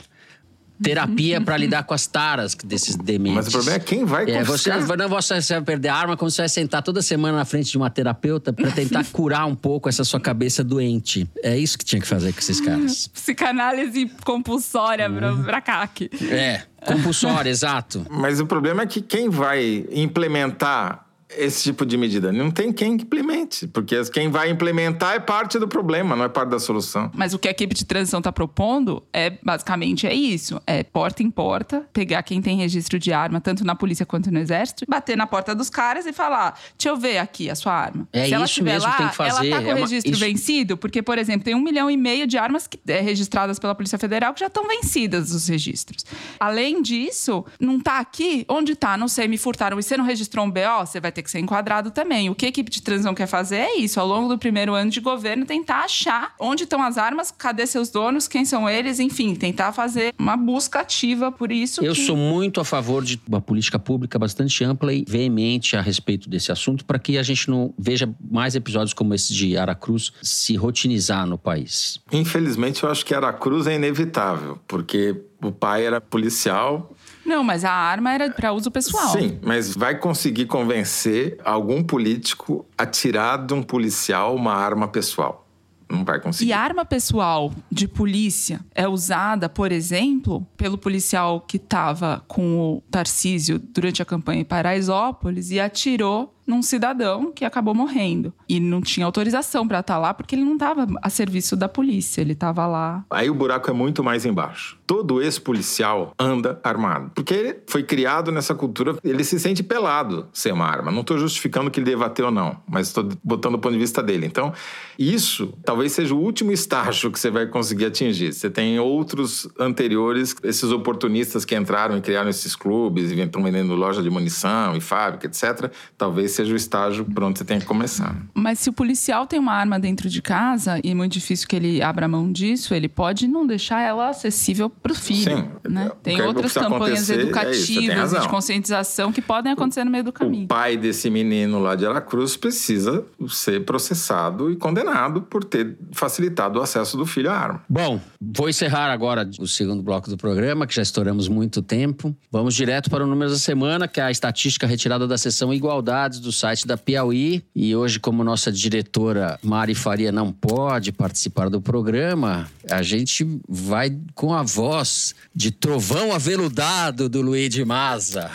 terapia 0.82 1.40
para 1.40 1.56
lidar 1.56 1.82
com 1.82 1.94
as 1.94 2.06
taras 2.06 2.54
desses 2.54 2.96
dementes. 2.96 3.36
Mas 3.36 3.48
o 3.48 3.50
problema 3.50 3.76
é 3.76 3.80
quem 3.80 4.04
vai 4.04 4.30
é, 4.30 4.44
você, 4.44 4.70
não, 4.70 5.08
você 5.08 5.54
vai 5.54 5.62
perder 5.62 5.88
a 5.88 5.94
arma 5.94 6.16
quando 6.16 6.30
você 6.30 6.42
vai 6.42 6.48
sentar 6.48 6.82
toda 6.82 7.02
semana 7.02 7.38
na 7.38 7.44
frente 7.44 7.70
de 7.70 7.76
uma 7.76 7.90
terapeuta 7.90 8.52
para 8.52 8.70
tentar 8.70 9.04
curar 9.12 9.46
um 9.46 9.54
pouco 9.54 9.88
essa 9.88 10.04
sua 10.04 10.20
cabeça 10.20 10.62
doente. 10.62 11.28
É 11.42 11.56
isso 11.56 11.76
que 11.76 11.84
tinha 11.84 12.00
que 12.00 12.06
fazer 12.06 12.32
com 12.32 12.38
esses 12.38 12.60
caras. 12.60 13.08
Psicanálise 13.12 14.10
compulsória 14.24 15.10
uhum. 15.10 15.42
pra 15.42 15.60
CAC. 15.60 16.10
É, 16.30 16.62
compulsória, 16.86 17.50
exato. 17.50 18.06
Mas 18.10 18.40
o 18.40 18.46
problema 18.46 18.82
é 18.82 18.86
que 18.86 19.00
quem 19.00 19.28
vai 19.28 19.84
implementar 19.92 21.07
esse 21.36 21.62
tipo 21.62 21.84
de 21.84 21.96
medida? 21.96 22.32
Não 22.32 22.50
tem 22.50 22.72
quem 22.72 22.92
implemente, 22.94 23.66
porque 23.68 23.94
quem 24.12 24.30
vai 24.30 24.50
implementar 24.50 25.14
é 25.14 25.20
parte 25.20 25.58
do 25.58 25.68
problema, 25.68 26.16
não 26.16 26.24
é 26.24 26.28
parte 26.28 26.50
da 26.50 26.58
solução. 26.58 27.10
Mas 27.14 27.34
o 27.34 27.38
que 27.38 27.48
a 27.48 27.50
equipe 27.50 27.74
de 27.74 27.84
transição 27.84 28.18
está 28.20 28.32
propondo 28.32 29.02
é 29.12 29.30
basicamente 29.42 30.06
é 30.06 30.14
isso: 30.14 30.60
é 30.66 30.82
porta 30.82 31.22
em 31.22 31.30
porta, 31.30 31.86
pegar 31.92 32.22
quem 32.22 32.40
tem 32.40 32.56
registro 32.56 32.98
de 32.98 33.12
arma, 33.12 33.40
tanto 33.40 33.64
na 33.64 33.74
polícia 33.74 34.06
quanto 34.06 34.30
no 34.30 34.38
exército, 34.38 34.84
bater 34.88 35.16
na 35.16 35.26
porta 35.26 35.54
dos 35.54 35.68
caras 35.70 36.06
e 36.06 36.12
falar: 36.12 36.58
deixa 36.78 36.88
eu 36.88 36.96
ver 36.96 37.18
aqui 37.18 37.50
a 37.50 37.54
sua 37.54 37.72
arma. 37.74 38.08
É 38.12 38.26
Se 38.26 38.34
ela 38.34 38.44
isso 38.44 38.62
mesmo 38.64 38.88
lá, 38.88 38.92
que 38.92 38.98
tem 38.98 39.08
que 39.08 39.16
fazer. 39.16 39.30
ela 39.48 39.56
tá 39.58 39.62
com 39.62 39.70
É 39.70 39.74
uma- 39.74 39.80
registro 39.86 40.12
isso- 40.12 40.20
vencido, 40.20 40.76
porque, 40.76 41.02
por 41.02 41.18
exemplo, 41.18 41.44
tem 41.44 41.54
um 41.54 41.60
milhão 41.62 41.90
e 41.90 41.96
meio 41.96 42.26
de 42.26 42.38
armas 42.38 42.66
que 42.66 42.78
é 42.86 43.00
registradas 43.00 43.58
pela 43.58 43.74
Polícia 43.74 43.98
Federal 43.98 44.32
que 44.34 44.40
já 44.40 44.46
estão 44.46 44.66
vencidas 44.66 45.32
os 45.32 45.46
registros. 45.48 46.04
Além 46.40 46.80
disso, 46.82 47.44
não 47.60 47.78
tá 47.80 47.98
aqui? 47.98 48.44
Onde 48.48 48.74
tá? 48.74 48.96
Não 48.96 49.08
sei, 49.08 49.28
me 49.28 49.36
furtaram. 49.38 49.78
E 49.78 49.82
você 49.82 49.96
não 49.96 50.04
registrou 50.04 50.44
um 50.44 50.50
BO? 50.50 50.86
Você 50.86 51.00
vai 51.00 51.12
ter 51.12 51.17
que 51.22 51.30
ser 51.30 51.38
enquadrado 51.40 51.90
também. 51.90 52.28
O 52.30 52.34
que 52.34 52.46
a 52.46 52.48
equipe 52.48 52.70
de 52.70 52.82
transição 52.82 53.14
quer 53.14 53.26
fazer 53.26 53.56
é 53.56 53.76
isso, 53.78 53.98
ao 54.00 54.06
longo 54.06 54.28
do 54.28 54.38
primeiro 54.38 54.74
ano 54.74 54.90
de 54.90 55.00
governo, 55.00 55.44
tentar 55.46 55.84
achar 55.84 56.34
onde 56.38 56.64
estão 56.64 56.82
as 56.82 56.98
armas, 56.98 57.30
cadê 57.36 57.66
seus 57.66 57.88
donos, 57.90 58.26
quem 58.28 58.44
são 58.44 58.68
eles, 58.68 58.98
enfim, 59.00 59.34
tentar 59.34 59.72
fazer 59.72 60.14
uma 60.18 60.36
busca 60.36 60.80
ativa 60.80 61.30
por 61.32 61.50
isso. 61.52 61.84
Eu 61.84 61.92
que- 61.94 62.00
sou 62.06 62.16
muito 62.16 62.60
a 62.60 62.64
favor 62.64 63.04
de 63.04 63.20
uma 63.28 63.40
política 63.40 63.78
pública 63.78 64.18
bastante 64.18 64.62
ampla 64.64 64.92
e 64.92 65.04
veemente 65.06 65.76
a 65.76 65.80
respeito 65.80 66.28
desse 66.28 66.50
assunto 66.52 66.84
para 66.84 66.98
que 66.98 67.18
a 67.18 67.22
gente 67.22 67.48
não 67.50 67.72
veja 67.78 68.08
mais 68.30 68.54
episódios 68.54 68.92
como 68.92 69.14
esse 69.14 69.32
de 69.32 69.56
Aracruz 69.56 70.12
se 70.22 70.56
rotinizar 70.56 71.26
no 71.26 71.38
país. 71.38 71.98
Infelizmente, 72.12 72.82
eu 72.84 72.90
acho 72.90 73.04
que 73.04 73.14
Aracruz 73.14 73.66
é 73.66 73.74
inevitável, 73.74 74.58
porque 74.66 75.14
o 75.42 75.52
pai 75.52 75.84
era 75.86 76.00
policial. 76.00 76.94
Não, 77.28 77.44
mas 77.44 77.62
a 77.62 77.70
arma 77.70 78.12
era 78.12 78.30
para 78.30 78.52
uso 78.52 78.70
pessoal. 78.70 79.10
Sim, 79.10 79.38
mas 79.42 79.74
vai 79.74 79.98
conseguir 79.98 80.46
convencer 80.46 81.38
algum 81.44 81.82
político 81.84 82.64
a 82.76 82.86
tirar 82.86 83.36
de 83.46 83.52
um 83.52 83.62
policial 83.62 84.34
uma 84.34 84.54
arma 84.54 84.88
pessoal. 84.88 85.46
Não 85.90 86.04
vai 86.04 86.20
conseguir. 86.20 86.50
E 86.50 86.52
a 86.52 86.60
arma 86.60 86.84
pessoal 86.84 87.52
de 87.70 87.86
polícia 87.86 88.60
é 88.74 88.86
usada, 88.86 89.48
por 89.48 89.72
exemplo, 89.72 90.46
pelo 90.56 90.76
policial 90.78 91.40
que 91.40 91.56
estava 91.56 92.22
com 92.26 92.58
o 92.58 92.82
Tarcísio 92.90 93.58
durante 93.58 94.02
a 94.02 94.04
campanha 94.04 94.40
em 94.40 94.44
Paraisópolis 94.44 95.50
e 95.50 95.60
atirou 95.60 96.34
num 96.48 96.62
cidadão 96.62 97.30
que 97.30 97.44
acabou 97.44 97.74
morrendo. 97.74 98.32
E 98.48 98.58
não 98.58 98.80
tinha 98.80 99.04
autorização 99.04 99.68
para 99.68 99.80
estar 99.80 99.98
lá 99.98 100.14
porque 100.14 100.34
ele 100.34 100.44
não 100.44 100.54
estava 100.54 100.86
a 101.02 101.10
serviço 101.10 101.54
da 101.54 101.68
polícia, 101.68 102.22
ele 102.22 102.32
estava 102.32 102.66
lá. 102.66 103.04
Aí 103.10 103.28
o 103.28 103.34
buraco 103.34 103.70
é 103.70 103.72
muito 103.74 104.02
mais 104.02 104.24
embaixo. 104.24 104.78
Todo 104.86 105.20
ex-policial 105.22 106.14
anda 106.18 106.58
armado. 106.64 107.10
Porque 107.14 107.34
ele 107.34 107.58
foi 107.66 107.82
criado 107.82 108.32
nessa 108.32 108.54
cultura, 108.54 108.96
ele 109.04 109.22
se 109.22 109.38
sente 109.38 109.62
pelado 109.62 110.28
sem 110.32 110.50
uma 110.50 110.64
arma. 110.64 110.90
Não 110.90 111.02
estou 111.02 111.18
justificando 111.18 111.70
que 111.70 111.78
ele 111.78 111.90
deva 111.90 112.08
ter 112.08 112.22
ou 112.22 112.30
não, 112.30 112.56
mas 112.66 112.88
estou 112.88 113.06
botando 113.22 113.56
o 113.56 113.58
ponto 113.58 113.74
de 113.74 113.78
vista 113.78 114.02
dele. 114.02 114.24
Então, 114.24 114.52
isso 114.98 115.52
talvez 115.62 115.92
seja 115.92 116.14
o 116.14 116.18
último 116.18 116.50
estágio 116.50 117.12
que 117.12 117.20
você 117.20 117.30
vai 117.30 117.46
conseguir 117.46 117.84
atingir. 117.84 118.32
Você 118.32 118.48
tem 118.48 118.80
outros 118.80 119.46
anteriores, 119.58 120.34
esses 120.42 120.70
oportunistas 120.72 121.44
que 121.44 121.54
entraram 121.54 121.98
e 121.98 122.00
criaram 122.00 122.30
esses 122.30 122.56
clubes 122.56 123.10
e 123.10 123.20
estão 123.20 123.42
vendendo 123.42 123.74
loja 123.74 124.02
de 124.02 124.08
munição 124.08 124.74
e 124.74 124.80
fábrica, 124.80 125.26
etc. 125.26 125.70
Talvez 125.98 126.37
seja 126.38 126.52
o 126.52 126.56
estágio 126.56 127.04
por 127.04 127.22
onde 127.24 127.38
você 127.38 127.44
tem 127.44 127.58
que 127.58 127.66
começar. 127.66 128.16
Mas 128.34 128.58
se 128.58 128.70
o 128.70 128.72
policial 128.72 129.26
tem 129.26 129.38
uma 129.38 129.52
arma 129.52 129.78
dentro 129.78 130.08
de 130.08 130.20
casa, 130.22 130.80
e 130.82 130.90
é 130.90 130.94
muito 130.94 131.12
difícil 131.12 131.46
que 131.48 131.56
ele 131.56 131.82
abra 131.82 132.08
mão 132.08 132.30
disso, 132.32 132.74
ele 132.74 132.88
pode 132.88 133.26
não 133.28 133.46
deixar 133.46 133.80
ela 133.82 134.08
acessível 134.08 134.68
para 134.70 134.92
o 134.92 134.94
filho. 134.94 135.36
Sim. 135.36 135.48
Né? 135.68 135.90
Tem 136.02 136.16
que- 136.16 136.22
que 136.22 136.26
outras 136.26 136.52
campanhas 136.52 137.10
é 137.10 137.14
isso, 137.14 137.22
educativas 137.22 137.68
e 137.68 137.88
razão. 137.90 138.20
de 138.22 138.28
conscientização 138.28 139.12
que 139.12 139.20
podem 139.20 139.52
acontecer 139.52 139.84
no 139.84 139.90
meio 139.90 140.04
do 140.04 140.12
caminho. 140.12 140.44
O 140.44 140.48
pai 140.48 140.76
desse 140.76 141.10
menino 141.10 141.58
lá 141.60 141.74
de 141.74 141.84
Aracruz 141.86 142.36
precisa 142.36 143.04
ser 143.28 143.64
processado 143.64 144.50
e 144.50 144.56
condenado 144.56 145.22
por 145.22 145.44
ter 145.44 145.76
facilitado 145.92 146.58
o 146.58 146.62
acesso 146.62 146.96
do 146.96 147.04
filho 147.06 147.30
à 147.30 147.34
arma. 147.36 147.62
Bom, 147.68 148.00
vou 148.20 148.48
encerrar 148.48 148.90
agora 148.92 149.28
o 149.38 149.46
segundo 149.46 149.82
bloco 149.82 150.08
do 150.08 150.16
programa, 150.16 150.66
que 150.66 150.74
já 150.74 150.82
estouramos 150.82 151.28
muito 151.28 151.60
tempo. 151.62 152.14
Vamos 152.30 152.54
direto 152.54 152.90
para 152.90 153.04
o 153.04 153.06
número 153.06 153.30
da 153.30 153.36
semana, 153.38 153.86
que 153.88 154.00
é 154.00 154.04
a 154.04 154.10
estatística 154.10 154.66
retirada 154.66 155.06
da 155.06 155.18
seção 155.18 155.52
Igualdades 155.52 156.20
do 156.20 156.27
site 156.32 156.66
da 156.66 156.76
Piauí. 156.76 157.42
E 157.54 157.74
hoje, 157.74 157.98
como 158.00 158.24
nossa 158.24 158.50
diretora 158.50 159.38
Mari 159.42 159.74
Faria 159.74 160.12
não 160.12 160.32
pode 160.32 160.92
participar 160.92 161.48
do 161.48 161.60
programa, 161.60 162.50
a 162.70 162.82
gente 162.82 163.26
vai 163.48 163.96
com 164.14 164.32
a 164.34 164.42
voz 164.42 165.14
de 165.34 165.50
trovão 165.50 166.12
aveludado 166.12 167.08
do 167.08 167.20
Luiz 167.20 167.50
de 167.50 167.64
Maza. 167.64 168.30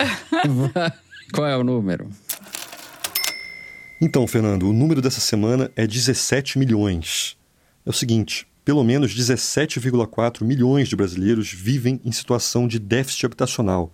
Qual 1.34 1.48
é 1.48 1.58
o 1.58 1.64
número? 1.64 2.10
Então, 4.02 4.28
Fernando, 4.28 4.70
o 4.70 4.74
número 4.74 5.02
dessa 5.02 5.22
semana 5.22 5.72
é 5.76 5.88
17 5.88 6.60
milhões. 6.60 7.38
É 7.86 7.90
o 7.90 7.94
seguinte: 7.94 8.46
pelo 8.66 8.84
menos 8.84 9.14
17,4 9.16 10.44
milhões 10.44 10.88
de 10.88 10.96
brasileiros 10.96 11.52
vivem 11.52 12.00
em 12.04 12.12
situação 12.12 12.68
de 12.68 12.80
déficit 12.80 13.26
habitacional, 13.26 13.94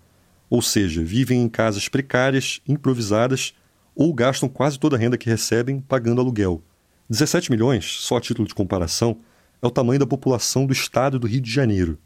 ou 0.49 0.61
seja, 0.61 1.03
vivem 1.03 1.41
em 1.41 1.49
casas 1.49 1.87
precárias, 1.87 2.61
improvisadas 2.67 3.53
ou 3.99 4.13
gastam 4.13 4.47
quase 4.47 4.79
toda 4.79 4.95
a 4.95 4.99
renda 4.99 5.17
que 5.17 5.29
recebem 5.29 5.81
pagando 5.81 6.21
aluguel. 6.21 6.63
17 7.09 7.51
milhões, 7.51 7.83
só 7.99 8.15
a 8.15 8.21
título 8.21 8.47
de 8.47 8.55
comparação, 8.55 9.17
é 9.61 9.67
o 9.67 9.69
tamanho 9.69 9.99
da 9.99 10.07
população 10.07 10.65
do 10.65 10.71
estado 10.71 11.19
do 11.19 11.27
Rio 11.27 11.41
de 11.41 11.51
Janeiro. 11.51 11.99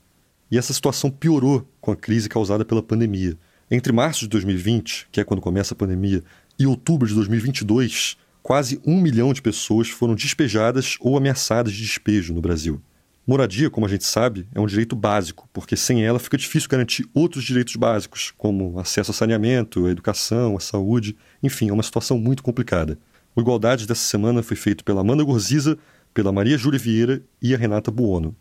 E 0.50 0.58
essa 0.58 0.74
situação 0.74 1.12
piorou 1.12 1.70
com 1.80 1.92
a 1.92 1.96
crise 1.96 2.28
causada 2.28 2.66
pela 2.66 2.82
pandemia. 2.82 3.38
Entre 3.70 3.94
março 3.94 4.22
de 4.22 4.30
2020, 4.30 5.10
que 5.12 5.22
é 5.22 5.24
quando 5.24 5.40
começa 5.40 5.76
a 5.76 5.78
pandemia, 5.78 6.24
e 6.58 6.66
outubro 6.66 7.08
de 7.08 7.14
2022, 7.14 8.18
quase 8.42 8.82
um 8.84 9.00
milhão 9.00 9.32
de 9.32 9.44
pessoas 9.44 9.88
foram 9.88 10.16
despejadas 10.16 10.98
ou 11.00 11.16
ameaçadas 11.16 11.74
de 11.74 11.84
despejo 11.84 12.34
no 12.34 12.42
Brasil. 12.42 12.82
Moradia, 13.26 13.70
como 13.70 13.86
a 13.86 13.90
gente 13.90 14.04
sabe, 14.04 14.46
é 14.54 14.60
um 14.60 14.66
direito 14.66 14.98
básico, 14.98 15.48
porque 15.54 15.78
sem 15.78 16.04
ela 16.04 16.20
fica 16.20 16.38
difícil 16.38 16.68
garantir 16.70 17.08
outros 17.14 17.46
direitos 17.46 17.74
básicos, 17.78 18.34
como 18.38 18.78
acesso 18.78 19.12
a 19.12 19.14
saneamento, 19.14 19.86
a 19.86 19.92
educação, 19.92 20.58
a 20.58 20.60
saúde, 20.60 21.16
enfim, 21.42 21.70
é 21.70 21.74
uma 21.74 21.84
situação 21.84 22.20
muito 22.20 22.44
complicada. 22.44 23.00
O 23.34 23.40
Igualdade 23.40 23.88
dessa 23.88 24.04
semana 24.04 24.44
foi 24.44 24.58
feito 24.58 24.84
pela 24.84 25.00
Amanda 25.00 25.24
Gorziza, 25.24 25.78
pela 26.14 26.34
Maria 26.34 26.58
Júlia 26.58 26.78
Vieira 26.78 27.24
e 27.42 27.56
a 27.56 27.58
Renata 27.58 27.90
Buono. 27.90 28.36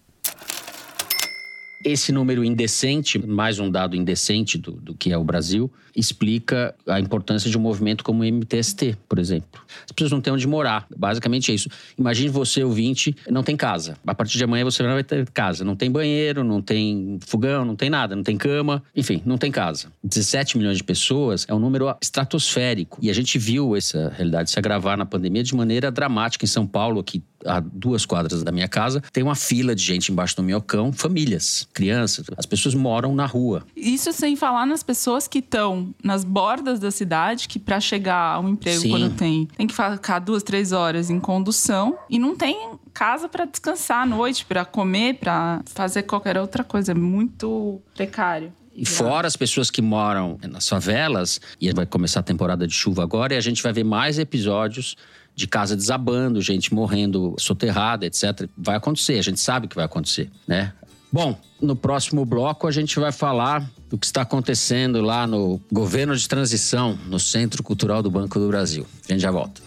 Esse 1.85 2.13
número 2.13 2.45
indecente, 2.45 3.19
mais 3.19 3.59
um 3.59 3.71
dado 3.71 3.97
indecente 3.97 4.57
do, 4.57 4.73
do 4.73 4.95
que 4.95 5.13
é 5.13 5.19
o 5.19 5.25
Brasil, 5.25 5.71
explica 5.95 6.75
a 6.87 6.99
importância 7.01 7.51
de 7.51 7.59
um 7.59 7.61
movimento 7.61 8.05
como 8.05 8.23
o 8.23 8.25
MTST, 8.25 8.97
por 9.09 9.19
exemplo. 9.19 9.61
As 9.85 9.93
pessoas 9.93 10.13
não 10.13 10.21
têm 10.21 10.33
onde 10.33 10.47
morar. 10.47 10.87
Basicamente 10.97 11.51
é 11.51 11.55
isso. 11.55 11.69
Imagine 11.99 12.29
você, 12.29 12.63
ouvinte, 12.63 13.15
não 13.29 13.43
tem 13.43 13.57
casa. 13.57 13.97
A 14.07 14.15
partir 14.15 14.39
de 14.39 14.45
amanhã 14.45 14.65
você 14.65 14.83
não 14.83 14.93
vai 14.93 15.05
ter 15.05 15.29
casa. 15.31 15.65
Não 15.65 15.77
tem 15.77 15.91
banheiro, 15.91 16.45
não 16.45 16.63
tem 16.63 17.19
fogão, 17.27 17.65
não 17.65 17.77
tem 17.77 17.91
nada, 17.91 18.17
não 18.17 18.23
tem 18.23 18.37
cama. 18.37 18.83
Enfim, 18.95 19.23
não 19.25 19.37
tem 19.37 19.51
casa. 19.51 19.89
17 20.03 20.57
milhões 20.59 20.77
de 20.77 20.85
pessoas 20.85 21.47
é 21.49 21.55
um 21.55 21.59
número 21.59 21.95
estratosférico. 22.01 22.99
E 23.03 23.11
a 23.11 23.13
gente 23.13 23.39
viu 23.39 23.77
essa 23.77 24.13
realidade 24.17 24.51
se 24.51 24.59
agravar 24.59 24.97
na 24.97 25.05
pandemia 25.05 25.43
de 25.43 25.55
maneira 25.55 25.91
dramática 25.91 26.45
em 26.45 26.49
São 26.49 26.67
Paulo, 26.67 27.01
aqui 27.01 27.23
a 27.45 27.61
duas 27.61 28.07
quadras 28.07 28.43
da 28.43 28.53
minha 28.53 28.69
casa, 28.69 29.03
tem 29.13 29.23
uma 29.23 29.35
fila 29.35 29.75
de 29.75 29.83
gente 29.83 30.13
embaixo 30.13 30.37
do 30.37 30.43
minhocão, 30.43 30.93
famílias, 30.93 31.67
crianças. 31.73 32.27
As 32.37 32.47
pessoas 32.47 32.75
moram 32.75 33.15
na 33.15 33.27
rua. 33.27 33.65
Isso 33.77 34.13
sem 34.13 34.37
falar 34.37 34.67
nas 34.67 34.83
pessoas 34.83 35.27
que 35.27 35.39
estão 35.39 35.95
nas 36.03 36.25
bordas 36.25 36.79
da 36.79 36.91
cidade, 36.91 37.49
que 37.49 37.59
para 37.59 37.81
chegar 37.81 38.37
ao 38.37 38.49
emprego 38.49 38.81
Sim. 38.81 38.91
quando 38.91 39.17
tem, 39.17 39.47
tem 39.57 39.67
que 39.67 39.75
ficar 39.75 40.19
duas, 40.19 40.43
três 40.43 40.73
horas 40.73 41.11
em 41.11 41.19
condução 41.19 41.99
e 42.09 42.19
não 42.19 42.37
tem 42.37 42.71
casa 42.93 43.29
para 43.29 43.45
descansar 43.45 44.03
à 44.03 44.07
noite, 44.07 44.45
para 44.45 44.65
comer, 44.65 45.15
para 45.15 45.63
fazer 45.67 46.03
qualquer 46.03 46.37
outra 46.37 46.63
coisa. 46.63 46.93
É 46.93 46.95
muito 46.95 47.81
precário. 47.95 48.53
E 48.75 48.87
fora 48.87 49.27
as 49.27 49.37
pessoas 49.37 49.71
que 49.71 49.83
moram 49.83 50.39
nas 50.49 50.67
favelas, 50.67 51.41
e 51.61 51.71
vai 51.73 51.85
começar 51.85 52.21
a 52.21 52.23
temporada 52.23 52.67
de 52.67 52.73
chuva 52.73 53.03
agora, 53.03 53.35
e 53.35 53.37
a 53.37 53.41
gente 53.41 53.63
vai 53.63 53.73
ver 53.73 53.85
mais 53.85 54.19
episódios 54.19 54.97
de 55.35 55.47
casa 55.47 55.75
desabando, 55.77 56.41
gente 56.41 56.73
morrendo 56.75 57.35
soterrada, 57.39 58.07
etc. 58.07 58.49
Vai 58.57 58.77
acontecer, 58.77 59.19
a 59.19 59.23
gente 59.23 59.41
sabe 59.41 59.67
que 59.67 59.77
vai 59.77 59.85
acontecer, 59.85 60.31
né? 60.47 60.73
Bom, 61.13 61.39
no 61.61 61.77
próximo 61.77 62.25
bloco 62.25 62.67
a 62.67 62.71
gente 62.71 62.99
vai 62.99 63.13
falar 63.13 63.71
do 63.91 63.99
que 63.99 64.07
está 64.07 64.23
acontecendo 64.23 65.03
lá 65.03 65.27
no 65.27 65.61
governo 65.71 66.17
de 66.17 66.27
transição, 66.27 66.99
no 67.07 67.21
Centro 67.21 67.63
Cultural 67.63 68.03
do 68.03 68.11
Banco 68.11 68.39
do 68.39 68.49
Brasil. 68.49 68.87
A 69.07 69.13
gente 69.13 69.21
já 69.21 69.31
volta. 69.31 69.61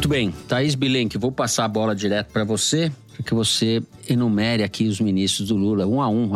Muito 0.00 0.08
bem, 0.08 0.30
Thaís 0.48 0.74
Bilenque, 0.74 1.18
vou 1.18 1.30
passar 1.30 1.66
a 1.66 1.68
bola 1.68 1.94
direto 1.94 2.32
para 2.32 2.42
você, 2.42 2.90
para 3.12 3.22
que 3.22 3.34
você 3.34 3.82
enumere 4.08 4.62
aqui 4.62 4.88
os 4.88 4.98
ministros 4.98 5.48
do 5.48 5.56
Lula, 5.56 5.86
um 5.86 6.00
a 6.00 6.08
um. 6.08 6.32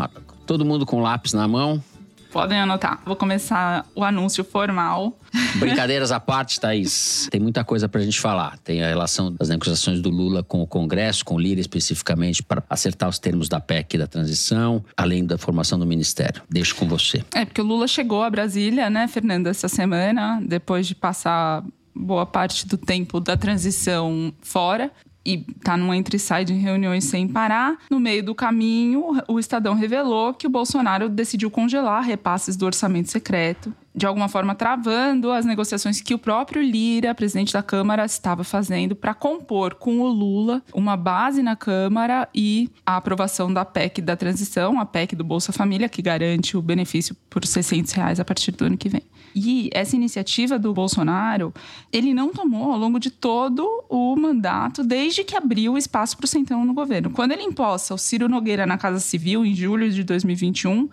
Todo 0.47 0.67
mundo 0.67 0.85
com 0.85 1.01
lápis 1.01 1.33
na 1.33 1.49
mão. 1.49 1.83
Podem 2.31 2.59
anotar. 2.59 3.01
Vou 3.07 3.17
começar 3.17 3.87
o 3.95 4.05
anúncio 4.05 4.45
formal. 4.45 5.19
Brincadeiras 5.57 6.13
à 6.13 6.21
parte, 6.21 6.61
Thaís. 6.61 7.27
Tem 7.31 7.41
muita 7.41 7.65
coisa 7.65 7.89
pra 7.89 8.03
gente 8.03 8.21
falar. 8.21 8.59
Tem 8.59 8.85
a 8.85 8.89
relação 8.89 9.33
das 9.33 9.49
negociações 9.49 9.99
do 9.99 10.11
Lula 10.11 10.43
com 10.43 10.61
o 10.61 10.67
Congresso, 10.67 11.25
com 11.25 11.37
o 11.37 11.41
Lira 11.41 11.59
especificamente, 11.59 12.43
para 12.43 12.63
acertar 12.69 13.09
os 13.09 13.19
termos 13.19 13.49
da 13.49 13.61
PEC 13.61 13.97
da 13.97 14.07
transição, 14.07 14.85
além 14.95 15.25
da 15.25 15.39
formação 15.39 15.79
do 15.79 15.87
Ministério. 15.87 16.43
Deixo 16.51 16.77
com 16.77 16.87
você. 16.87 17.25
É, 17.35 17.47
porque 17.47 17.63
o 17.63 17.65
Lula 17.65 17.89
chegou 17.89 18.25
a 18.25 18.29
Brasília, 18.29 18.91
né, 18.91 19.09
Fernanda, 19.09 19.49
essa 19.49 19.69
semana, 19.69 20.39
depois 20.47 20.87
de 20.87 20.95
passar 20.95 21.65
boa 21.95 22.27
parte 22.27 22.67
do 22.67 22.77
tempo 22.77 23.21
da 23.21 23.37
transição 23.37 24.33
fora 24.41 24.91
e 25.25 25.39
tá 25.39 25.77
num 25.77 25.95
entre 25.95 26.19
sai 26.19 26.45
de 26.45 26.53
reuniões 26.53 27.05
sem 27.05 27.27
parar. 27.27 27.79
No 27.91 27.99
meio 27.99 28.23
do 28.23 28.35
caminho, 28.35 29.23
o 29.27 29.39
Estadão 29.39 29.75
revelou 29.75 30.35
que 30.35 30.47
o 30.47 30.51
Bolsonaro 30.51 31.09
decidiu 31.09 31.51
congelar 31.51 32.03
repasses 32.03 32.57
do 32.57 32.67
orçamento 32.67 33.11
secreto, 33.11 33.73
de 33.95 34.05
alguma 34.05 34.29
forma 34.29 34.55
travando 34.55 35.31
as 35.31 35.47
negociações 35.47 36.01
que 36.01 36.13
o 36.13 36.19
próprio 36.19 36.61
Lira, 36.61 37.15
presidente 37.15 37.53
da 37.53 37.63
Câmara, 37.63 38.05
estava 38.05 38.45
fazendo 38.45 38.95
para 38.95 39.15
compor 39.15 39.75
com 39.75 40.01
o 40.01 40.09
Lula 40.09 40.63
uma 40.75 40.97
base 40.97 41.43
na 41.43 41.57
Câmara 41.57 42.29
e 42.35 42.71
a 42.85 42.97
aprovação 42.97 43.53
da 43.53 43.65
PEC 43.65 44.03
da 44.03 44.17
transição, 44.17 44.79
a 44.79 44.85
PEC 44.85 45.17
do 45.17 45.25
Bolsa 45.25 45.53
Família, 45.53 45.89
que 45.89 46.03
garante 46.03 46.57
o 46.57 46.63
benefício 46.63 47.17
por 47.31 47.47
600 47.47 47.93
reais 47.93 48.21
a 48.21 48.25
partir 48.25 48.53
do 48.53 48.65
ano 48.65 48.77
que 48.77 48.89
vem. 48.89 49.03
E 49.35 49.69
essa 49.73 49.97
iniciativa 49.97 50.59
do 50.59 50.73
Bolsonaro, 50.73 51.53
ele 51.93 52.15
não 52.15 52.31
tomou 52.31 52.73
ao 52.73 52.79
longo 52.79 53.01
de 53.01 53.11
todo 53.11 53.85
o 53.89 54.15
mandato, 54.17 54.85
desde 54.85 55.25
que 55.25 55.37
abriu 55.37 55.73
o 55.73 55.79
espaço 55.79 56.17
para 56.17 56.25
o 56.25 56.29
Centrão 56.29 56.65
no 56.65 56.73
governo. 56.73 57.11
Quando 57.11 57.33
ele 57.33 57.43
imposta 57.43 57.95
o 57.95 57.99
Ciro 57.99 58.29
Nogueira 58.29 58.67
na 58.67 58.79
Casa 58.79 59.01
Civil, 59.01 59.45
em 59.45 59.55
julho 59.55 59.91
de 59.91 60.05
2021, 60.05 60.89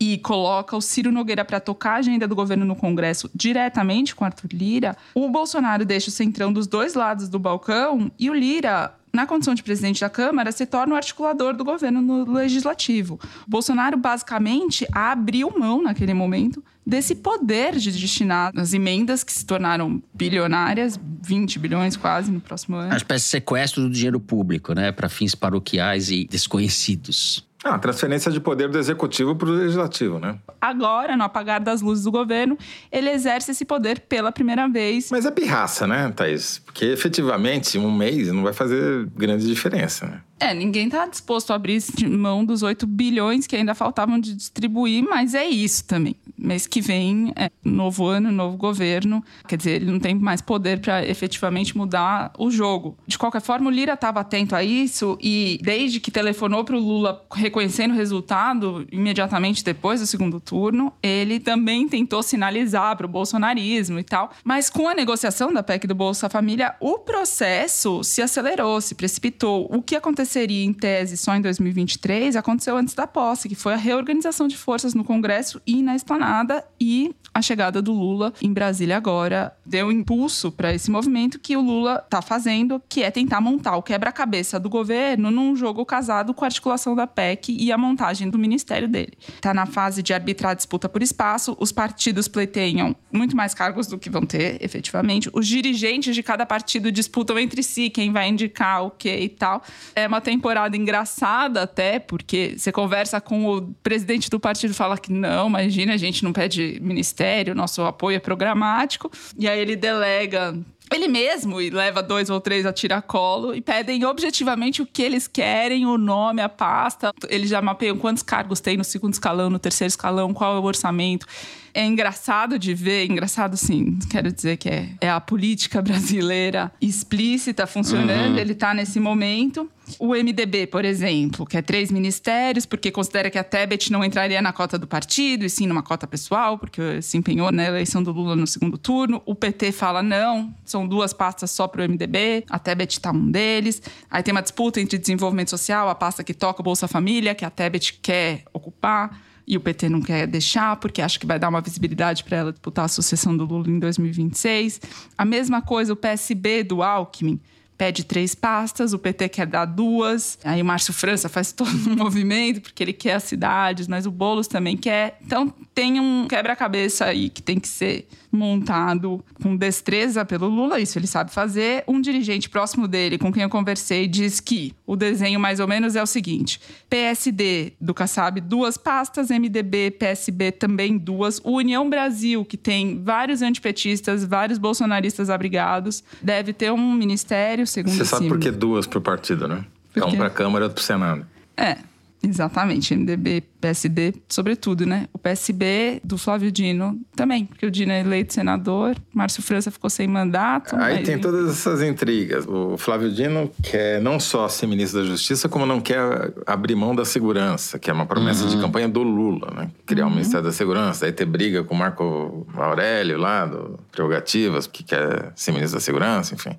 e 0.00 0.16
coloca 0.18 0.74
o 0.74 0.80
Ciro 0.80 1.12
Nogueira 1.12 1.44
para 1.44 1.60
tocar 1.60 1.92
a 1.92 1.96
agenda 1.96 2.26
do 2.26 2.34
governo 2.34 2.64
no 2.64 2.74
Congresso 2.74 3.30
diretamente 3.34 4.14
com 4.14 4.24
Arthur 4.24 4.48
Lira, 4.50 4.96
o 5.14 5.28
Bolsonaro 5.28 5.84
deixa 5.84 6.08
o 6.08 6.12
Centrão 6.12 6.50
dos 6.50 6.66
dois 6.66 6.94
lados 6.94 7.28
do 7.28 7.38
balcão 7.38 8.10
e 8.18 8.30
o 8.30 8.34
Lira 8.34 8.94
na 9.12 9.26
condição 9.26 9.54
de 9.54 9.62
presidente 9.62 10.00
da 10.00 10.08
Câmara, 10.08 10.52
se 10.52 10.66
torna 10.66 10.94
o 10.94 10.96
articulador 10.96 11.54
do 11.54 11.64
governo 11.64 12.00
no 12.00 12.32
legislativo. 12.32 13.18
Bolsonaro, 13.46 13.96
basicamente, 13.96 14.86
abriu 14.92 15.52
mão, 15.58 15.82
naquele 15.82 16.14
momento, 16.14 16.62
desse 16.86 17.14
poder 17.14 17.76
de 17.76 17.92
destinar 17.92 18.52
as 18.56 18.72
emendas 18.72 19.22
que 19.22 19.32
se 19.32 19.44
tornaram 19.44 20.02
bilionárias, 20.14 20.98
20 21.22 21.58
bilhões 21.58 21.96
quase 21.96 22.30
no 22.30 22.40
próximo 22.40 22.76
ano. 22.76 22.88
Uma 22.88 22.96
espécie 22.96 23.24
de 23.24 23.30
sequestro 23.30 23.82
do 23.82 23.90
dinheiro 23.90 24.18
público, 24.18 24.72
né, 24.74 24.90
para 24.90 25.08
fins 25.08 25.34
paroquiais 25.34 26.10
e 26.10 26.26
desconhecidos. 26.26 27.48
Ah, 27.62 27.78
transferência 27.78 28.32
de 28.32 28.40
poder 28.40 28.68
do 28.68 28.78
executivo 28.78 29.36
para 29.36 29.48
o 29.48 29.52
legislativo, 29.52 30.18
né? 30.18 30.38
Agora, 30.60 31.14
no 31.16 31.24
apagar 31.24 31.60
das 31.60 31.82
luzes 31.82 32.04
do 32.04 32.10
governo, 32.10 32.56
ele 32.90 33.10
exerce 33.10 33.50
esse 33.50 33.66
poder 33.66 34.00
pela 34.00 34.32
primeira 34.32 34.66
vez. 34.66 35.10
Mas 35.10 35.26
é 35.26 35.30
pirraça, 35.30 35.86
né, 35.86 36.10
Thaís? 36.16 36.58
Porque 36.58 36.86
efetivamente 36.86 37.78
um 37.78 37.92
mês 37.92 38.28
não 38.28 38.42
vai 38.42 38.54
fazer 38.54 39.06
grande 39.14 39.46
diferença, 39.46 40.06
né? 40.06 40.22
É, 40.40 40.54
ninguém 40.54 40.86
está 40.86 41.06
disposto 41.06 41.50
a 41.50 41.56
abrir 41.56 41.82
mão 42.08 42.42
dos 42.42 42.62
8 42.62 42.86
bilhões 42.86 43.46
que 43.46 43.54
ainda 43.54 43.74
faltavam 43.74 44.18
de 44.18 44.34
distribuir, 44.34 45.04
mas 45.04 45.34
é 45.34 45.44
isso 45.44 45.84
também. 45.84 46.16
Mês 46.36 46.66
que 46.66 46.80
vem, 46.80 47.30
é 47.36 47.50
novo 47.62 48.06
ano, 48.06 48.32
novo 48.32 48.56
governo. 48.56 49.22
Quer 49.46 49.56
dizer, 49.56 49.70
ele 49.72 49.92
não 49.92 50.00
tem 50.00 50.14
mais 50.14 50.40
poder 50.40 50.80
para 50.80 51.06
efetivamente 51.06 51.76
mudar 51.76 52.32
o 52.38 52.50
jogo. 52.50 52.96
De 53.06 53.18
qualquer 53.18 53.42
forma, 53.42 53.68
o 53.68 53.70
Lira 53.70 53.92
estava 53.92 54.20
atento 54.20 54.56
a 54.56 54.64
isso 54.64 55.18
e, 55.20 55.60
desde 55.62 56.00
que 56.00 56.10
telefonou 56.10 56.64
para 56.64 56.74
o 56.74 56.80
Lula 56.80 57.22
reconhecendo 57.30 57.92
o 57.92 57.96
resultado, 57.96 58.86
imediatamente 58.90 59.62
depois 59.62 60.00
do 60.00 60.06
segundo 60.06 60.40
turno, 60.40 60.90
ele 61.02 61.38
também 61.38 61.86
tentou 61.86 62.22
sinalizar 62.22 62.96
para 62.96 63.04
o 63.04 63.08
bolsonarismo 63.10 63.98
e 63.98 64.04
tal. 64.04 64.30
Mas 64.42 64.70
com 64.70 64.88
a 64.88 64.94
negociação 64.94 65.52
da 65.52 65.62
PEC 65.62 65.86
do 65.86 65.94
Bolsa 65.94 66.30
Família, 66.30 66.74
o 66.80 66.98
processo 66.98 68.02
se 68.02 68.22
acelerou, 68.22 68.80
se 68.80 68.94
precipitou. 68.94 69.68
O 69.70 69.82
que 69.82 69.94
aconteceu? 69.94 70.29
Aconteceria 70.30 70.64
em 70.64 70.72
tese 70.72 71.16
só 71.16 71.34
em 71.34 71.40
2023 71.40 72.36
aconteceu 72.36 72.76
antes 72.76 72.94
da 72.94 73.06
posse, 73.06 73.48
que 73.48 73.56
foi 73.56 73.74
a 73.74 73.76
reorganização 73.76 74.46
de 74.46 74.56
forças 74.56 74.94
no 74.94 75.02
Congresso 75.02 75.60
e 75.66 75.82
na 75.82 75.96
esplanada 75.96 76.64
e 76.80 77.14
a 77.32 77.40
chegada 77.40 77.80
do 77.80 77.92
Lula 77.92 78.32
em 78.42 78.52
Brasília 78.52 78.96
agora 78.96 79.56
deu 79.64 79.90
impulso 79.90 80.50
para 80.50 80.74
esse 80.74 80.90
movimento 80.90 81.38
que 81.38 81.56
o 81.56 81.60
Lula 81.60 82.02
está 82.04 82.20
fazendo, 82.20 82.82
que 82.88 83.02
é 83.02 83.10
tentar 83.10 83.40
montar 83.40 83.76
o 83.76 83.82
quebra-cabeça 83.82 84.58
do 84.58 84.68
governo 84.68 85.30
num 85.30 85.54
jogo 85.54 85.84
casado 85.86 86.34
com 86.34 86.44
a 86.44 86.48
articulação 86.48 86.94
da 86.94 87.06
PEC 87.06 87.56
e 87.56 87.70
a 87.70 87.78
montagem 87.78 88.28
do 88.28 88.38
ministério 88.38 88.88
dele. 88.88 89.12
Está 89.28 89.54
na 89.54 89.64
fase 89.64 90.02
de 90.02 90.12
arbitrar 90.12 90.52
a 90.52 90.54
disputa 90.54 90.88
por 90.88 91.02
espaço, 91.02 91.56
os 91.60 91.70
partidos 91.70 92.26
pleiteiam 92.26 92.96
muito 93.12 93.36
mais 93.36 93.54
cargos 93.54 93.86
do 93.86 93.98
que 93.98 94.10
vão 94.10 94.22
ter, 94.22 94.58
efetivamente. 94.60 95.30
Os 95.32 95.46
dirigentes 95.46 96.14
de 96.14 96.22
cada 96.22 96.44
partido 96.44 96.90
disputam 96.90 97.38
entre 97.38 97.62
si 97.62 97.90
quem 97.90 98.12
vai 98.12 98.28
indicar 98.28 98.84
o 98.84 98.90
que 98.90 99.14
e 99.14 99.28
tal. 99.28 99.62
É 99.94 100.06
uma 100.06 100.19
temporada 100.20 100.76
engraçada 100.76 101.62
até, 101.62 101.98
porque 101.98 102.54
você 102.56 102.70
conversa 102.70 103.20
com 103.20 103.46
o 103.46 103.74
presidente 103.82 104.28
do 104.30 104.38
partido 104.38 104.74
fala 104.74 104.98
que 104.98 105.12
não, 105.12 105.48
imagina, 105.48 105.94
a 105.94 105.96
gente 105.96 106.22
não 106.22 106.32
pede 106.32 106.78
ministério, 106.80 107.54
nosso 107.54 107.82
apoio 107.82 108.16
é 108.16 108.20
programático. 108.20 109.10
E 109.38 109.48
aí 109.48 109.58
ele 109.58 109.76
delega 109.76 110.56
ele 110.90 111.08
mesmo 111.08 111.60
e 111.60 111.70
leva 111.70 112.02
dois 112.02 112.30
ou 112.30 112.40
três 112.40 112.66
a 112.66 112.72
tiracolo 112.72 113.54
e 113.54 113.60
pedem 113.60 114.04
objetivamente 114.04 114.82
o 114.82 114.86
que 114.86 115.02
eles 115.02 115.26
querem, 115.26 115.86
o 115.86 115.96
nome, 115.96 116.42
a 116.42 116.48
pasta. 116.48 117.12
Eles 117.28 117.48
já 117.48 117.62
mapeiam 117.62 117.96
quantos 117.96 118.22
cargos 118.22 118.60
tem 118.60 118.76
no 118.76 118.84
segundo 118.84 119.12
escalão, 119.12 119.48
no 119.48 119.58
terceiro 119.58 119.88
escalão, 119.88 120.34
qual 120.34 120.56
é 120.56 120.58
o 120.58 120.64
orçamento. 120.64 121.26
É 121.72 121.84
engraçado 121.84 122.58
de 122.58 122.74
ver, 122.74 123.08
engraçado 123.08 123.56
sim, 123.56 123.98
quero 124.10 124.32
dizer 124.32 124.56
que 124.56 124.68
é, 124.68 124.88
é 125.00 125.10
a 125.10 125.20
política 125.20 125.80
brasileira 125.82 126.72
explícita 126.80 127.66
funcionando, 127.66 128.32
uhum. 128.32 128.38
ele 128.38 128.52
está 128.52 128.74
nesse 128.74 128.98
momento. 128.98 129.70
O 129.98 130.14
MDB, 130.14 130.66
por 130.66 130.84
exemplo, 130.84 131.44
que 131.44 131.56
é 131.56 131.62
três 131.62 131.90
ministérios, 131.90 132.64
porque 132.64 132.90
considera 132.90 133.30
que 133.30 133.38
a 133.38 133.42
Tebet 133.44 133.90
não 133.90 134.04
entraria 134.04 134.40
na 134.40 134.52
cota 134.52 134.78
do 134.78 134.86
partido, 134.86 135.44
e 135.44 135.50
sim 135.50 135.66
numa 135.66 135.82
cota 135.82 136.06
pessoal, 136.06 136.58
porque 136.58 137.02
se 137.02 137.16
empenhou 137.16 137.50
na 137.50 137.64
eleição 137.64 138.02
do 138.02 138.12
Lula 138.12 138.36
no 138.36 138.46
segundo 138.46 138.78
turno. 138.78 139.20
O 139.26 139.34
PT 139.34 139.72
fala 139.72 140.02
não, 140.02 140.54
são 140.64 140.79
duas 140.86 141.12
pastas 141.12 141.50
só 141.50 141.66
para 141.66 141.84
o 141.84 141.88
MDB, 141.88 142.44
a 142.48 142.58
Tebet 142.58 142.92
está 142.94 143.10
um 143.10 143.30
deles. 143.30 143.82
Aí 144.10 144.22
tem 144.22 144.32
uma 144.32 144.42
disputa 144.42 144.80
entre 144.80 144.98
desenvolvimento 144.98 145.50
social, 145.50 145.88
a 145.88 145.94
pasta 145.94 146.22
que 146.24 146.34
toca 146.34 146.60
o 146.60 146.64
Bolsa 146.64 146.86
Família, 146.88 147.34
que 147.34 147.44
a 147.44 147.50
Tebet 147.50 147.98
quer 148.02 148.44
ocupar 148.52 149.20
e 149.46 149.56
o 149.56 149.60
PT 149.60 149.88
não 149.88 150.00
quer 150.00 150.28
deixar 150.28 150.76
porque 150.76 151.02
acha 151.02 151.18
que 151.18 151.26
vai 151.26 151.38
dar 151.38 151.48
uma 151.48 151.60
visibilidade 151.60 152.22
para 152.22 152.36
ela 152.36 152.52
disputar 152.52 152.84
a 152.84 152.88
sucessão 152.88 153.36
do 153.36 153.44
Lula 153.44 153.68
em 153.68 153.80
2026. 153.80 154.80
A 155.18 155.24
mesma 155.24 155.60
coisa 155.60 155.92
o 155.92 155.96
PSB 155.96 156.62
do 156.62 156.82
Alckmin 156.82 157.40
pede 157.76 158.04
três 158.04 158.34
pastas, 158.34 158.92
o 158.92 158.98
PT 158.98 159.30
quer 159.30 159.46
dar 159.46 159.64
duas. 159.64 160.38
Aí 160.44 160.60
o 160.60 160.64
Márcio 160.64 160.92
França 160.92 161.28
faz 161.28 161.50
todo 161.52 161.70
um 161.90 161.96
movimento 161.96 162.60
porque 162.60 162.82
ele 162.82 162.92
quer 162.92 163.14
as 163.14 163.24
cidades, 163.24 163.88
mas 163.88 164.06
o 164.06 164.10
Boulos 164.10 164.46
também 164.46 164.76
quer. 164.76 165.18
Então 165.24 165.52
tem 165.74 165.98
um 165.98 166.28
quebra-cabeça 166.28 167.06
aí 167.06 167.28
que 167.28 167.42
tem 167.42 167.58
que 167.58 167.66
ser 167.66 168.06
montado 168.30 169.22
com 169.42 169.56
destreza 169.56 170.24
pelo 170.24 170.48
Lula, 170.48 170.80
isso 170.80 170.98
ele 170.98 171.06
sabe 171.06 171.32
fazer. 171.32 171.84
Um 171.86 172.00
dirigente 172.00 172.48
próximo 172.48 172.86
dele, 172.86 173.18
com 173.18 173.32
quem 173.32 173.42
eu 173.42 173.48
conversei, 173.48 174.06
diz 174.06 174.40
que 174.40 174.74
o 174.86 174.96
desenho 174.96 175.40
mais 175.40 175.60
ou 175.60 175.66
menos 175.66 175.96
é 175.96 176.02
o 176.02 176.06
seguinte: 176.06 176.60
PSD 176.88 177.72
do 177.80 177.92
Kassab, 177.92 178.40
duas 178.40 178.76
pastas, 178.76 179.30
MDB, 179.30 179.92
PSB 179.92 180.52
também 180.52 180.96
duas, 180.96 181.40
União 181.44 181.88
Brasil, 181.88 182.44
que 182.44 182.56
tem 182.56 183.02
vários 183.02 183.42
antipetistas, 183.42 184.24
vários 184.24 184.58
bolsonaristas 184.58 185.30
abrigados, 185.30 186.04
deve 186.22 186.52
ter 186.52 186.72
um 186.72 186.92
ministério, 186.92 187.66
segundo 187.66 187.94
Você 187.94 188.04
sabe 188.04 188.28
por 188.28 188.38
que 188.38 188.50
duas 188.50 188.86
o 188.86 189.00
partido, 189.00 189.48
né? 189.48 189.64
É 189.94 190.04
um 190.04 190.16
para 190.16 190.26
a 190.26 190.30
Câmara 190.30 190.64
e 190.64 190.66
outro 190.66 190.74
para 190.76 190.82
o 190.82 190.86
Senado. 190.86 191.26
É, 191.56 191.78
Exatamente, 192.22 192.94
MDB, 192.94 193.42
PSD, 193.60 194.14
sobretudo, 194.28 194.86
né? 194.86 195.06
O 195.12 195.18
PSB 195.18 196.00
do 196.02 196.16
Flávio 196.16 196.50
Dino 196.50 196.98
também, 197.14 197.46
porque 197.46 197.66
o 197.66 197.70
Dino 197.70 197.92
é 197.92 198.00
eleito 198.00 198.32
senador, 198.32 198.96
Márcio 199.12 199.42
França 199.42 199.70
ficou 199.70 199.90
sem 199.90 200.08
mandato. 200.08 200.74
Aí 200.76 201.02
tem 201.02 201.18
todas 201.18 201.50
essas 201.50 201.82
intrigas. 201.82 202.46
O 202.46 202.76
Flávio 202.76 203.12
Dino 203.12 203.50
quer 203.62 204.00
não 204.00 204.18
só 204.18 204.48
ser 204.48 204.66
ministro 204.66 205.00
da 205.00 205.06
Justiça, 205.06 205.48
como 205.48 205.66
não 205.66 205.80
quer 205.80 206.32
abrir 206.46 206.74
mão 206.74 206.94
da 206.94 207.04
segurança, 207.04 207.78
que 207.78 207.90
é 207.90 207.92
uma 207.92 208.06
promessa 208.06 208.44
uhum. 208.44 208.50
de 208.50 208.56
campanha 208.60 208.88
do 208.88 209.02
Lula, 209.02 209.52
né? 209.54 209.70
Criar 209.86 210.04
uhum. 210.04 210.10
um 210.10 210.14
Ministério 210.14 210.44
da 210.44 210.52
Segurança, 210.52 211.06
aí 211.06 211.12
ter 211.12 211.26
briga 211.26 211.62
com 211.62 211.74
o 211.74 211.78
Marco 211.78 212.46
Aurélio 212.54 213.18
lá, 213.18 213.46
do 213.46 213.78
Prerrogativas, 213.92 214.66
que 214.66 214.82
quer 214.82 215.32
ser 215.34 215.52
ministro 215.52 215.78
da 215.78 215.80
Segurança, 215.80 216.34
enfim. 216.34 216.56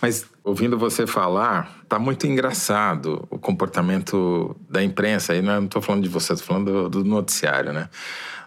Mas 0.00 0.26
ouvindo 0.48 0.78
você 0.78 1.06
falar, 1.06 1.78
tá 1.88 1.98
muito 1.98 2.26
engraçado 2.26 3.26
o 3.30 3.38
comportamento 3.38 4.56
da 4.68 4.82
imprensa. 4.82 5.34
Aí 5.34 5.42
não 5.42 5.64
estou 5.64 5.82
falando 5.82 6.02
de 6.02 6.08
você, 6.08 6.34
falando 6.42 6.88
do, 6.88 7.02
do, 7.02 7.04
noticiário, 7.04 7.72
né? 7.72 7.88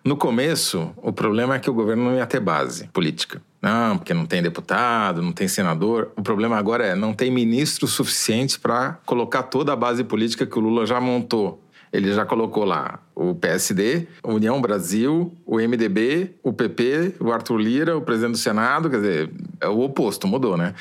No 0.03 0.17
começo, 0.17 0.91
o 0.97 1.13
problema 1.13 1.55
é 1.55 1.59
que 1.59 1.69
o 1.69 1.73
governo 1.73 2.05
não 2.05 2.15
ia 2.15 2.25
ter 2.25 2.39
base 2.39 2.87
política. 2.87 3.41
Não, 3.61 3.97
porque 3.97 4.13
não 4.13 4.25
tem 4.25 4.41
deputado, 4.41 5.21
não 5.21 5.31
tem 5.31 5.47
senador. 5.47 6.11
O 6.15 6.23
problema 6.23 6.57
agora 6.57 6.87
é 6.87 6.95
não 6.95 7.13
tem 7.13 7.29
ministro 7.29 7.87
suficiente 7.87 8.59
para 8.59 8.97
colocar 9.05 9.43
toda 9.43 9.71
a 9.71 9.75
base 9.75 10.03
política 10.03 10.45
que 10.45 10.57
o 10.57 10.61
Lula 10.61 10.87
já 10.87 10.99
montou. 10.99 11.63
Ele 11.93 12.11
já 12.13 12.25
colocou 12.25 12.63
lá 12.63 12.99
o 13.13 13.35
PSD, 13.35 14.07
União 14.23 14.59
Brasil, 14.61 15.37
o 15.45 15.57
MDB, 15.57 16.35
o 16.41 16.53
PP, 16.53 17.15
o 17.19 17.31
Arthur 17.31 17.57
Lira, 17.57 17.97
o 17.97 18.01
presidente 18.01 18.31
do 18.31 18.37
Senado, 18.37 18.89
quer 18.89 18.97
dizer, 18.97 19.31
é 19.59 19.67
o 19.67 19.81
oposto, 19.81 20.25
mudou, 20.25 20.55
né? 20.55 20.73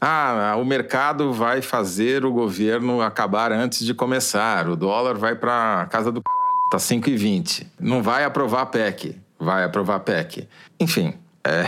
Ah, 0.00 0.56
o 0.58 0.64
mercado 0.64 1.32
vai 1.32 1.62
fazer 1.62 2.24
o 2.24 2.32
governo 2.32 3.00
acabar 3.00 3.50
antes 3.50 3.84
de 3.84 3.94
começar. 3.94 4.68
O 4.68 4.76
dólar 4.76 5.16
vai 5.16 5.34
para 5.34 5.86
casa 5.90 6.12
do 6.12 6.20
tá 6.70 6.78
5,20. 6.78 7.66
Não 7.78 8.02
vai 8.02 8.24
aprovar 8.24 8.62
a 8.62 8.66
PEC. 8.66 9.16
Vai 9.38 9.64
aprovar 9.64 9.96
a 9.96 10.00
PEC. 10.00 10.48
Enfim, 10.80 11.14
é 11.44 11.66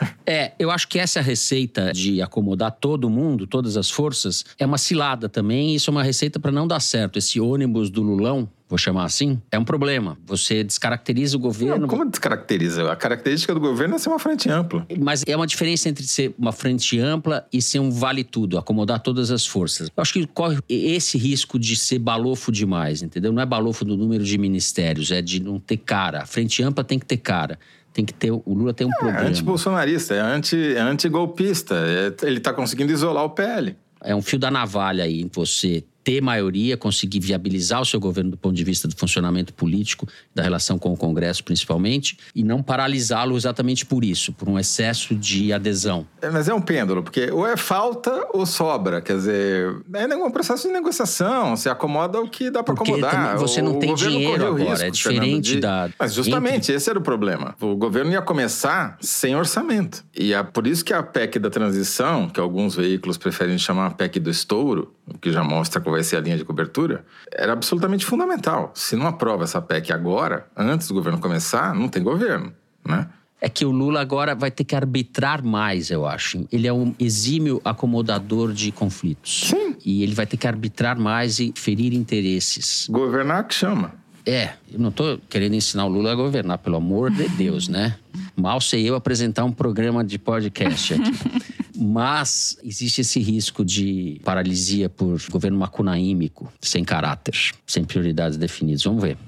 é, 0.26 0.52
eu 0.58 0.70
acho 0.70 0.88
que 0.88 0.98
essa 0.98 1.20
receita 1.20 1.92
de 1.92 2.20
acomodar 2.20 2.72
todo 2.72 3.08
mundo, 3.08 3.46
todas 3.46 3.76
as 3.76 3.90
forças, 3.90 4.44
é 4.58 4.66
uma 4.66 4.78
cilada 4.78 5.28
também. 5.28 5.74
Isso 5.74 5.90
é 5.90 5.92
uma 5.92 6.02
receita 6.02 6.38
para 6.38 6.52
não 6.52 6.66
dar 6.66 6.80
certo. 6.80 7.18
Esse 7.18 7.40
ônibus 7.40 7.90
do 7.90 8.02
Lulão, 8.02 8.48
vou 8.68 8.78
chamar 8.78 9.04
assim, 9.04 9.40
é 9.50 9.58
um 9.58 9.64
problema. 9.64 10.18
Você 10.26 10.64
descaracteriza 10.64 11.36
o 11.36 11.40
governo. 11.40 11.82
Não, 11.82 11.88
como 11.88 12.04
descaracteriza? 12.04 12.90
A 12.90 12.96
característica 12.96 13.54
do 13.54 13.60
governo 13.60 13.94
é 13.94 13.98
ser 13.98 14.08
uma 14.08 14.18
frente 14.18 14.48
ampla. 14.50 14.86
Mas 14.98 15.22
é 15.26 15.36
uma 15.36 15.46
diferença 15.46 15.88
entre 15.88 16.04
ser 16.04 16.34
uma 16.38 16.52
frente 16.52 16.98
ampla 16.98 17.46
e 17.52 17.62
ser 17.62 17.78
um 17.78 17.90
vale-tudo, 17.90 18.58
acomodar 18.58 19.00
todas 19.00 19.30
as 19.30 19.46
forças. 19.46 19.88
Eu 19.88 20.02
acho 20.02 20.12
que 20.12 20.26
corre 20.26 20.58
esse 20.68 21.16
risco 21.16 21.58
de 21.58 21.76
ser 21.76 21.98
balofo 21.98 22.50
demais, 22.50 23.02
entendeu? 23.02 23.32
Não 23.32 23.42
é 23.42 23.46
balofo 23.46 23.84
do 23.84 23.96
número 23.96 24.24
de 24.24 24.36
ministérios, 24.38 25.10
é 25.10 25.22
de 25.22 25.40
não 25.40 25.60
ter 25.60 25.76
cara. 25.76 26.22
A 26.22 26.26
frente 26.26 26.62
ampla 26.62 26.82
tem 26.82 26.98
que 26.98 27.06
ter 27.06 27.18
cara 27.18 27.58
tem 27.92 28.04
que 28.04 28.12
ter. 28.12 28.30
O 28.30 28.42
Lula 28.46 28.74
tem 28.74 28.86
um 28.86 28.90
é, 28.90 28.98
problema. 28.98 29.20
É 29.20 29.28
anti-bolsonarista, 29.28 30.14
é 30.14 30.20
anti-golpista. 30.20 31.74
Anti 31.74 32.26
é, 32.26 32.28
ele 32.28 32.36
está 32.36 32.52
conseguindo 32.52 32.92
isolar 32.92 33.24
o 33.24 33.30
PL. 33.30 33.74
É 34.02 34.14
um 34.14 34.20
fio 34.20 34.38
da 34.38 34.50
navalha 34.50 35.04
aí 35.04 35.26
você 35.32 35.82
ter 36.06 36.22
maioria, 36.22 36.76
conseguir 36.76 37.18
viabilizar 37.18 37.82
o 37.82 37.84
seu 37.84 37.98
governo 37.98 38.30
do 38.30 38.36
ponto 38.36 38.54
de 38.54 38.62
vista 38.62 38.86
do 38.86 38.94
funcionamento 38.96 39.52
político, 39.52 40.06
da 40.32 40.40
relação 40.40 40.78
com 40.78 40.92
o 40.92 40.96
Congresso 40.96 41.42
principalmente, 41.42 42.16
e 42.32 42.44
não 42.44 42.62
paralisá-lo 42.62 43.36
exatamente 43.36 43.84
por 43.84 44.04
isso, 44.04 44.32
por 44.32 44.48
um 44.48 44.56
excesso 44.56 45.16
de 45.16 45.52
adesão. 45.52 46.06
É, 46.22 46.30
mas 46.30 46.48
é 46.48 46.54
um 46.54 46.60
pêndulo, 46.60 47.02
porque 47.02 47.28
ou 47.32 47.44
é 47.44 47.56
falta 47.56 48.28
ou 48.32 48.46
sobra. 48.46 49.00
Quer 49.00 49.16
dizer, 49.16 49.82
é 49.92 50.16
um 50.16 50.30
processo 50.30 50.68
de 50.68 50.72
negociação, 50.72 51.56
você 51.56 51.68
acomoda 51.68 52.20
o 52.20 52.30
que 52.30 52.52
dá 52.52 52.62
para 52.62 52.74
acomodar. 52.74 53.36
Você 53.38 53.60
não 53.60 53.76
o 53.76 53.80
tem 53.80 53.92
dinheiro 53.92 54.46
agora, 54.46 54.70
risco, 54.70 54.84
é 54.84 54.90
diferente 54.90 55.54
de... 55.54 55.60
da... 55.60 55.90
Mas 55.98 56.14
justamente 56.14 56.66
Entre... 56.66 56.74
esse 56.74 56.88
era 56.88 57.00
o 57.00 57.02
problema. 57.02 57.56
O 57.60 57.74
governo 57.74 58.12
ia 58.12 58.22
começar 58.22 58.96
sem 59.00 59.34
orçamento. 59.34 60.04
E 60.16 60.32
é 60.32 60.40
por 60.40 60.68
isso 60.68 60.84
que 60.84 60.92
a 60.92 61.02
PEC 61.02 61.40
da 61.40 61.50
transição, 61.50 62.28
que 62.28 62.38
alguns 62.38 62.76
veículos 62.76 63.18
preferem 63.18 63.58
chamar 63.58 63.86
a 63.86 63.90
PEC 63.90 64.20
do 64.20 64.30
estouro, 64.30 64.94
o 65.04 65.18
que 65.18 65.32
já 65.32 65.42
mostra 65.42 65.80
qual 65.80 65.95
vai 65.96 66.04
ser 66.04 66.16
a 66.16 66.20
linha 66.20 66.36
de 66.36 66.44
cobertura, 66.44 67.04
era 67.32 67.52
absolutamente 67.52 68.04
fundamental. 68.04 68.70
Se 68.74 68.96
não 68.96 69.06
aprova 69.06 69.44
essa 69.44 69.60
PEC 69.60 69.92
agora, 69.92 70.46
antes 70.56 70.88
do 70.88 70.94
governo 70.94 71.18
começar, 71.18 71.74
não 71.74 71.88
tem 71.88 72.02
governo, 72.02 72.52
né? 72.86 73.08
É 73.40 73.48
que 73.48 73.64
o 73.64 73.70
Lula 73.70 74.00
agora 74.00 74.34
vai 74.34 74.50
ter 74.50 74.64
que 74.64 74.74
arbitrar 74.74 75.44
mais, 75.44 75.90
eu 75.90 76.06
acho. 76.06 76.46
Ele 76.50 76.66
é 76.66 76.72
um 76.72 76.94
exímio 76.98 77.60
acomodador 77.64 78.52
de 78.52 78.72
conflitos. 78.72 79.48
Sim. 79.50 79.76
E 79.84 80.02
ele 80.02 80.14
vai 80.14 80.26
ter 80.26 80.38
que 80.38 80.46
arbitrar 80.46 80.98
mais 80.98 81.38
e 81.38 81.52
ferir 81.54 81.92
interesses. 81.92 82.86
Governar 82.90 83.44
que 83.44 83.54
chama. 83.54 83.92
É, 84.24 84.54
eu 84.72 84.80
não 84.80 84.88
estou 84.88 85.20
querendo 85.30 85.54
ensinar 85.54 85.84
o 85.84 85.88
Lula 85.88 86.12
a 86.12 86.14
governar, 86.14 86.58
pelo 86.58 86.76
amor 86.76 87.10
de 87.10 87.28
Deus, 87.28 87.68
né? 87.68 87.96
Mal 88.34 88.60
sei 88.60 88.88
eu 88.88 88.96
apresentar 88.96 89.44
um 89.44 89.52
programa 89.52 90.02
de 90.02 90.18
podcast 90.18 90.94
aqui. 90.94 91.12
Mas 91.76 92.56
existe 92.62 93.00
esse 93.02 93.20
risco 93.20 93.64
de 93.64 94.20
paralisia 94.24 94.88
por 94.88 95.20
governo 95.30 95.58
macunaímico, 95.58 96.52
sem 96.60 96.84
caráter, 96.84 97.34
sem 97.66 97.84
prioridades 97.84 98.38
definidas. 98.38 98.82
Vamos 98.84 99.02
ver. 99.02 99.18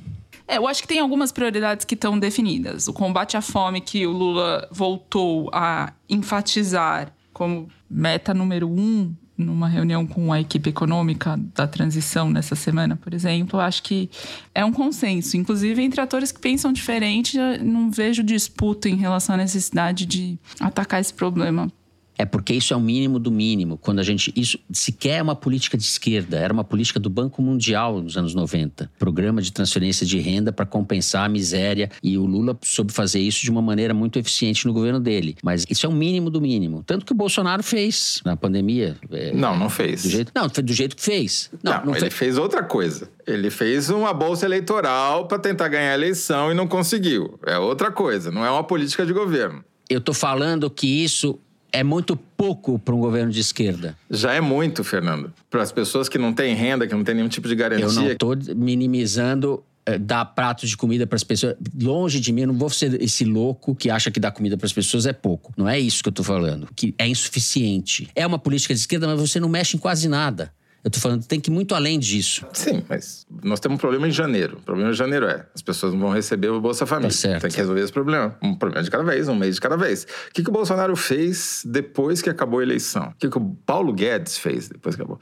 É, 0.46 0.56
eu 0.56 0.66
acho 0.66 0.80
que 0.80 0.88
tem 0.88 0.98
algumas 0.98 1.30
prioridades 1.30 1.84
que 1.84 1.94
estão 1.94 2.18
definidas. 2.18 2.88
O 2.88 2.92
combate 2.94 3.36
à 3.36 3.42
fome, 3.42 3.82
que 3.82 4.06
o 4.06 4.12
Lula 4.12 4.66
voltou 4.72 5.50
a 5.52 5.92
enfatizar 6.08 7.12
como 7.34 7.68
meta 7.88 8.32
número 8.32 8.68
um 8.68 9.14
numa 9.36 9.68
reunião 9.68 10.04
com 10.04 10.32
a 10.32 10.40
equipe 10.40 10.70
econômica 10.70 11.38
da 11.54 11.66
transição 11.66 12.28
nessa 12.28 12.56
semana, 12.56 12.96
por 12.96 13.14
exemplo, 13.14 13.60
acho 13.60 13.84
que 13.84 14.10
é 14.52 14.64
um 14.64 14.72
consenso. 14.72 15.36
Inclusive, 15.36 15.80
entre 15.80 16.00
atores 16.00 16.32
que 16.32 16.40
pensam 16.40 16.72
diferente, 16.72 17.38
não 17.62 17.88
vejo 17.88 18.24
disputa 18.24 18.88
em 18.88 18.96
relação 18.96 19.36
à 19.36 19.38
necessidade 19.38 20.06
de 20.06 20.36
atacar 20.58 21.00
esse 21.00 21.14
problema 21.14 21.70
é 22.18 22.26
porque 22.26 22.52
isso 22.52 22.74
é 22.74 22.76
o 22.76 22.80
mínimo 22.80 23.20
do 23.20 23.30
mínimo. 23.30 23.78
Quando 23.78 24.00
a 24.00 24.02
gente. 24.02 24.32
Isso 24.34 24.58
sequer 24.72 25.18
é 25.18 25.22
uma 25.22 25.36
política 25.36 25.78
de 25.78 25.84
esquerda, 25.84 26.36
era 26.36 26.52
uma 26.52 26.64
política 26.64 26.98
do 26.98 27.08
Banco 27.08 27.40
Mundial 27.40 28.02
nos 28.02 28.16
anos 28.16 28.34
90. 28.34 28.90
Programa 28.98 29.40
de 29.40 29.52
transferência 29.52 30.04
de 30.04 30.18
renda 30.18 30.52
para 30.52 30.66
compensar 30.66 31.24
a 31.24 31.28
miséria. 31.28 31.88
E 32.02 32.18
o 32.18 32.26
Lula 32.26 32.58
soube 32.62 32.92
fazer 32.92 33.20
isso 33.20 33.42
de 33.42 33.50
uma 33.50 33.62
maneira 33.62 33.94
muito 33.94 34.18
eficiente 34.18 34.66
no 34.66 34.72
governo 34.72 34.98
dele. 34.98 35.36
Mas 35.42 35.64
isso 35.70 35.86
é 35.86 35.88
o 35.88 35.92
mínimo 35.92 36.28
do 36.28 36.40
mínimo. 36.40 36.82
Tanto 36.84 37.06
que 37.06 37.12
o 37.12 37.14
Bolsonaro 37.14 37.62
fez 37.62 38.20
na 38.24 38.36
pandemia. 38.36 38.96
É, 39.12 39.32
não, 39.32 39.56
não 39.56 39.70
fez. 39.70 40.02
Do 40.02 40.10
jeito, 40.10 40.32
não, 40.34 40.48
do 40.48 40.72
jeito 40.72 40.96
que 40.96 41.02
fez. 41.02 41.50
Não, 41.62 41.72
não, 41.72 41.84
não 41.86 41.92
ele 41.92 42.00
fez. 42.00 42.14
fez 42.14 42.38
outra 42.38 42.64
coisa. 42.64 43.08
Ele 43.24 43.50
fez 43.50 43.90
uma 43.90 44.12
bolsa 44.12 44.44
eleitoral 44.44 45.28
para 45.28 45.38
tentar 45.38 45.68
ganhar 45.68 45.92
a 45.92 45.94
eleição 45.94 46.50
e 46.50 46.54
não 46.54 46.66
conseguiu. 46.66 47.38
É 47.46 47.58
outra 47.58 47.92
coisa, 47.92 48.30
não 48.32 48.44
é 48.44 48.50
uma 48.50 48.64
política 48.64 49.06
de 49.06 49.12
governo. 49.12 49.64
Eu 49.88 49.98
estou 49.98 50.14
falando 50.14 50.68
que 50.68 50.86
isso 51.04 51.38
é 51.72 51.82
muito 51.82 52.16
pouco 52.16 52.78
para 52.78 52.94
um 52.94 53.00
governo 53.00 53.30
de 53.30 53.40
esquerda. 53.40 53.96
Já 54.10 54.32
é 54.32 54.40
muito, 54.40 54.82
Fernando. 54.82 55.32
Para 55.50 55.62
as 55.62 55.72
pessoas 55.72 56.08
que 56.08 56.18
não 56.18 56.32
têm 56.32 56.54
renda, 56.54 56.86
que 56.86 56.94
não 56.94 57.04
têm 57.04 57.14
nenhum 57.14 57.28
tipo 57.28 57.48
de 57.48 57.54
garantia. 57.54 57.86
Eu 57.86 57.92
não 57.92 58.06
estou 58.06 58.36
minimizando 58.56 59.62
eh, 59.86 59.98
dar 59.98 60.24
pratos 60.24 60.68
de 60.68 60.76
comida 60.76 61.06
para 61.06 61.16
as 61.16 61.24
pessoas. 61.24 61.56
Longe 61.80 62.20
de 62.20 62.32
mim, 62.32 62.42
eu 62.42 62.48
não 62.48 62.54
vou 62.54 62.68
ser 62.68 63.00
esse 63.02 63.24
louco 63.24 63.74
que 63.74 63.90
acha 63.90 64.10
que 64.10 64.20
dar 64.20 64.30
comida 64.30 64.56
para 64.56 64.66
as 64.66 64.72
pessoas 64.72 65.06
é 65.06 65.12
pouco. 65.12 65.52
Não 65.56 65.68
é 65.68 65.78
isso 65.78 66.02
que 66.02 66.08
eu 66.08 66.10
estou 66.10 66.24
falando. 66.24 66.68
Que 66.74 66.94
é 66.98 67.08
insuficiente. 67.08 68.08
É 68.14 68.26
uma 68.26 68.38
política 68.38 68.74
de 68.74 68.80
esquerda, 68.80 69.06
mas 69.06 69.18
você 69.18 69.40
não 69.40 69.48
mexe 69.48 69.76
em 69.76 69.80
quase 69.80 70.08
nada. 70.08 70.52
Eu 70.84 70.90
tô 70.90 71.00
falando, 71.00 71.24
tem 71.26 71.40
que 71.40 71.50
ir 71.50 71.52
muito 71.52 71.74
além 71.74 71.98
disso. 71.98 72.46
Sim, 72.52 72.84
mas 72.88 73.26
nós 73.42 73.58
temos 73.60 73.76
um 73.76 73.78
problema 73.78 74.06
em 74.06 74.10
janeiro. 74.10 74.58
O 74.58 74.62
problema 74.62 74.90
em 74.90 74.94
janeiro 74.94 75.26
é, 75.26 75.46
as 75.54 75.60
pessoas 75.60 75.92
não 75.92 76.00
vão 76.00 76.10
receber 76.10 76.48
o 76.48 76.60
Bolsa 76.60 76.86
Família. 76.86 77.10
Tá 77.10 77.16
certo. 77.16 77.42
Tem 77.42 77.50
que 77.50 77.56
resolver 77.56 77.80
esse 77.80 77.92
problema. 77.92 78.36
Um 78.42 78.54
problema 78.54 78.82
de 78.82 78.90
cada 78.90 79.04
vez, 79.04 79.28
um 79.28 79.34
mês 79.34 79.56
de 79.56 79.60
cada 79.60 79.76
vez. 79.76 80.04
O 80.04 80.32
que, 80.32 80.42
que 80.42 80.48
o 80.48 80.52
Bolsonaro 80.52 80.94
fez 80.96 81.62
depois 81.66 82.22
que 82.22 82.30
acabou 82.30 82.60
a 82.60 82.62
eleição? 82.62 83.08
O 83.08 83.14
que, 83.18 83.28
que 83.28 83.38
o 83.38 83.56
Paulo 83.66 83.92
Guedes 83.92 84.38
fez 84.38 84.68
depois 84.68 84.94
que 84.94 85.02
acabou? 85.02 85.20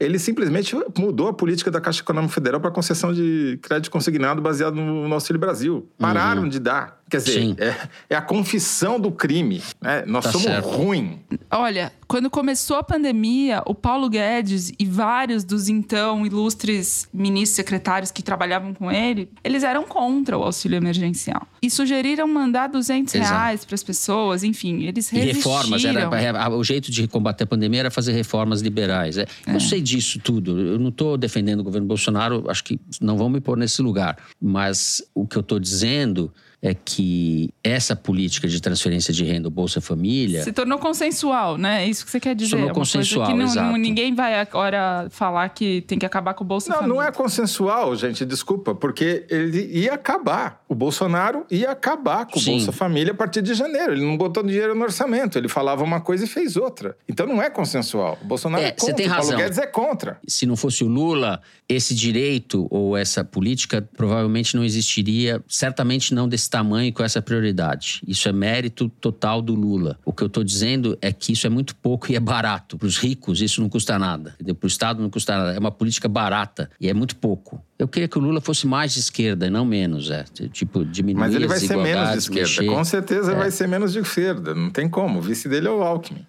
ele 0.00 0.18
simplesmente 0.18 0.76
mudou 0.96 1.28
a 1.28 1.32
política 1.32 1.70
da 1.70 1.80
Caixa 1.80 2.02
Econômica 2.02 2.32
Federal 2.32 2.60
para 2.60 2.70
concessão 2.70 3.12
de 3.12 3.58
crédito 3.62 3.90
consignado 3.90 4.40
baseado 4.40 4.74
no, 4.74 5.08
no 5.08 5.14
Auxílio 5.14 5.40
Brasil. 5.40 5.90
Pararam 5.98 6.42
uhum. 6.42 6.48
de 6.48 6.60
dar. 6.60 6.97
Quer 7.08 7.18
dizer, 7.18 7.56
é, 7.58 7.76
é, 8.10 8.16
a 8.16 8.20
confissão 8.20 9.00
do 9.00 9.10
crime. 9.10 9.62
Né? 9.80 10.04
Nós 10.06 10.24
tá 10.24 10.32
somos 10.32 10.64
ruins. 10.64 11.18
Olha, 11.50 11.92
quando 12.06 12.28
começou 12.28 12.76
a 12.76 12.82
pandemia, 12.82 13.62
o 13.66 13.74
Paulo 13.74 14.08
Guedes 14.10 14.72
e 14.78 14.84
vários 14.84 15.42
dos 15.42 15.68
então 15.68 16.26
ilustres 16.26 17.08
ministros 17.12 17.56
secretários 17.56 18.10
que 18.10 18.22
trabalhavam 18.22 18.74
com 18.74 18.90
ele, 18.92 19.30
eles 19.42 19.62
eram 19.62 19.84
contra 19.84 20.36
o 20.36 20.42
auxílio 20.42 20.76
emergencial. 20.76 21.46
E 21.62 21.70
sugeriram 21.70 22.28
mandar 22.28 22.68
200 22.68 23.14
Exato. 23.14 23.30
reais 23.30 23.64
para 23.64 23.74
as 23.74 23.82
pessoas, 23.82 24.44
enfim, 24.44 24.82
eles 24.84 25.08
resistiram. 25.08 25.24
E 25.24 25.32
reformas, 25.32 25.84
era, 25.84 26.50
o 26.50 26.62
jeito 26.62 26.90
de 26.90 27.08
combater 27.08 27.44
a 27.44 27.46
pandemia 27.46 27.80
era 27.80 27.90
fazer 27.90 28.12
reformas 28.12 28.60
liberais. 28.60 29.16
É, 29.16 29.26
é. 29.46 29.54
Eu 29.54 29.60
sei 29.60 29.80
disso 29.80 30.18
tudo. 30.18 30.58
Eu 30.58 30.78
não 30.78 30.90
estou 30.90 31.16
defendendo 31.16 31.60
o 31.60 31.64
governo 31.64 31.86
Bolsonaro, 31.86 32.44
acho 32.48 32.64
que 32.64 32.78
não 33.00 33.16
vão 33.16 33.30
me 33.30 33.40
pôr 33.40 33.56
nesse 33.56 33.80
lugar. 33.80 34.18
Mas 34.40 35.02
o 35.14 35.26
que 35.26 35.36
eu 35.36 35.40
estou 35.40 35.58
dizendo 35.58 36.32
é 36.60 36.74
que 36.74 37.50
essa 37.62 37.94
política 37.94 38.48
de 38.48 38.60
transferência 38.60 39.14
de 39.14 39.24
renda, 39.24 39.48
Bolsa 39.48 39.80
Família. 39.80 40.42
Se 40.42 40.52
tornou 40.52 40.78
consensual, 40.78 41.56
né? 41.56 41.84
É 41.84 41.88
isso 41.88 42.04
que 42.04 42.10
você 42.10 42.18
quer 42.18 42.34
dizer. 42.34 42.50
Se 42.50 42.56
tornou 42.56 42.70
é 42.70 42.74
consensual, 42.74 43.26
que 43.28 43.34
não, 43.34 43.44
exato. 43.44 43.76
ninguém 43.76 44.14
vai 44.14 44.38
agora 44.40 45.06
falar 45.10 45.48
que 45.50 45.82
tem 45.82 45.98
que 45.98 46.06
acabar 46.06 46.34
com 46.34 46.42
o 46.42 46.46
Bolsa 46.46 46.70
não, 46.70 46.76
Família. 46.76 46.94
Não, 46.94 47.02
não 47.02 47.08
é 47.08 47.12
consensual, 47.12 47.94
gente, 47.94 48.24
desculpa, 48.24 48.74
porque 48.74 49.24
ele 49.30 49.66
ia 49.66 49.94
acabar. 49.94 50.64
O 50.68 50.74
Bolsonaro 50.74 51.46
ia 51.48 51.70
acabar 51.70 52.26
com 52.26 52.38
o 52.38 52.42
Sim. 52.42 52.52
Bolsa 52.56 52.72
Família 52.72 53.12
a 53.12 53.16
partir 53.16 53.40
de 53.40 53.54
janeiro. 53.54 53.92
Ele 53.92 54.04
não 54.04 54.16
botou 54.16 54.42
dinheiro 54.42 54.74
no 54.74 54.82
orçamento, 54.82 55.38
ele 55.38 55.48
falava 55.48 55.84
uma 55.84 56.00
coisa 56.00 56.24
e 56.24 56.26
fez 56.26 56.56
outra. 56.56 56.96
Então 57.08 57.26
não 57.26 57.40
é 57.40 57.48
consensual. 57.48 58.18
O 58.20 58.24
Bolsonaro 58.24 58.64
é, 58.64 58.68
é 58.68 58.70
contra, 58.72 58.86
você 58.86 58.94
tem 58.94 59.06
razão. 59.06 59.26
o 59.26 59.28
Paulo 59.28 59.42
Guedes 59.44 59.58
é 59.58 59.66
contra. 59.66 60.18
Se 60.26 60.44
não 60.44 60.56
fosse 60.56 60.82
o 60.82 60.88
Lula, 60.88 61.40
esse 61.68 61.94
direito 61.94 62.66
ou 62.68 62.96
essa 62.96 63.22
política 63.22 63.88
provavelmente 63.96 64.56
não 64.56 64.64
existiria, 64.64 65.42
certamente 65.46 66.12
não 66.12 66.28
desse 66.28 66.47
tamanho 66.50 66.92
com 66.92 67.02
essa 67.02 67.20
prioridade. 67.20 68.02
Isso 68.06 68.28
é 68.28 68.32
mérito 68.32 68.88
total 68.88 69.40
do 69.42 69.54
Lula. 69.54 69.98
O 70.04 70.12
que 70.12 70.22
eu 70.22 70.26
estou 70.26 70.44
dizendo 70.44 70.96
é 71.00 71.12
que 71.12 71.32
isso 71.32 71.46
é 71.46 71.50
muito 71.50 71.74
pouco 71.76 72.10
e 72.10 72.16
é 72.16 72.20
barato. 72.20 72.78
Para 72.78 72.86
os 72.86 72.98
ricos, 72.98 73.40
isso 73.40 73.60
não 73.60 73.68
custa 73.68 73.98
nada. 73.98 74.34
Para 74.38 74.66
o 74.66 74.66
Estado, 74.66 75.02
não 75.02 75.10
custa 75.10 75.36
nada. 75.36 75.54
É 75.54 75.58
uma 75.58 75.70
política 75.70 76.08
barata 76.08 76.70
e 76.80 76.88
é 76.88 76.94
muito 76.94 77.16
pouco. 77.16 77.62
Eu 77.78 77.86
queria 77.86 78.08
que 78.08 78.18
o 78.18 78.20
Lula 78.20 78.40
fosse 78.40 78.66
mais 78.66 78.92
de 78.92 79.00
esquerda 79.00 79.46
e 79.46 79.50
não 79.50 79.64
menos. 79.64 80.10
É. 80.10 80.24
Tipo, 80.52 80.84
diminuir 80.84 81.20
Mas 81.20 81.34
ele 81.34 81.46
vai 81.46 81.58
ser 81.58 81.76
menos 81.76 82.12
de 82.12 82.18
esquerda. 82.18 82.40
Mexer. 82.40 82.66
Com 82.66 82.84
certeza 82.84 83.32
é. 83.32 83.34
vai 83.36 83.50
ser 83.50 83.68
menos 83.68 83.92
de 83.92 84.00
esquerda. 84.00 84.54
Não 84.54 84.70
tem 84.70 84.88
como. 84.88 85.18
O 85.18 85.22
vice 85.22 85.48
dele 85.48 85.68
é 85.68 85.70
o 85.70 85.82
Alckmin. 85.82 86.26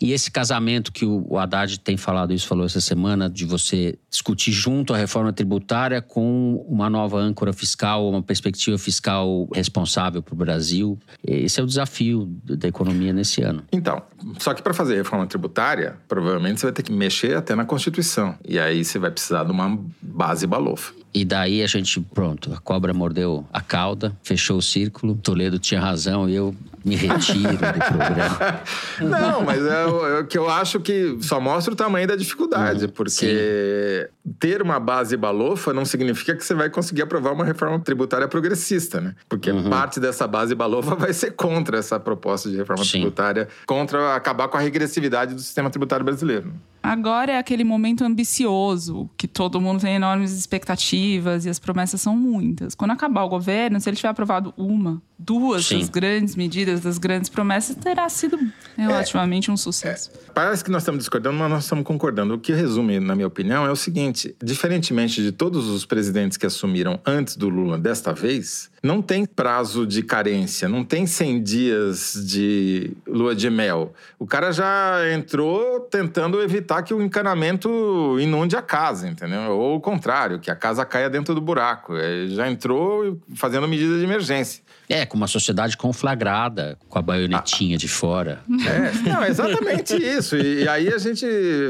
E 0.00 0.12
esse 0.12 0.30
casamento 0.30 0.92
que 0.92 1.04
o 1.04 1.38
Haddad 1.38 1.78
tem 1.80 1.96
falado 1.96 2.32
isso, 2.32 2.46
falou 2.46 2.66
essa 2.66 2.80
semana, 2.80 3.28
de 3.28 3.44
você 3.44 3.98
discutir 4.10 4.52
junto 4.52 4.94
a 4.94 4.96
reforma 4.96 5.32
tributária 5.32 6.00
com 6.00 6.64
uma 6.68 6.88
nova 6.88 7.18
âncora 7.18 7.52
fiscal, 7.52 8.08
uma 8.08 8.22
perspectiva 8.22 8.78
fiscal 8.78 9.48
responsável 9.52 10.22
para 10.22 10.34
o 10.34 10.36
Brasil. 10.36 10.98
Esse 11.22 11.60
é 11.60 11.62
o 11.62 11.66
desafio 11.66 12.26
da 12.44 12.68
economia 12.68 13.12
nesse 13.12 13.42
ano. 13.42 13.64
Então, 13.72 14.02
só 14.38 14.54
que 14.54 14.62
para 14.62 14.74
fazer 14.74 14.96
reforma 14.96 15.26
tributária, 15.26 15.96
provavelmente 16.08 16.60
você 16.60 16.66
vai 16.66 16.72
ter 16.72 16.82
que 16.82 16.92
mexer 16.92 17.36
até 17.36 17.54
na 17.54 17.64
Constituição. 17.64 18.36
E 18.46 18.58
aí 18.58 18.84
você 18.84 18.98
vai 18.98 19.10
precisar 19.10 19.44
de 19.44 19.50
uma 19.50 19.78
base 20.00 20.46
balofa. 20.46 20.92
E 21.12 21.24
daí 21.24 21.62
a 21.62 21.66
gente, 21.66 22.00
pronto, 22.00 22.52
a 22.52 22.58
cobra 22.58 22.92
mordeu 22.92 23.46
a 23.52 23.60
cauda, 23.60 24.16
fechou 24.22 24.58
o 24.58 24.62
círculo. 24.62 25.14
Toledo 25.14 25.60
tinha 25.60 25.80
razão 25.80 26.28
e 26.28 26.34
eu 26.34 26.54
me 26.84 26.96
retiro 26.96 27.52
do 27.52 27.56
programa. 27.58 28.60
Não, 29.00 29.42
mas 29.42 29.64
é 29.64 29.86
o, 29.86 30.06
é 30.06 30.20
o, 30.20 30.26
que 30.26 30.36
eu 30.36 30.48
acho 30.50 30.78
que 30.80 31.16
só 31.20 31.40
mostra 31.40 31.72
o 31.72 31.76
tamanho 31.76 32.06
da 32.06 32.14
dificuldade, 32.14 32.84
uhum, 32.84 32.90
porque 32.90 34.08
sim. 34.08 34.34
ter 34.38 34.60
uma 34.60 34.78
base 34.78 35.16
balofa 35.16 35.72
não 35.72 35.84
significa 35.84 36.36
que 36.36 36.44
você 36.44 36.54
vai 36.54 36.68
conseguir 36.68 37.02
aprovar 37.02 37.32
uma 37.32 37.44
reforma 37.44 37.80
tributária 37.80 38.28
progressista, 38.28 39.00
né? 39.00 39.14
Porque 39.28 39.50
uhum. 39.50 39.70
parte 39.70 39.98
dessa 39.98 40.26
base 40.26 40.54
balofa 40.54 40.94
vai 40.96 41.12
ser 41.12 41.32
contra 41.32 41.78
essa 41.78 41.98
proposta 41.98 42.50
de 42.50 42.56
reforma 42.56 42.84
sim. 42.84 42.98
tributária, 42.98 43.48
contra 43.66 44.14
acabar 44.14 44.48
com 44.48 44.58
a 44.58 44.60
regressividade 44.60 45.34
do 45.34 45.40
sistema 45.40 45.70
tributário 45.70 46.04
brasileiro. 46.04 46.52
Agora 46.84 47.32
é 47.32 47.38
aquele 47.38 47.64
momento 47.64 48.04
ambicioso, 48.04 49.08
que 49.16 49.26
todo 49.26 49.58
mundo 49.58 49.80
tem 49.80 49.94
enormes 49.94 50.32
expectativas 50.32 51.46
e 51.46 51.48
as 51.48 51.58
promessas 51.58 51.98
são 51.98 52.14
muitas. 52.14 52.74
Quando 52.74 52.90
acabar 52.90 53.24
o 53.24 53.28
governo, 53.30 53.80
se 53.80 53.88
ele 53.88 53.96
tiver 53.96 54.10
aprovado 54.10 54.52
uma, 54.54 55.00
duas 55.18 55.64
Sim. 55.64 55.78
das 55.78 55.88
grandes 55.88 56.36
medidas, 56.36 56.80
das 56.80 56.98
grandes 56.98 57.30
promessas, 57.30 57.74
terá 57.76 58.06
sido 58.10 58.38
relativamente 58.76 59.48
é, 59.48 59.52
um 59.54 59.56
sucesso. 59.56 60.10
É, 60.14 60.32
parece 60.34 60.62
que 60.62 60.70
nós 60.70 60.82
estamos 60.82 60.98
discordando, 60.98 61.38
mas 61.38 61.50
nós 61.50 61.64
estamos 61.64 61.84
concordando. 61.84 62.34
O 62.34 62.38
que 62.38 62.52
resume, 62.52 63.00
na 63.00 63.14
minha 63.14 63.28
opinião, 63.28 63.64
é 63.64 63.70
o 63.70 63.76
seguinte: 63.76 64.36
diferentemente 64.42 65.22
de 65.22 65.32
todos 65.32 65.68
os 65.68 65.86
presidentes 65.86 66.36
que 66.36 66.44
assumiram 66.44 67.00
antes 67.06 67.34
do 67.34 67.48
Lula 67.48 67.78
desta 67.78 68.12
vez, 68.12 68.70
não 68.82 69.00
tem 69.00 69.24
prazo 69.24 69.86
de 69.86 70.02
carência, 70.02 70.68
não 70.68 70.84
tem 70.84 71.06
100 71.06 71.42
dias 71.42 72.26
de 72.26 72.92
lua 73.06 73.34
de 73.34 73.48
mel. 73.48 73.94
O 74.18 74.26
cara 74.26 74.52
já 74.52 75.10
entrou 75.10 75.80
tentando 75.80 76.42
evitar 76.42 76.73
que 76.82 76.94
o 76.94 77.02
encanamento 77.02 78.16
inunde 78.20 78.56
a 78.56 78.62
casa, 78.62 79.08
entendeu? 79.08 79.52
Ou 79.52 79.76
o 79.76 79.80
contrário, 79.80 80.38
que 80.38 80.50
a 80.50 80.56
casa 80.56 80.84
caia 80.84 81.10
dentro 81.10 81.34
do 81.34 81.40
buraco. 81.40 81.96
Ele 81.96 82.34
já 82.34 82.48
entrou 82.50 83.20
fazendo 83.34 83.66
medidas 83.68 83.98
de 83.98 84.04
emergência. 84.04 84.62
É, 84.88 85.06
com 85.06 85.16
uma 85.16 85.26
sociedade 85.26 85.76
conflagrada, 85.76 86.78
com 86.88 86.98
a 86.98 87.02
baionetinha 87.02 87.76
ah, 87.76 87.78
de 87.78 87.88
fora. 87.88 88.42
É, 88.66 89.08
não, 89.08 89.22
é 89.22 89.28
exatamente 89.28 89.96
isso. 89.96 90.36
E, 90.36 90.64
e, 90.64 90.68
aí 90.68 90.92
a 90.92 90.98
gente. 90.98 91.26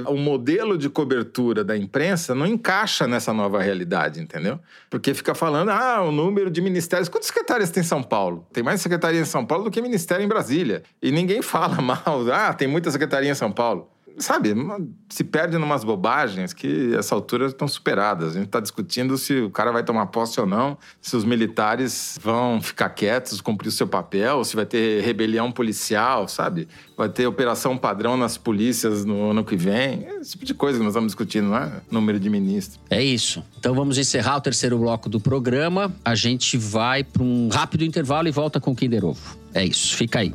O 0.06 0.16
modelo 0.16 0.76
de 0.76 0.88
cobertura 0.88 1.62
da 1.62 1.76
imprensa 1.76 2.34
não 2.34 2.46
encaixa 2.46 3.06
nessa 3.06 3.32
nova 3.32 3.62
realidade, 3.62 4.20
entendeu? 4.20 4.58
Porque 4.90 5.14
fica 5.14 5.34
falando, 5.34 5.70
ah, 5.70 6.02
o 6.02 6.10
número 6.10 6.50
de 6.50 6.60
ministérios. 6.60 7.08
Quantos 7.08 7.28
secretários 7.28 7.70
tem 7.70 7.82
em 7.82 7.86
São 7.86 8.02
Paulo? 8.02 8.46
Tem 8.52 8.64
mais 8.64 8.80
secretaria 8.80 9.20
em 9.20 9.24
São 9.24 9.46
Paulo 9.46 9.64
do 9.64 9.70
que 9.70 9.80
ministério 9.80 10.24
em 10.24 10.28
Brasília. 10.28 10.82
E 11.00 11.12
ninguém 11.12 11.40
fala 11.40 11.78
mal. 11.82 12.26
Ah, 12.32 12.52
tem 12.52 12.66
muita 12.66 12.90
secretaria 12.90 13.30
em 13.30 13.34
São 13.34 13.52
Paulo 13.52 13.93
sabe, 14.18 14.54
se 15.08 15.24
perde 15.24 15.56
em 15.56 15.62
umas 15.62 15.84
bobagens 15.84 16.52
que 16.52 16.94
essa 16.94 17.14
altura 17.14 17.46
estão 17.46 17.66
superadas. 17.66 18.30
A 18.30 18.38
gente 18.38 18.46
está 18.46 18.60
discutindo 18.60 19.16
se 19.18 19.40
o 19.40 19.50
cara 19.50 19.72
vai 19.72 19.82
tomar 19.82 20.06
posse 20.06 20.40
ou 20.40 20.46
não, 20.46 20.78
se 21.00 21.16
os 21.16 21.24
militares 21.24 22.18
vão 22.22 22.60
ficar 22.60 22.90
quietos, 22.90 23.40
cumprir 23.40 23.68
o 23.68 23.72
seu 23.72 23.86
papel, 23.86 24.44
se 24.44 24.56
vai 24.56 24.66
ter 24.66 25.02
rebelião 25.02 25.50
policial, 25.50 26.28
sabe? 26.28 26.68
Vai 26.96 27.08
ter 27.08 27.26
operação 27.26 27.76
padrão 27.76 28.16
nas 28.16 28.36
polícias 28.36 29.04
no 29.04 29.30
ano 29.30 29.44
que 29.44 29.56
vem. 29.56 30.06
Esse 30.20 30.32
tipo 30.32 30.44
de 30.44 30.54
coisa 30.54 30.78
que 30.78 30.84
nós 30.84 30.92
estamos 30.92 31.08
discutindo, 31.08 31.48
não 31.48 31.56
é? 31.56 31.80
Número 31.90 32.20
de 32.20 32.30
ministros. 32.30 32.78
É 32.90 33.02
isso. 33.02 33.44
Então 33.58 33.74
vamos 33.74 33.98
encerrar 33.98 34.36
o 34.36 34.40
terceiro 34.40 34.78
bloco 34.78 35.08
do 35.08 35.20
programa. 35.20 35.92
A 36.04 36.14
gente 36.14 36.56
vai 36.56 37.02
para 37.02 37.22
um 37.22 37.48
rápido 37.48 37.84
intervalo 37.84 38.28
e 38.28 38.30
volta 38.30 38.60
com 38.60 38.72
o 38.72 38.76
Kinder 38.76 39.04
Ovo. 39.04 39.36
É 39.52 39.64
isso, 39.64 39.96
fica 39.96 40.20
aí. 40.20 40.34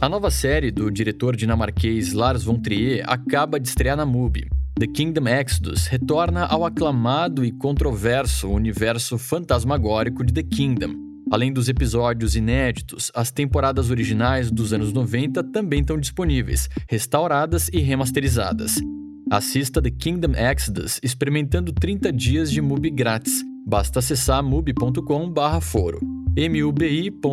A 0.00 0.08
nova 0.08 0.30
série 0.30 0.70
do 0.70 0.88
diretor 0.92 1.34
dinamarquês 1.34 2.12
Lars 2.12 2.44
von 2.44 2.60
Trier 2.60 3.02
acaba 3.04 3.58
de 3.58 3.66
estrear 3.66 3.96
na 3.96 4.06
MUBI. 4.06 4.46
The 4.78 4.86
Kingdom 4.86 5.26
Exodus 5.26 5.88
retorna 5.88 6.46
ao 6.46 6.64
aclamado 6.64 7.44
e 7.44 7.50
controverso 7.50 8.48
universo 8.48 9.18
fantasmagórico 9.18 10.24
de 10.24 10.32
The 10.32 10.44
Kingdom. 10.44 10.94
Além 11.32 11.52
dos 11.52 11.68
episódios 11.68 12.36
inéditos, 12.36 13.10
as 13.12 13.32
temporadas 13.32 13.90
originais 13.90 14.52
dos 14.52 14.72
anos 14.72 14.92
90 14.92 15.42
também 15.42 15.80
estão 15.80 15.98
disponíveis, 15.98 16.68
restauradas 16.88 17.68
e 17.72 17.80
remasterizadas. 17.80 18.76
Assista 19.28 19.82
The 19.82 19.90
Kingdom 19.90 20.34
Exodus 20.36 21.00
experimentando 21.02 21.72
30 21.72 22.12
dias 22.12 22.52
de 22.52 22.62
MUBI 22.62 22.90
grátis. 22.90 23.42
Basta 23.66 23.98
acessar 23.98 24.44
mubi.com/foro. 24.44 25.98
mubi.com/foro. 26.38 27.28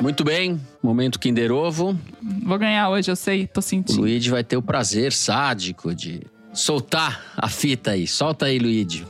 Muito 0.00 0.24
bem, 0.24 0.58
momento 0.82 1.18
Kinder 1.18 1.52
Ovo. 1.52 1.98
Vou 2.42 2.58
ganhar 2.58 2.88
hoje, 2.88 3.10
eu 3.10 3.16
sei, 3.16 3.46
tô 3.46 3.60
sentindo. 3.60 3.98
O 3.98 4.00
Luigi 4.02 4.30
vai 4.30 4.42
ter 4.42 4.56
o 4.56 4.62
prazer 4.62 5.12
sádico 5.12 5.94
de 5.94 6.22
soltar 6.54 7.32
a 7.36 7.48
fita 7.48 7.90
aí. 7.90 8.06
Solta 8.06 8.46
aí, 8.46 8.58
Luigi. 8.58 9.06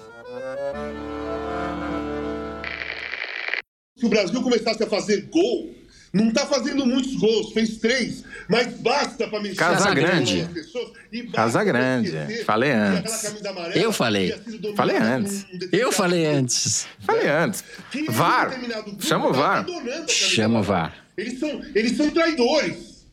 Se 3.96 4.06
o 4.06 4.08
Brasil 4.08 4.42
começasse 4.42 4.82
a 4.82 4.86
fazer 4.86 5.28
gol, 5.30 5.70
não 6.12 6.28
está 6.28 6.44
fazendo 6.44 6.84
muitos 6.84 7.14
gols, 7.14 7.52
fez 7.52 7.76
três, 7.78 8.24
mas 8.48 8.74
basta 8.74 9.28
para 9.28 9.40
mexer 9.40 9.56
Casa 9.56 9.94
Grande. 9.94 10.48
Casa 11.32 11.62
Grande. 11.62 12.44
Falei 12.44 12.72
antes. 12.72 13.32
Eu 13.74 13.92
falei. 13.92 14.34
Falei 14.76 14.96
antes. 14.96 15.46
Eu 15.70 15.92
falei 15.92 16.26
antes. 16.26 16.88
Falei 17.00 17.28
antes. 17.28 17.64
VAR. 18.08 18.50
Chama 18.98 19.28
o 19.28 19.32
VAR. 19.32 19.66
Chama 20.08 20.60
o 20.60 20.62
VAR. 20.62 20.96
Eles 21.16 21.38
são, 21.38 21.62
eles 21.74 21.96
são 21.96 22.10
traidores. 22.10 23.06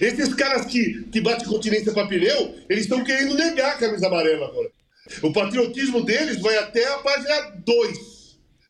Esses 0.00 0.32
caras 0.34 0.66
que, 0.66 1.02
que 1.12 1.20
batem 1.20 1.46
continência 1.46 1.92
para 1.92 2.06
pneu, 2.06 2.54
eles 2.70 2.84
estão 2.84 3.04
querendo 3.04 3.34
negar 3.34 3.72
a 3.72 3.78
camisa 3.78 4.06
amarela 4.06 4.46
agora. 4.46 4.70
O 5.20 5.32
patriotismo 5.32 6.02
deles 6.02 6.40
vai 6.40 6.56
até 6.56 6.86
a 6.86 6.98
página 6.98 7.52
2. 7.66 8.14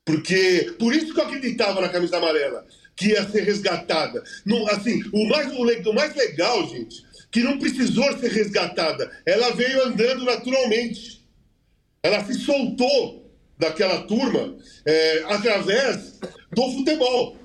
Porque 0.04 0.74
por 0.78 0.92
isso 0.92 1.14
que 1.14 1.20
eu 1.20 1.24
acreditava 1.24 1.80
na 1.80 1.88
camisa 1.88 2.16
amarela 2.16 2.66
que 2.96 3.08
ia 3.08 3.28
ser 3.28 3.42
resgatada. 3.42 4.22
Não, 4.44 4.66
assim, 4.68 5.02
o 5.12 5.28
mais, 5.28 5.52
o, 5.52 5.92
mais 5.92 6.14
legal, 6.14 6.68
gente, 6.68 7.04
que 7.30 7.42
não 7.42 7.58
precisou 7.58 8.16
ser 8.18 8.30
resgatada. 8.30 9.10
Ela 9.26 9.50
veio 9.54 9.84
andando 9.86 10.24
naturalmente. 10.24 11.22
Ela 12.02 12.24
se 12.24 12.34
soltou 12.34 13.32
daquela 13.58 14.02
turma 14.02 14.54
é, 14.86 15.24
através 15.28 16.18
do 16.52 16.62
futebol. 16.72 17.36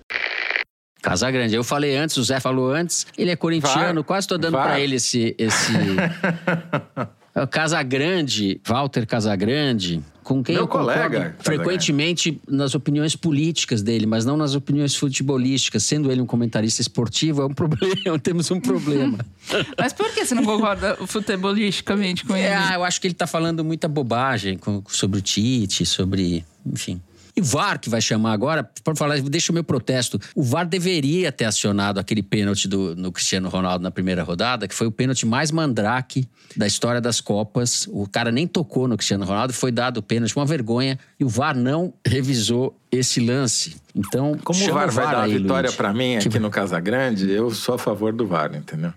Casa 1.02 1.32
Grande, 1.32 1.56
eu 1.56 1.64
falei 1.64 1.95
antes, 1.95 2.18
o 2.18 2.24
Zé 2.24 2.41
falou 2.41 2.72
antes, 2.72 3.08
ele 3.18 3.32
é 3.32 3.36
corintiano, 3.36 4.02
vai, 4.02 4.04
quase 4.04 4.26
estou 4.26 4.38
dando 4.38 4.58
para 4.58 4.80
ele 4.80 4.95
esse. 4.95 5.36
esse... 5.38 5.72
Casagrande, 7.52 8.60
Walter 8.68 9.06
Casagrande, 9.06 10.04
com 10.30 10.43
quem 10.43 10.53
Meu 10.53 10.65
eu 10.65 10.67
colega, 10.67 11.36
frequentemente 11.39 12.39
nas 12.47 12.75
opiniões 12.75 13.15
políticas 13.15 13.82
dele, 13.82 14.05
mas 14.05 14.25
não 14.25 14.38
nas 14.38 14.53
opiniões 14.53 14.95
futebolísticas. 14.95 15.84
Sendo 15.84 16.11
ele 16.11 16.21
um 16.21 16.25
comentarista 16.27 16.84
esportivo, 16.84 17.41
é 17.41 17.45
um 17.47 17.53
problema, 17.55 18.19
temos 18.21 18.51
um 18.51 18.59
problema. 18.59 19.17
mas 19.75 19.91
por 19.91 20.13
que 20.13 20.23
você 20.23 20.36
não 20.36 20.45
concorda 20.45 20.95
futebolisticamente 21.07 22.23
com 22.25 22.36
é, 22.36 22.41
ele? 22.41 22.73
É, 22.73 22.75
eu 22.75 22.84
acho 22.84 23.01
que 23.01 23.07
ele 23.07 23.13
está 23.13 23.25
falando 23.25 23.65
muita 23.65 23.88
bobagem 23.88 24.55
com, 24.55 24.84
sobre 24.88 25.17
o 25.17 25.21
Tite, 25.21 25.84
sobre. 25.84 26.45
Enfim. 26.63 27.01
E 27.36 27.41
VAR, 27.41 27.80
que 27.80 27.89
vai 27.89 28.01
chamar 28.01 28.34
agora, 28.34 28.63
por 28.84 28.95
falar, 28.95 29.19
deixa 29.21 29.51
o 29.51 29.53
meu 29.53 29.63
protesto. 29.63 30.19
O 30.36 30.43
VAR 30.43 30.65
deveria 30.65 31.32
ter 31.32 31.45
acionado 31.45 31.99
aquele 31.99 32.23
pênalti 32.23 32.67
do, 32.67 32.95
no 32.95 33.11
Cristiano 33.11 33.49
Ronaldo 33.49 33.84
na 33.84 33.91
primeira 33.91 34.23
rodada, 34.23 34.67
que 34.67 34.75
foi 34.75 34.88
o 34.88 34.91
pênalti 34.91 35.25
mais 35.25 35.51
mandrake 35.51 36.27
da 36.55 36.67
história 36.67 36.99
das 36.99 37.21
Copas. 37.21 37.88
O 37.91 38.07
cara 38.07 38.32
nem 38.32 38.47
tocou 38.47 38.88
no 38.88 38.97
Cristiano 38.97 39.25
Ronaldo, 39.25 39.53
foi 39.53 39.71
dado 39.71 39.97
o 39.97 40.03
pênalti, 40.03 40.36
uma 40.36 40.45
vergonha. 40.45 40.97
E 41.19 41.23
o 41.23 41.30
VAR 41.30 41.55
não 41.55 41.93
revisou 42.05 42.77
esse 42.91 43.19
lance. 43.19 43.75
Então, 43.95 44.38
como 44.43 44.59
o 44.59 44.73
VAR, 44.73 44.89
o 44.89 44.91
VAR 44.91 44.91
vai 44.91 45.15
dar 45.15 45.23
aí, 45.23 45.36
a 45.36 45.38
vitória 45.38 45.71
para 45.71 45.93
mim 45.93 46.15
aqui 46.15 46.30
que... 46.30 46.39
no 46.39 46.49
Casagrande, 46.49 47.30
eu 47.32 47.51
sou 47.51 47.75
a 47.75 47.77
favor 47.77 48.13
do 48.13 48.27
VAR, 48.27 48.55
entendeu? 48.55 48.93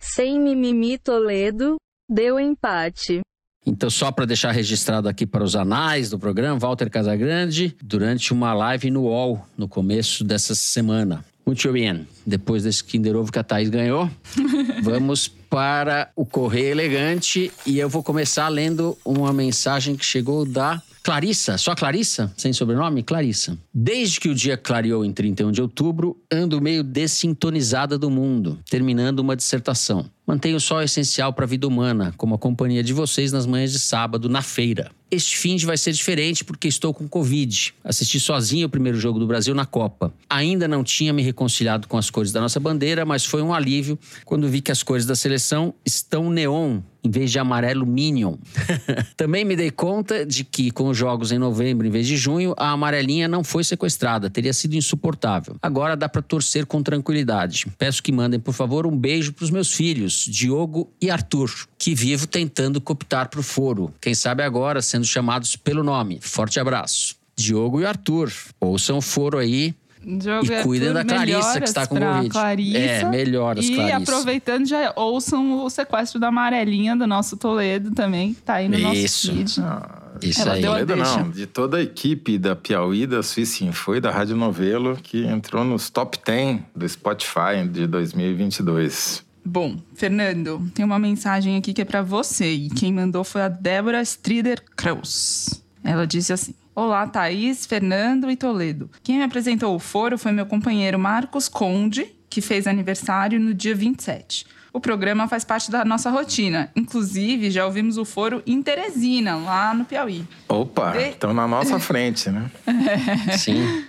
Sem 0.00 0.38
mimimi 0.38 0.98
Toledo, 0.98 1.76
deu 2.08 2.38
empate. 2.38 3.20
Então, 3.64 3.88
só 3.88 4.10
para 4.10 4.24
deixar 4.24 4.50
registrado 4.50 5.08
aqui 5.08 5.24
para 5.24 5.44
os 5.44 5.54
anais 5.54 6.10
do 6.10 6.18
programa, 6.18 6.58
Walter 6.58 6.90
Casagrande, 6.90 7.76
durante 7.82 8.32
uma 8.32 8.52
live 8.52 8.90
no 8.90 9.02
UOL, 9.02 9.46
no 9.56 9.68
começo 9.68 10.24
dessa 10.24 10.54
semana. 10.54 11.24
Muito 11.46 11.72
bem. 11.72 12.06
Depois 12.26 12.64
desse 12.64 12.82
Kinder 12.82 13.16
Ovo 13.16 13.32
que 13.32 13.38
a 13.38 13.42
Thaís 13.42 13.68
ganhou, 13.68 14.08
Vamos 14.82 15.28
para 15.28 16.10
o 16.16 16.24
Correio 16.24 16.70
Elegante 16.70 17.52
e 17.66 17.78
eu 17.78 17.88
vou 17.88 18.02
começar 18.02 18.48
lendo 18.48 18.96
uma 19.04 19.32
mensagem 19.32 19.94
que 19.96 20.04
chegou 20.04 20.44
da 20.44 20.82
Clarissa, 21.02 21.58
só 21.58 21.74
Clarissa? 21.74 22.32
Sem 22.36 22.52
sobrenome? 22.52 23.02
Clarissa. 23.02 23.58
Desde 23.74 24.20
que 24.20 24.28
o 24.28 24.34
dia 24.34 24.56
clareou 24.56 25.04
em 25.04 25.12
31 25.12 25.50
de 25.50 25.60
outubro, 25.60 26.16
ando 26.32 26.60
meio 26.60 26.84
dessintonizada 26.84 27.98
do 27.98 28.08
mundo, 28.08 28.58
terminando 28.70 29.18
uma 29.18 29.34
dissertação. 29.34 30.08
Mantenho 30.26 30.60
só 30.60 30.76
o 30.76 30.82
essencial 30.82 31.32
para 31.32 31.44
a 31.44 31.48
vida 31.48 31.66
humana, 31.66 32.14
como 32.16 32.34
a 32.34 32.38
companhia 32.38 32.82
de 32.82 32.92
vocês 32.92 33.32
nas 33.32 33.44
manhãs 33.44 33.72
de 33.72 33.78
sábado 33.78 34.28
na 34.28 34.40
feira. 34.40 34.90
Este 35.10 35.36
fim 35.36 35.56
de 35.56 35.66
vai 35.66 35.76
ser 35.76 35.92
diferente 35.92 36.42
porque 36.42 36.68
estou 36.68 36.94
com 36.94 37.06
Covid. 37.06 37.74
Assisti 37.84 38.18
sozinho 38.18 38.66
o 38.66 38.70
primeiro 38.70 38.98
jogo 38.98 39.18
do 39.18 39.26
Brasil 39.26 39.54
na 39.54 39.66
Copa. 39.66 40.14
Ainda 40.30 40.66
não 40.66 40.82
tinha 40.82 41.12
me 41.12 41.22
reconciliado 41.22 41.86
com 41.86 41.98
as 41.98 42.08
cores 42.08 42.32
da 42.32 42.40
nossa 42.40 42.58
bandeira, 42.58 43.04
mas 43.04 43.26
foi 43.26 43.42
um 43.42 43.52
alívio 43.52 43.98
quando 44.24 44.48
vi 44.48 44.62
que 44.62 44.72
as 44.72 44.82
cores 44.82 45.04
da 45.04 45.14
seleção 45.14 45.74
estão 45.84 46.30
neon 46.30 46.80
em 47.04 47.10
vez 47.10 47.30
de 47.32 47.38
amarelo 47.38 47.84
Minion. 47.84 48.36
Também 49.16 49.44
me 49.44 49.56
dei 49.56 49.70
conta 49.70 50.24
de 50.24 50.44
que, 50.44 50.70
com 50.70 50.88
os 50.88 50.96
jogos 50.96 51.32
em 51.32 51.38
novembro 51.38 51.86
em 51.86 51.90
vez 51.90 52.06
de 52.06 52.16
junho, 52.16 52.54
a 52.56 52.70
amarelinha 52.70 53.26
não 53.26 53.42
foi 53.42 53.64
sequestrada, 53.64 54.30
teria 54.30 54.52
sido 54.52 54.74
insuportável. 54.74 55.56
Agora 55.60 55.96
dá 55.96 56.08
para 56.08 56.22
torcer 56.22 56.64
com 56.64 56.82
tranquilidade. 56.82 57.66
Peço 57.76 58.02
que 58.02 58.12
mandem, 58.12 58.38
por 58.38 58.54
favor, 58.54 58.86
um 58.86 58.96
beijo 58.96 59.32
para 59.32 59.44
os 59.44 59.50
meus 59.50 59.72
filhos, 59.72 60.11
Diogo 60.14 60.90
e 61.00 61.10
Arthur, 61.10 61.50
que 61.78 61.94
vivo 61.94 62.26
tentando 62.26 62.80
cooptar 62.80 63.28
para 63.28 63.40
o 63.40 63.42
foro. 63.42 63.92
Quem 64.00 64.14
sabe 64.14 64.42
agora 64.42 64.82
sendo 64.82 65.04
chamados 65.04 65.56
pelo 65.56 65.82
nome. 65.82 66.18
Forte 66.20 66.58
abraço. 66.60 67.16
Diogo 67.36 67.80
e 67.80 67.86
Arthur, 67.86 68.32
ouçam 68.60 68.98
o 68.98 69.02
foro 69.02 69.38
aí 69.38 69.74
Diogo 70.04 70.52
e 70.52 70.62
cuidem 70.62 70.92
da 70.92 71.04
Clarissa 71.04 71.60
que 71.60 71.68
está 71.68 71.86
com 71.86 71.98
Covid. 71.98 72.28
Clarissa, 72.28 72.78
é, 72.78 73.04
melhoras, 73.04 73.64
e 73.64 73.74
Clarissa. 73.74 73.96
aproveitando, 73.98 74.66
já 74.66 74.92
ouçam 74.96 75.64
o 75.64 75.70
sequestro 75.70 76.18
da 76.18 76.28
amarelinha 76.28 76.96
do 76.96 77.06
nosso 77.06 77.36
Toledo 77.36 77.92
também, 77.92 78.34
que 78.34 78.42
tá 78.42 78.54
aí 78.54 78.68
no 78.68 78.76
Isso. 78.76 79.32
nosso 79.32 79.60
feed. 79.60 80.28
Isso 80.28 80.42
Ela 80.42 80.54
aí. 80.54 80.60
deu 80.60 80.70
a 80.70 80.74
Toledo 80.74 80.96
deixa. 80.96 81.16
não, 81.18 81.30
de 81.30 81.46
toda 81.46 81.76
a 81.78 81.82
equipe 81.82 82.36
da 82.36 82.56
Piauí, 82.56 83.06
da 83.06 83.22
Suíça 83.22 83.72
foi 83.72 84.00
da 84.00 84.10
Rádio 84.10 84.36
Novelo, 84.36 84.98
que 85.00 85.24
entrou 85.24 85.64
nos 85.64 85.88
top 85.88 86.18
10 86.24 86.60
do 86.74 86.88
Spotify 86.88 87.66
de 87.70 87.86
2022. 87.86 89.24
Bom, 89.44 89.76
Fernando, 89.94 90.70
tem 90.74 90.84
uma 90.84 90.98
mensagem 90.98 91.56
aqui 91.56 91.72
que 91.72 91.82
é 91.82 91.84
pra 91.84 92.02
você. 92.02 92.52
E 92.52 92.70
quem 92.70 92.92
mandou 92.92 93.24
foi 93.24 93.42
a 93.42 93.48
Débora 93.48 94.00
Strider 94.02 94.62
Kraus. 94.76 95.62
Ela 95.84 96.06
disse 96.06 96.32
assim: 96.32 96.54
Olá, 96.74 97.06
Thaís, 97.06 97.66
Fernando 97.66 98.30
e 98.30 98.36
Toledo. 98.36 98.88
Quem 99.02 99.18
me 99.18 99.24
apresentou 99.24 99.74
o 99.74 99.78
foro 99.80 100.16
foi 100.16 100.32
meu 100.32 100.46
companheiro 100.46 100.98
Marcos 100.98 101.48
Conde, 101.48 102.06
que 102.30 102.40
fez 102.40 102.66
aniversário 102.66 103.40
no 103.40 103.52
dia 103.52 103.74
27. 103.74 104.46
O 104.72 104.80
programa 104.80 105.28
faz 105.28 105.44
parte 105.44 105.70
da 105.70 105.84
nossa 105.84 106.08
rotina. 106.08 106.70
Inclusive, 106.74 107.50
já 107.50 107.66
ouvimos 107.66 107.98
o 107.98 108.06
foro 108.06 108.42
em 108.46 108.62
Teresina, 108.62 109.34
lá 109.36 109.74
no 109.74 109.84
Piauí. 109.84 110.24
Opa, 110.48 110.92
De- 110.92 111.10
estão 111.10 111.34
na 111.34 111.46
nossa 111.46 111.78
frente, 111.78 112.30
né? 112.30 112.50
Sim. 113.36 113.84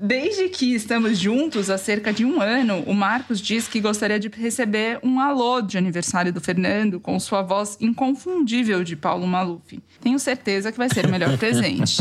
Desde 0.00 0.48
que 0.48 0.74
estamos 0.74 1.18
juntos 1.18 1.68
há 1.68 1.76
cerca 1.76 2.12
de 2.12 2.24
um 2.24 2.40
ano, 2.40 2.84
o 2.86 2.94
Marcos 2.94 3.40
diz 3.40 3.66
que 3.66 3.80
gostaria 3.80 4.18
de 4.18 4.28
receber 4.28 5.00
um 5.02 5.18
alô 5.18 5.60
de 5.60 5.76
aniversário 5.76 6.32
do 6.32 6.40
Fernando 6.40 7.00
com 7.00 7.18
sua 7.18 7.42
voz 7.42 7.76
inconfundível 7.80 8.84
de 8.84 8.94
Paulo 8.94 9.26
Maluf. 9.26 9.82
Tenho 10.00 10.18
certeza 10.20 10.70
que 10.70 10.78
vai 10.78 10.88
ser 10.88 11.06
o 11.06 11.10
melhor 11.10 11.36
presente. 11.38 11.96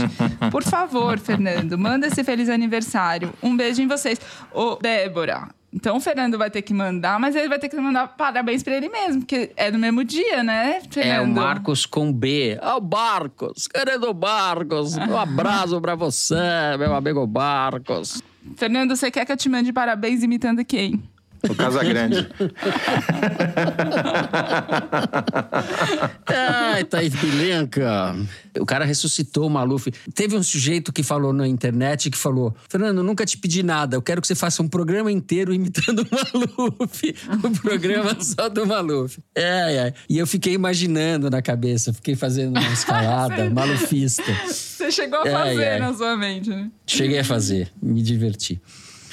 Por 0.52 0.64
favor, 0.64 1.18
Fernando, 1.18 1.76
manda 1.76 2.06
esse 2.06 2.24
feliz 2.24 2.50
aniversário. 2.50 3.34
Um 3.42 3.58
beijo 3.58 3.82
em 3.82 3.88
vocês. 3.88 4.22
Ô, 4.54 4.76
Débora. 4.76 5.57
Então 5.72 5.98
o 5.98 6.00
Fernando 6.00 6.38
vai 6.38 6.50
ter 6.50 6.62
que 6.62 6.74
mandar, 6.74 7.20
mas 7.20 7.36
ele 7.36 7.50
vai 7.50 7.60
ter 7.60 7.68
que 7.70 7.76
mandar 7.76 8.08
parabéns 8.08 8.64
pra 8.64 8.76
ele 8.76 8.90
mesmo, 8.90 9.22
porque 9.22 9.52
é 9.56 9.70
no 9.70 9.78
mesmo 9.78 10.04
dia, 10.04 10.44
né, 10.44 10.82
Fernando? 10.90 11.16
É 11.18 11.22
o 11.22 11.28
Marcos 11.28 11.86
com 11.86 12.12
B. 12.12 12.58
Ó, 12.62 12.78
o 12.78 12.82
Marcos, 12.82 13.68
querido 13.68 14.14
Marcos. 14.16 14.96
Um 14.96 15.16
abraço 15.18 15.80
pra 15.82 15.94
você, 15.96 16.36
meu 16.80 16.96
amigo 16.96 17.28
Marcos. 17.28 18.22
Fernando, 18.56 18.96
você 18.96 19.12
quer 19.12 19.26
que 19.26 19.32
eu 19.32 19.38
te 19.38 19.50
mande 19.50 19.74
parabéns 19.74 20.24
imitando 20.24 20.64
quem? 20.64 21.04
O 21.50 21.56
Casa 21.56 21.84
Grande. 21.84 22.28
Ai, 26.28 26.84
Thaís 26.84 27.16
Bilenca. 27.16 28.16
O 28.60 28.66
cara 28.66 28.86
ressuscitou 28.86 29.48
o 29.48 29.50
Maluf. 29.50 29.92
Teve 30.14 30.36
um 30.36 30.44
sujeito 30.44 30.92
que 30.92 31.04
falou 31.04 31.32
na 31.32 31.48
internet 31.48 32.10
que 32.10 32.18
falou: 32.18 32.54
Fernando, 32.70 33.04
nunca 33.04 33.26
te 33.26 33.38
pedi 33.38 33.64
nada. 33.64 33.96
Eu 33.96 34.02
quero 34.02 34.22
que 34.22 34.28
você 34.28 34.36
faça 34.36 34.62
um 34.62 34.68
programa 34.68 35.12
inteiro 35.12 35.54
imitando 35.54 36.00
o 36.00 36.08
Maluf. 36.12 37.16
Um 37.44 37.54
programa 37.54 38.18
só 38.20 38.50
do 38.50 38.66
Maluf. 38.66 39.20
É, 39.36 39.76
é. 39.76 39.94
E 40.10 40.18
eu 40.18 40.26
fiquei 40.26 40.54
imaginando 40.54 41.30
na 41.30 41.42
cabeça, 41.42 41.94
fiquei 41.94 42.16
fazendo 42.16 42.58
uma 42.58 42.74
escalada 42.74 43.50
malufista. 43.52 44.24
Você 44.48 44.92
chegou 44.92 45.20
a 45.20 45.26
fazer 45.26 45.68
ai. 45.68 45.80
na 45.80 45.94
sua 45.94 46.18
mente, 46.18 46.50
né? 46.50 46.72
Cheguei 46.86 47.20
a 47.20 47.24
fazer, 47.24 47.72
me 47.82 48.02
diverti. 48.02 48.60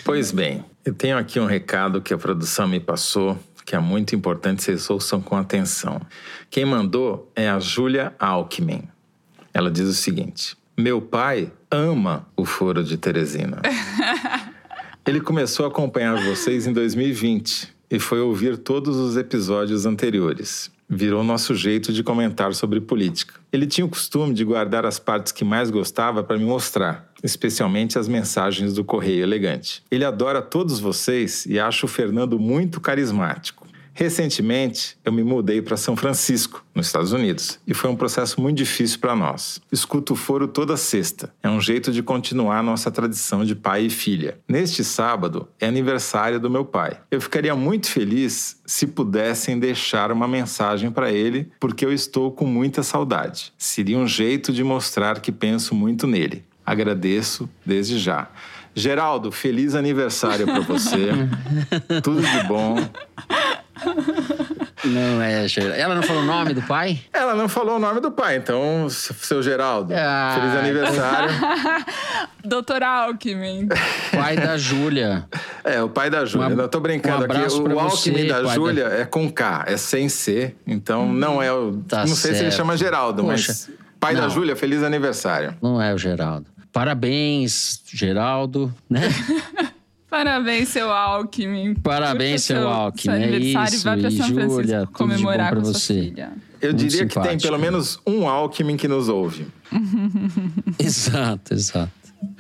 Pois 0.05 0.33
bem, 0.33 0.65
eu 0.85 0.93
tenho 0.93 1.17
aqui 1.17 1.41
um 1.41 1.47
recado 1.47 2.03
que 2.03 2.13
a 2.13 2.19
produção 2.19 2.69
me 2.69 2.79
passou, 2.79 3.39
que 3.65 3.75
é 3.75 3.79
muito 3.79 4.15
importante 4.15 4.63
vocês 4.63 4.91
ouçam 4.91 5.21
com 5.21 5.35
atenção. 5.35 6.01
Quem 6.51 6.65
mandou 6.67 7.31
é 7.35 7.49
a 7.49 7.59
Júlia 7.59 8.15
Alckmin. 8.19 8.83
Ela 9.53 9.71
diz 9.71 9.89
o 9.89 9.95
seguinte: 9.95 10.57
Meu 10.77 11.01
pai 11.01 11.51
ama 11.71 12.27
o 12.37 12.45
Foro 12.45 12.85
de 12.85 12.99
Teresina. 12.99 13.63
Ele 15.07 15.21
começou 15.21 15.65
a 15.65 15.69
acompanhar 15.69 16.23
vocês 16.23 16.67
em 16.67 16.73
2020 16.73 17.73
e 17.91 17.99
foi 17.99 18.21
ouvir 18.21 18.59
todos 18.59 18.97
os 18.97 19.17
episódios 19.17 19.87
anteriores. 19.87 20.71
Virou 20.89 21.25
nosso 21.25 21.55
jeito 21.55 21.93
de 21.93 22.03
comentar 22.03 22.53
sobre 22.55 22.81
política. 22.81 23.35
Ele 23.51 23.67
tinha 23.67 23.87
o 23.87 23.89
costume 23.89 24.35
de 24.35 24.45
guardar 24.45 24.85
as 24.85 24.99
partes 24.99 25.33
que 25.33 25.45
mais 25.45 25.71
gostava 25.71 26.23
para 26.23 26.37
me 26.37 26.45
mostrar, 26.45 27.11
especialmente 27.25 27.99
as 27.99 28.07
mensagens 28.07 28.75
do 28.75 28.85
Correio 28.85 29.23
Elegante. 29.23 29.83
Ele 29.91 30.05
adora 30.05 30.43
todos 30.43 30.79
vocês 30.79 31.47
e 31.47 31.59
acha 31.59 31.87
o 31.87 31.89
Fernando 31.89 32.39
muito 32.39 32.81
carismático. 32.81 33.65
Recentemente, 33.97 34.99
eu 35.05 35.13
me 35.13 35.23
mudei 35.23 35.63
para 35.63 35.77
São 35.77 35.95
Francisco, 35.95 36.65
nos 36.75 36.87
Estados 36.87 37.13
Unidos, 37.13 37.61
e 37.65 37.73
foi 37.73 37.89
um 37.89 37.95
processo 37.95 38.41
muito 38.41 38.57
difícil 38.57 38.99
para 38.99 39.15
nós. 39.15 39.63
Escuto 39.71 40.15
o 40.15 40.17
foro 40.17 40.49
toda 40.49 40.77
sexta. 40.77 41.33
É 41.41 41.49
um 41.49 41.61
jeito 41.61 41.93
de 41.93 42.03
continuar 42.03 42.61
nossa 42.61 42.91
tradição 42.91 43.45
de 43.45 43.55
pai 43.55 43.87
e 43.87 43.91
filha. 43.91 44.37
Neste 44.49 44.83
sábado 44.83 45.49
é 45.61 45.69
aniversário 45.69 46.41
do 46.41 46.51
meu 46.51 46.65
pai. 46.65 46.99
Eu 47.09 47.21
ficaria 47.21 47.55
muito 47.55 47.89
feliz 47.89 48.61
se 48.67 48.89
pudessem 48.89 49.61
deixar 49.61 50.11
uma 50.11 50.27
mensagem 50.27 50.91
para 50.91 51.13
ele, 51.13 51.53
porque 51.61 51.87
eu 51.87 51.93
estou 51.93 52.33
com 52.33 52.47
muita 52.47 52.83
saudade. 52.83 53.53
Seria 53.57 53.97
um 53.97 54.09
jeito 54.09 54.53
de 54.53 54.65
mostrar 54.65 55.21
que 55.21 55.31
penso 55.31 55.73
muito 55.73 56.05
nele. 56.05 56.45
Agradeço 56.65 57.49
desde 57.65 57.99
já. 57.99 58.29
Geraldo, 58.75 59.31
feliz 59.31 59.75
aniversário 59.75 60.47
para 60.47 60.61
você. 60.61 61.09
Tudo 62.03 62.21
de 62.23 62.43
bom. 62.49 62.77
Não 64.85 65.23
é, 65.23 65.47
Geraldo. 65.49 65.75
Ela 65.77 65.95
não 65.95 66.03
falou 66.03 66.23
o 66.23 66.27
nome 66.27 66.55
do 66.55 66.63
pai? 66.63 67.01
Ela 67.13 67.35
não 67.35 67.49
falou 67.49 67.77
o 67.77 67.79
nome 67.79 68.01
do 68.01 68.11
pai, 68.11 68.37
então, 68.37 68.89
seu 68.91 69.43
Geraldo, 69.43 69.95
Ah, 69.97 70.37
feliz 70.39 70.57
aniversário. 70.57 71.31
Doutora 72.45 72.87
Alckmin. 72.89 73.69
Pai 74.13 74.37
da 74.37 74.57
Júlia. 74.59 75.27
É, 75.63 75.83
o 75.83 75.89
pai 75.89 76.11
da 76.11 76.25
Júlia. 76.25 76.49
Um 76.49 76.53
ab- 76.53 76.61
Eu 76.63 76.69
tô 76.69 76.81
brincando 76.81 77.23
um 77.23 77.25
aqui. 77.25 77.39
O 77.55 77.79
Alckmin 77.79 78.13
você, 78.23 78.25
da 78.27 78.45
Júlia 78.55 78.85
é 78.87 79.05
com 79.05 79.31
K, 79.31 79.65
é 79.67 79.77
sem 79.77 80.09
C. 80.09 80.55
Então 80.67 81.11
não 81.13 81.43
é 81.43 81.53
o. 81.53 81.77
Tá 81.89 82.01
não 82.01 82.09
sei 82.09 82.17
se 82.17 82.29
ele 82.29 82.51
certo. 82.51 82.57
chama 82.57 82.77
Geraldo, 82.77 83.23
Poxa, 83.23 83.47
mas. 83.49 83.71
Pai 83.99 84.15
da 84.15 84.23
não. 84.23 84.31
Júlia, 84.31 84.55
feliz 84.55 84.83
aniversário. 84.83 85.57
Não 85.63 85.81
é 85.81 85.95
o 85.95 85.99
Geraldo. 85.99 86.47
Parabéns, 86.75 87.81
Geraldo, 87.87 88.75
né? 88.91 89.03
Parabéns, 90.11 90.69
seu 90.69 90.93
Alckmin. 90.93 91.75
Parabéns, 91.77 92.47
Curta 92.47 92.61
seu 92.61 92.69
Alckmin. 92.69 93.03
Seu 93.03 93.13
É 93.13 93.25
aniversário 93.25 93.75
isso. 93.75 93.85
vai 93.85 93.99
pra 94.01 94.09
E 94.09 94.17
São 94.17 94.27
Júlia, 94.29 94.47
Francisco 94.57 94.93
comemorar 94.93 95.55
com 95.55 95.65
sua 95.65 95.73
você. 95.73 95.95
filha. 96.03 96.33
Eu 96.61 96.71
Muito 96.71 96.81
diria 96.81 97.07
que 97.07 97.15
tem 97.15 97.23
simpático. 97.23 97.43
pelo 97.43 97.59
menos 97.59 97.99
um 98.07 98.29
Alckmin 98.29 98.77
que 98.77 98.89
nos 98.89 99.09
ouve. 99.09 99.47
Exato, 100.79 101.55
exato. 101.55 101.93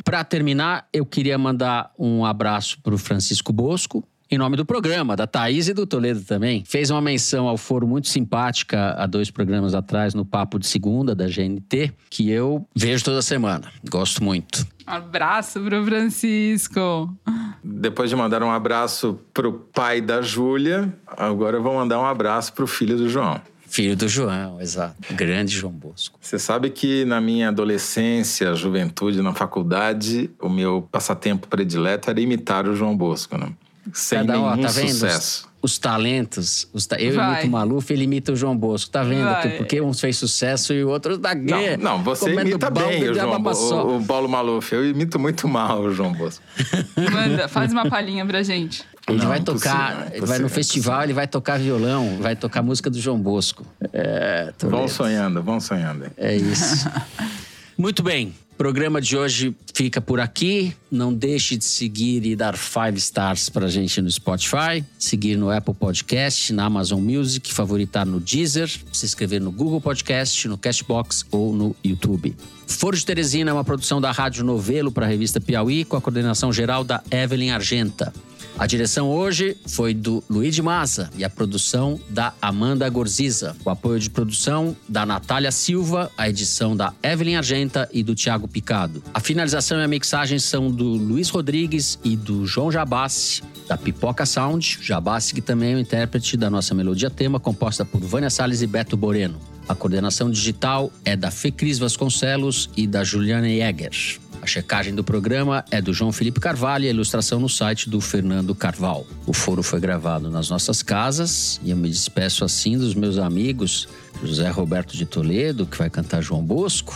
Para 0.04 0.24
terminar, 0.24 0.88
eu 0.92 1.04
queria 1.06 1.36
mandar 1.38 1.92
um 1.98 2.24
abraço 2.24 2.78
pro 2.82 2.96
Francisco 2.98 3.52
Bosco. 3.52 4.02
Em 4.34 4.36
nome 4.36 4.56
do 4.56 4.66
programa, 4.66 5.14
da 5.14 5.28
Thaís 5.28 5.68
e 5.68 5.72
do 5.72 5.86
Toledo 5.86 6.20
também. 6.24 6.64
Fez 6.66 6.90
uma 6.90 7.00
menção 7.00 7.46
ao 7.46 7.56
foro 7.56 7.86
muito 7.86 8.08
simpática 8.08 8.92
há 8.98 9.06
dois 9.06 9.30
programas 9.30 9.76
atrás, 9.76 10.12
no 10.12 10.24
Papo 10.24 10.58
de 10.58 10.66
Segunda, 10.66 11.14
da 11.14 11.28
GNT, 11.28 11.92
que 12.10 12.28
eu 12.32 12.66
vejo 12.74 13.04
toda 13.04 13.22
semana. 13.22 13.70
Gosto 13.88 14.24
muito. 14.24 14.66
Abraço 14.84 15.60
pro 15.60 15.84
Francisco. 15.84 17.16
Depois 17.62 18.10
de 18.10 18.16
mandar 18.16 18.42
um 18.42 18.50
abraço 18.50 19.20
pro 19.32 19.52
pai 19.52 20.00
da 20.00 20.20
Júlia, 20.20 20.92
agora 21.06 21.58
eu 21.58 21.62
vou 21.62 21.76
mandar 21.76 22.00
um 22.00 22.04
abraço 22.04 22.54
pro 22.54 22.66
filho 22.66 22.96
do 22.96 23.08
João. 23.08 23.40
Filho 23.68 23.94
do 23.94 24.08
João, 24.08 24.60
exato. 24.60 24.96
Grande 25.14 25.54
João 25.54 25.72
Bosco. 25.72 26.18
Você 26.20 26.40
sabe 26.40 26.70
que 26.70 27.04
na 27.04 27.20
minha 27.20 27.50
adolescência, 27.50 28.52
juventude, 28.56 29.22
na 29.22 29.32
faculdade, 29.32 30.28
o 30.40 30.48
meu 30.48 30.82
passatempo 30.90 31.46
predileto 31.46 32.10
era 32.10 32.20
imitar 32.20 32.66
o 32.66 32.74
João 32.74 32.96
Bosco, 32.96 33.38
né? 33.38 33.52
Sem 33.92 34.18
Cada 34.20 34.38
um, 34.40 34.42
ó, 34.44 34.50
nenhum 34.56 34.66
tá 34.66 34.72
vendo? 34.72 34.88
sucesso. 34.90 35.48
os 35.62 35.78
talentos. 35.78 36.68
Os 36.72 36.86
ta... 36.86 36.96
Eu 36.96 37.14
Vai. 37.14 37.32
imito 37.34 37.46
o 37.46 37.50
Maluf, 37.50 37.90
ele 37.92 38.04
imita 38.04 38.32
o 38.32 38.36
João 38.36 38.56
Bosco. 38.56 38.90
Tá 38.90 39.02
vendo? 39.02 39.24
Vai. 39.24 39.42
Que- 39.42 39.56
Porque 39.58 39.80
uns 39.80 40.00
fez 40.00 40.16
sucesso 40.16 40.72
e 40.72 40.84
o 40.84 40.88
outro 40.88 41.16
da 41.18 41.34
Não, 41.34 41.42
guerra. 41.58 41.76
não, 41.78 42.02
você 42.02 42.30
Comendo 42.30 42.50
imita 42.50 42.70
bem 42.70 43.10
o 43.10 43.14
João 43.14 43.42
o, 43.42 43.96
o 43.98 44.04
Paulo 44.04 44.28
Maluf. 44.28 44.72
Eu 44.74 44.86
imito 44.88 45.18
muito 45.18 45.46
mal 45.48 45.80
o 45.82 45.90
João 45.94 46.12
Bosco. 46.12 46.42
Manda, 47.12 47.48
faz 47.48 47.72
uma 47.72 47.88
palhinha 47.88 48.24
pra 48.26 48.42
gente. 48.42 48.84
Ele 49.06 49.18
Não, 49.18 49.28
vai 49.28 49.40
tocar, 49.40 49.90
impossível, 49.92 50.16
ele 50.16 50.26
vai 50.26 50.38
no 50.38 50.44
impossível. 50.46 50.48
festival, 50.48 51.02
ele 51.02 51.12
vai 51.12 51.26
tocar 51.26 51.58
violão, 51.58 52.16
vai 52.20 52.34
tocar 52.34 52.62
música 52.62 52.88
do 52.88 52.98
João 52.98 53.18
Bosco. 53.18 53.64
É, 53.92 54.50
Vão 54.62 54.88
sonhando, 54.88 55.42
vão 55.42 55.60
sonhando. 55.60 56.06
É 56.16 56.34
isso. 56.34 56.88
Muito 57.76 58.02
bem. 58.02 58.34
O 58.54 58.56
programa 58.56 59.00
de 59.00 59.16
hoje 59.16 59.52
fica 59.74 60.00
por 60.00 60.20
aqui. 60.20 60.72
Não 60.88 61.12
deixe 61.12 61.56
de 61.56 61.64
seguir 61.64 62.24
e 62.24 62.36
dar 62.36 62.56
five 62.56 62.96
stars 62.98 63.48
pra 63.48 63.66
gente 63.66 64.00
no 64.00 64.08
Spotify, 64.08 64.84
seguir 64.96 65.36
no 65.36 65.50
Apple 65.50 65.74
Podcast, 65.74 66.52
na 66.52 66.66
Amazon 66.66 67.00
Music, 67.00 67.52
favoritar 67.52 68.06
no 68.06 68.20
Deezer, 68.20 68.70
se 68.92 69.04
inscrever 69.04 69.40
no 69.40 69.50
Google 69.50 69.80
Podcast, 69.80 70.46
no 70.46 70.56
Castbox 70.56 71.26
ou 71.32 71.52
no 71.52 71.74
YouTube. 71.84 72.36
Foro 72.68 72.96
de 72.96 73.04
Teresina 73.04 73.50
é 73.50 73.52
uma 73.52 73.64
produção 73.64 74.00
da 74.00 74.12
Rádio 74.12 74.44
Novelo 74.44 74.92
para 74.92 75.04
a 75.04 75.08
revista 75.08 75.40
Piauí, 75.40 75.84
com 75.84 75.96
a 75.96 76.00
coordenação 76.00 76.52
geral 76.52 76.84
da 76.84 77.02
Evelyn 77.10 77.50
Argenta. 77.50 78.12
A 78.56 78.66
direção 78.66 79.10
hoje 79.10 79.56
foi 79.66 79.92
do 79.92 80.22
Luiz 80.30 80.54
de 80.54 80.62
Massa 80.62 81.10
e 81.16 81.24
a 81.24 81.30
produção 81.30 82.00
da 82.08 82.32
Amanda 82.40 82.88
Gorziza. 82.88 83.56
O 83.64 83.70
apoio 83.70 83.98
de 83.98 84.08
produção 84.08 84.76
da 84.88 85.04
Natália 85.04 85.50
Silva, 85.50 86.10
a 86.16 86.28
edição 86.28 86.76
da 86.76 86.94
Evelyn 87.02 87.34
Argenta 87.34 87.88
e 87.92 88.00
do 88.00 88.14
Tiago 88.14 88.46
Picado. 88.46 89.02
A 89.12 89.18
finalização 89.18 89.80
e 89.80 89.84
a 89.84 89.88
mixagem 89.88 90.38
são 90.38 90.70
do 90.70 90.84
Luiz 90.84 91.30
Rodrigues 91.30 91.98
e 92.04 92.16
do 92.16 92.46
João 92.46 92.70
Jabassi, 92.70 93.42
da 93.66 93.76
Pipoca 93.76 94.24
Sound. 94.24 94.78
Jabassi, 94.80 95.34
que 95.34 95.42
também 95.42 95.72
é 95.72 95.76
o 95.76 95.80
intérprete 95.80 96.36
da 96.36 96.48
nossa 96.48 96.76
melodia 96.76 97.10
tema, 97.10 97.40
composta 97.40 97.84
por 97.84 98.00
Vânia 98.00 98.30
Salles 98.30 98.62
e 98.62 98.68
Beto 98.68 98.96
Boreno. 98.96 99.40
A 99.68 99.74
coordenação 99.74 100.30
digital 100.30 100.92
é 101.04 101.16
da 101.16 101.30
Fecris 101.30 101.78
Vasconcelos 101.78 102.70
e 102.76 102.86
da 102.86 103.02
Juliana 103.02 103.48
Jäger. 103.48 104.20
A 104.44 104.46
checagem 104.46 104.94
do 104.94 105.02
programa 105.02 105.64
é 105.70 105.80
do 105.80 105.94
João 105.94 106.12
Felipe 106.12 106.38
Carvalho 106.38 106.84
e 106.84 106.88
a 106.88 106.90
ilustração 106.90 107.40
no 107.40 107.48
site 107.48 107.88
do 107.88 107.98
Fernando 107.98 108.54
Carval. 108.54 109.06
O 109.26 109.32
foro 109.32 109.62
foi 109.62 109.80
gravado 109.80 110.30
nas 110.30 110.50
nossas 110.50 110.82
casas 110.82 111.58
e 111.64 111.70
eu 111.70 111.76
me 111.78 111.88
despeço 111.88 112.44
assim 112.44 112.76
dos 112.76 112.94
meus 112.94 113.16
amigos 113.16 113.88
José 114.22 114.50
Roberto 114.50 114.98
de 114.98 115.06
Toledo, 115.06 115.64
que 115.64 115.78
vai 115.78 115.88
cantar 115.88 116.20
João 116.20 116.42
Bosco. 116.42 116.94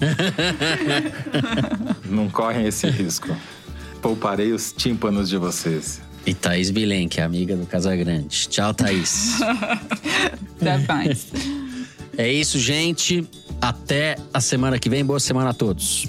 Não 2.08 2.30
correm 2.30 2.66
esse 2.66 2.88
risco. 2.88 3.28
Pouparei 4.00 4.52
os 4.52 4.72
tímpanos 4.72 5.28
de 5.28 5.36
vocês. 5.36 6.00
E 6.24 6.32
Thaís 6.32 6.70
Bilen, 6.70 7.06
que 7.06 7.20
é 7.20 7.22
amiga 7.22 7.54
do 7.54 7.66
Casagrande. 7.66 8.48
Tchau, 8.48 8.72
Thaís. 8.72 9.42
Até 10.58 10.78
mais. 10.88 11.26
É 12.16 12.30
isso, 12.30 12.58
gente. 12.58 13.26
Até 13.60 14.16
a 14.32 14.40
semana 14.40 14.78
que 14.78 14.88
vem. 14.88 15.04
Boa 15.04 15.20
semana 15.20 15.50
a 15.50 15.54
todos. 15.54 16.08